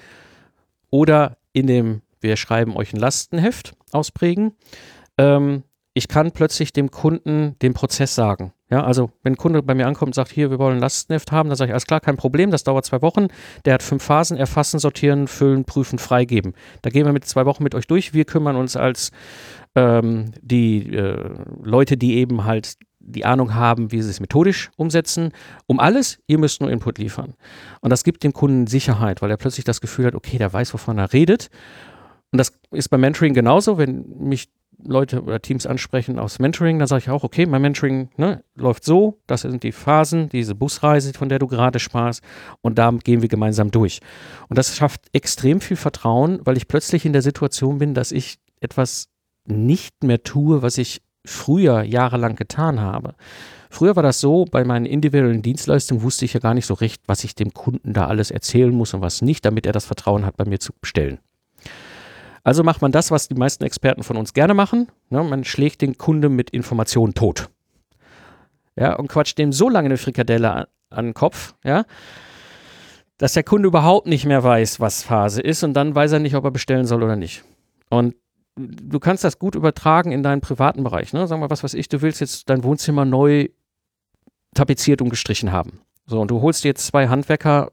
oder 0.89 1.37
in 1.53 1.67
dem 1.67 2.01
Wir 2.21 2.37
schreiben 2.37 2.75
euch 2.75 2.93
ein 2.93 2.99
Lastenheft 2.99 3.75
ausprägen. 3.91 4.53
Ähm, 5.17 5.63
ich 5.93 6.07
kann 6.07 6.31
plötzlich 6.31 6.73
dem 6.73 6.91
Kunden 6.91 7.57
den 7.61 7.73
Prozess 7.73 8.15
sagen. 8.15 8.51
Ja, 8.69 8.83
also 8.83 9.11
wenn 9.21 9.33
ein 9.33 9.37
Kunde 9.37 9.61
bei 9.61 9.75
mir 9.75 9.87
ankommt 9.87 10.09
und 10.09 10.15
sagt, 10.15 10.31
hier, 10.31 10.49
wir 10.49 10.57
wollen 10.57 10.77
ein 10.77 10.81
Lastenheft 10.81 11.31
haben, 11.31 11.49
dann 11.49 11.55
sage 11.55 11.69
ich, 11.69 11.73
alles 11.73 11.85
klar, 11.85 11.99
kein 11.99 12.17
Problem, 12.17 12.49
das 12.49 12.63
dauert 12.63 12.83
zwei 12.83 13.01
Wochen. 13.01 13.27
Der 13.63 13.75
hat 13.75 13.83
fünf 13.83 14.03
Phasen, 14.03 14.37
erfassen, 14.37 14.79
sortieren, 14.79 15.27
füllen, 15.27 15.65
prüfen, 15.65 15.99
freigeben. 15.99 16.53
Da 16.81 16.89
gehen 16.89 17.05
wir 17.05 17.13
mit 17.13 17.25
zwei 17.25 17.45
Wochen 17.45 17.63
mit 17.63 17.75
euch 17.75 17.85
durch. 17.87 18.13
Wir 18.13 18.25
kümmern 18.25 18.55
uns 18.55 18.75
als 18.75 19.11
ähm, 19.75 20.31
die 20.41 20.93
äh, 20.95 21.29
Leute, 21.63 21.95
die 21.95 22.15
eben 22.15 22.43
halt 22.43 22.75
die 23.05 23.25
Ahnung 23.25 23.53
haben, 23.53 23.91
wie 23.91 24.01
sie 24.01 24.09
es 24.09 24.19
methodisch 24.19 24.71
umsetzen, 24.77 25.31
um 25.67 25.79
alles, 25.79 26.19
ihr 26.27 26.37
müsst 26.37 26.61
nur 26.61 26.71
Input 26.71 26.97
liefern. 26.97 27.35
Und 27.81 27.91
das 27.91 28.03
gibt 28.03 28.23
dem 28.23 28.33
Kunden 28.33 28.67
Sicherheit, 28.67 29.21
weil 29.21 29.29
er 29.29 29.37
plötzlich 29.37 29.63
das 29.63 29.79
Gefühl 29.79 30.07
hat, 30.07 30.15
okay, 30.15 30.37
der 30.37 30.51
weiß, 30.51 30.73
wovon 30.73 30.97
er 30.97 31.13
redet. 31.13 31.49
Und 32.31 32.39
das 32.39 32.51
ist 32.71 32.89
beim 32.89 33.01
Mentoring 33.01 33.33
genauso, 33.33 33.77
wenn 33.77 34.05
mich 34.19 34.49
Leute 34.83 35.21
oder 35.21 35.41
Teams 35.41 35.65
ansprechen 35.65 36.19
aus 36.19 36.39
Mentoring, 36.39 36.79
dann 36.79 36.87
sage 36.87 37.03
ich 37.03 37.09
auch, 37.09 37.23
okay, 37.23 37.45
mein 37.45 37.61
Mentoring 37.61 38.09
ne, 38.17 38.43
läuft 38.55 38.83
so, 38.83 39.19
das 39.27 39.41
sind 39.41 39.63
die 39.63 39.71
Phasen, 39.71 40.29
diese 40.29 40.55
Busreise, 40.55 41.13
von 41.13 41.29
der 41.29 41.39
du 41.39 41.47
gerade 41.47 41.79
sprachst, 41.79 42.21
und 42.61 42.77
da 42.77 42.91
gehen 42.91 43.21
wir 43.21 43.29
gemeinsam 43.29 43.71
durch. 43.71 44.01
Und 44.49 44.57
das 44.57 44.75
schafft 44.75 45.01
extrem 45.13 45.61
viel 45.61 45.77
Vertrauen, 45.77 46.39
weil 46.43 46.57
ich 46.57 46.67
plötzlich 46.67 47.05
in 47.05 47.13
der 47.13 47.21
Situation 47.21 47.77
bin, 47.77 47.93
dass 47.93 48.11
ich 48.11 48.37
etwas 48.59 49.09
nicht 49.45 50.03
mehr 50.03 50.23
tue, 50.23 50.61
was 50.61 50.77
ich 50.77 51.01
früher 51.25 51.83
jahrelang 51.83 52.35
getan 52.35 52.79
habe. 52.79 53.15
Früher 53.69 53.95
war 53.95 54.03
das 54.03 54.21
so, 54.21 54.45
bei 54.45 54.63
meinen 54.63 54.85
individuellen 54.85 55.41
Dienstleistungen 55.41 56.01
wusste 56.01 56.25
ich 56.25 56.33
ja 56.33 56.39
gar 56.39 56.53
nicht 56.53 56.65
so 56.65 56.75
recht, 56.75 57.01
was 57.07 57.23
ich 57.23 57.35
dem 57.35 57.53
Kunden 57.53 57.93
da 57.93 58.07
alles 58.07 58.31
erzählen 58.31 58.73
muss 58.73 58.93
und 58.93 59.01
was 59.01 59.21
nicht, 59.21 59.43
damit 59.43 59.65
er 59.65 59.73
das 59.73 59.85
Vertrauen 59.85 60.25
hat, 60.25 60.37
bei 60.37 60.45
mir 60.45 60.59
zu 60.59 60.71
bestellen. 60.79 61.19
Also 62.43 62.63
macht 62.63 62.81
man 62.81 62.91
das, 62.91 63.11
was 63.11 63.27
die 63.27 63.35
meisten 63.35 63.63
Experten 63.63 64.03
von 64.03 64.17
uns 64.17 64.33
gerne 64.33 64.53
machen. 64.53 64.87
Ne? 65.09 65.23
Man 65.23 65.43
schlägt 65.43 65.81
den 65.81 65.97
Kunden 65.97 66.35
mit 66.35 66.51
Informationen 66.51 67.15
tot. 67.15 67.49
Ja, 68.77 68.93
und 68.95 69.07
quatscht 69.07 69.37
dem 69.37 69.51
so 69.51 69.67
lange 69.67 69.87
eine 69.87 69.97
Frikadelle 69.97 70.51
an, 70.51 70.65
an 70.89 71.05
den 71.05 71.13
Kopf, 71.13 71.55
ja, 71.63 71.85
dass 73.17 73.33
der 73.33 73.43
Kunde 73.43 73.67
überhaupt 73.67 74.07
nicht 74.07 74.25
mehr 74.25 74.43
weiß, 74.43 74.79
was 74.79 75.03
Phase 75.03 75.41
ist 75.41 75.63
und 75.63 75.73
dann 75.73 75.95
weiß 75.95 76.11
er 76.11 76.19
nicht, 76.19 76.35
ob 76.35 76.43
er 76.43 76.51
bestellen 76.51 76.85
soll 76.85 77.03
oder 77.03 77.15
nicht. 77.15 77.43
Und 77.89 78.15
du 78.55 78.99
kannst 78.99 79.23
das 79.23 79.39
gut 79.39 79.55
übertragen 79.55 80.11
in 80.11 80.23
deinen 80.23 80.41
privaten 80.41 80.83
Bereich. 80.83 81.13
Ne? 81.13 81.27
Sag 81.27 81.39
mal, 81.39 81.49
was 81.49 81.63
weiß 81.63 81.73
ich, 81.73 81.89
du 81.89 82.01
willst 82.01 82.21
jetzt 82.21 82.49
dein 82.49 82.63
Wohnzimmer 82.63 83.05
neu 83.05 83.49
tapeziert 84.53 85.01
und 85.01 85.09
gestrichen 85.09 85.51
haben. 85.51 85.81
So, 86.07 86.21
und 86.21 86.31
du 86.31 86.41
holst 86.41 86.63
jetzt 86.63 86.85
zwei 86.85 87.07
Handwerker 87.07 87.71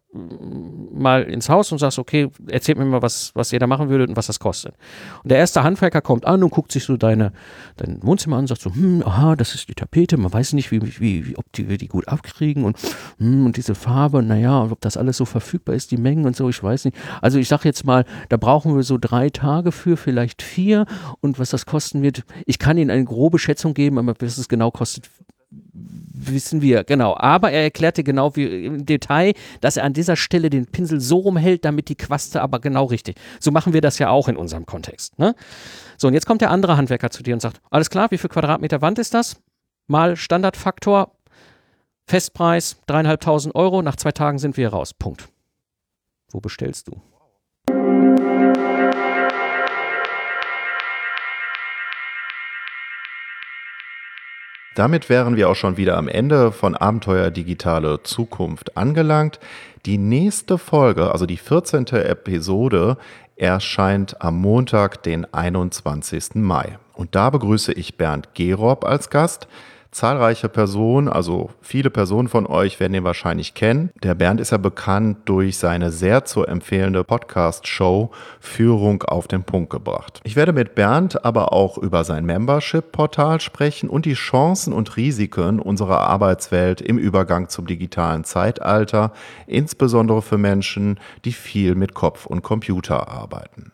mal 1.02 1.24
ins 1.24 1.48
Haus 1.48 1.72
und 1.72 1.78
sagst, 1.78 1.98
okay, 1.98 2.30
erzählt 2.46 2.78
mir 2.78 2.84
mal, 2.84 3.02
was, 3.02 3.32
was 3.34 3.52
ihr 3.52 3.58
da 3.58 3.66
machen 3.66 3.88
würdet 3.88 4.08
und 4.08 4.16
was 4.16 4.28
das 4.28 4.38
kostet. 4.38 4.74
Und 5.22 5.30
der 5.30 5.38
erste 5.38 5.62
Handwerker 5.62 6.00
kommt 6.00 6.24
an 6.26 6.42
und 6.42 6.50
guckt 6.50 6.72
sich 6.72 6.84
so 6.84 6.96
deine, 6.96 7.32
dein 7.76 8.02
Wohnzimmer 8.02 8.36
an 8.36 8.42
und 8.42 8.46
sagt 8.48 8.62
so, 8.62 8.74
hm, 8.74 9.02
aha, 9.04 9.36
das 9.36 9.54
ist 9.54 9.68
die 9.68 9.74
Tapete, 9.74 10.16
man 10.16 10.32
weiß 10.32 10.54
nicht, 10.54 10.70
wie, 10.70 10.80
wie, 11.00 11.26
wie 11.26 11.36
ob 11.36 11.50
die, 11.52 11.68
wir 11.68 11.78
die 11.78 11.88
gut 11.88 12.08
abkriegen 12.08 12.64
und, 12.64 12.78
hm, 13.18 13.46
und 13.46 13.56
diese 13.56 13.74
Farbe, 13.74 14.22
naja, 14.22 14.62
ob 14.62 14.80
das 14.80 14.96
alles 14.96 15.16
so 15.16 15.24
verfügbar 15.24 15.74
ist, 15.74 15.90
die 15.90 15.96
Mengen 15.96 16.24
und 16.24 16.36
so, 16.36 16.48
ich 16.48 16.62
weiß 16.62 16.86
nicht. 16.86 16.96
Also 17.20 17.38
ich 17.38 17.48
sag 17.48 17.64
jetzt 17.64 17.84
mal, 17.84 18.04
da 18.28 18.36
brauchen 18.36 18.74
wir 18.76 18.82
so 18.82 18.98
drei 18.98 19.30
Tage 19.30 19.72
für, 19.72 19.96
vielleicht 19.96 20.42
vier 20.42 20.86
und 21.20 21.38
was 21.38 21.50
das 21.50 21.66
kosten 21.66 22.02
wird, 22.02 22.24
ich 22.46 22.58
kann 22.58 22.78
Ihnen 22.78 22.90
eine 22.90 23.04
grobe 23.04 23.38
Schätzung 23.38 23.74
geben, 23.74 23.98
aber 23.98 24.14
was 24.20 24.38
es 24.38 24.48
genau 24.48 24.70
kostet, 24.70 25.10
wissen 26.12 26.62
wir, 26.62 26.84
genau. 26.84 27.16
Aber 27.16 27.50
er 27.50 27.62
erklärte 27.62 28.04
genau 28.04 28.36
wie 28.36 28.66
im 28.66 28.86
Detail, 28.86 29.34
dass 29.60 29.76
er 29.76 29.84
an 29.84 29.92
dieser 29.92 30.16
Stelle 30.16 30.50
den 30.50 30.66
Pinsel 30.66 31.00
so 31.00 31.18
rumhält, 31.18 31.64
damit 31.64 31.88
die 31.88 31.94
Quaste 31.94 32.40
aber 32.40 32.60
genau 32.60 32.84
richtig. 32.84 33.16
So 33.40 33.50
machen 33.50 33.72
wir 33.72 33.80
das 33.80 33.98
ja 33.98 34.10
auch 34.10 34.28
in 34.28 34.36
unserem 34.36 34.66
Kontext. 34.66 35.18
Ne? 35.18 35.34
So, 35.96 36.08
und 36.08 36.14
jetzt 36.14 36.26
kommt 36.26 36.40
der 36.40 36.50
andere 36.50 36.76
Handwerker 36.76 37.10
zu 37.10 37.22
dir 37.22 37.34
und 37.34 37.40
sagt: 37.40 37.60
Alles 37.70 37.90
klar, 37.90 38.10
wie 38.10 38.18
viel 38.18 38.30
Quadratmeter 38.30 38.80
Wand 38.80 38.98
ist 38.98 39.14
das? 39.14 39.36
Mal 39.88 40.16
Standardfaktor, 40.16 41.12
Festpreis, 42.06 42.76
dreieinhalbtausend 42.86 43.54
Euro. 43.54 43.82
Nach 43.82 43.96
zwei 43.96 44.12
Tagen 44.12 44.38
sind 44.38 44.56
wir 44.56 44.68
raus. 44.68 44.94
Punkt. 44.94 45.28
Wo 46.30 46.40
bestellst 46.40 46.88
du? 46.88 47.00
Damit 54.74 55.10
wären 55.10 55.36
wir 55.36 55.50
auch 55.50 55.54
schon 55.54 55.76
wieder 55.76 55.98
am 55.98 56.08
Ende 56.08 56.50
von 56.50 56.74
Abenteuer 56.74 57.30
Digitale 57.30 58.02
Zukunft 58.04 58.76
angelangt. 58.76 59.38
Die 59.84 59.98
nächste 59.98 60.56
Folge, 60.56 61.12
also 61.12 61.26
die 61.26 61.36
14. 61.36 61.86
Episode, 61.88 62.96
erscheint 63.36 64.22
am 64.22 64.40
Montag, 64.40 65.02
den 65.02 65.26
21. 65.32 66.36
Mai. 66.36 66.78
Und 66.94 67.14
da 67.14 67.28
begrüße 67.28 67.72
ich 67.72 67.98
Bernd 67.98 68.34
Gerob 68.34 68.84
als 68.86 69.10
Gast 69.10 69.46
zahlreiche 69.92 70.48
Personen, 70.48 71.08
also 71.08 71.50
viele 71.60 71.90
Personen 71.90 72.28
von 72.28 72.46
euch 72.46 72.80
werden 72.80 72.94
ihn 72.94 73.04
wahrscheinlich 73.04 73.54
kennen. 73.54 73.90
Der 74.02 74.14
Bernd 74.14 74.40
ist 74.40 74.50
ja 74.50 74.58
bekannt 74.58 75.18
durch 75.26 75.58
seine 75.58 75.90
sehr 75.90 76.24
zu 76.24 76.44
empfehlende 76.44 77.04
Podcast-Show 77.04 78.10
Führung 78.40 79.02
auf 79.02 79.28
den 79.28 79.44
Punkt 79.44 79.70
gebracht. 79.70 80.20
Ich 80.24 80.34
werde 80.34 80.52
mit 80.52 80.74
Bernd 80.74 81.24
aber 81.24 81.52
auch 81.52 81.78
über 81.78 82.04
sein 82.04 82.24
Membership-Portal 82.24 83.40
sprechen 83.40 83.88
und 83.88 84.06
die 84.06 84.14
Chancen 84.14 84.72
und 84.72 84.96
Risiken 84.96 85.60
unserer 85.60 86.00
Arbeitswelt 86.00 86.80
im 86.80 86.98
Übergang 86.98 87.48
zum 87.48 87.66
digitalen 87.66 88.24
Zeitalter, 88.24 89.12
insbesondere 89.46 90.22
für 90.22 90.38
Menschen, 90.38 90.98
die 91.24 91.32
viel 91.32 91.74
mit 91.74 91.92
Kopf 91.92 92.24
und 92.24 92.42
Computer 92.42 93.08
arbeiten. 93.08 93.71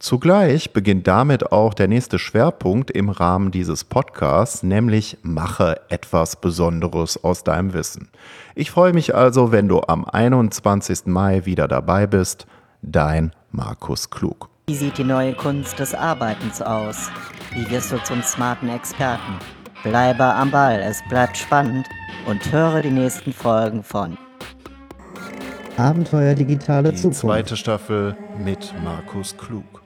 Zugleich 0.00 0.72
beginnt 0.72 1.08
damit 1.08 1.50
auch 1.50 1.74
der 1.74 1.88
nächste 1.88 2.20
Schwerpunkt 2.20 2.90
im 2.92 3.08
Rahmen 3.08 3.50
dieses 3.50 3.82
Podcasts, 3.82 4.62
nämlich 4.62 5.18
mache 5.22 5.80
etwas 5.88 6.36
Besonderes 6.36 7.22
aus 7.24 7.42
deinem 7.42 7.72
Wissen. 7.72 8.08
Ich 8.54 8.70
freue 8.70 8.92
mich 8.92 9.16
also, 9.16 9.50
wenn 9.50 9.66
du 9.66 9.80
am 9.80 10.04
21. 10.04 11.06
Mai 11.06 11.44
wieder 11.46 11.66
dabei 11.66 12.06
bist. 12.06 12.46
Dein 12.80 13.32
Markus 13.50 14.08
Klug. 14.08 14.48
Wie 14.68 14.76
sieht 14.76 14.98
die 14.98 15.04
neue 15.04 15.34
Kunst 15.34 15.80
des 15.80 15.94
Arbeitens 15.96 16.62
aus? 16.62 17.10
Wie 17.52 17.68
wirst 17.68 17.90
du 17.90 18.00
zum 18.04 18.22
smarten 18.22 18.68
Experten? 18.68 19.34
Bleibe 19.82 20.22
am 20.22 20.52
Ball, 20.52 20.78
es 20.80 21.02
bleibt 21.08 21.36
spannend 21.36 21.88
und 22.26 22.52
höre 22.52 22.82
die 22.82 22.90
nächsten 22.90 23.32
Folgen 23.32 23.82
von 23.82 24.16
Abenteuer 25.76 26.34
digitale 26.34 26.90
Die 26.90 26.96
Zukunft. 26.96 27.20
zweite 27.20 27.56
Staffel 27.56 28.16
mit 28.44 28.72
Markus 28.84 29.36
Klug. 29.36 29.77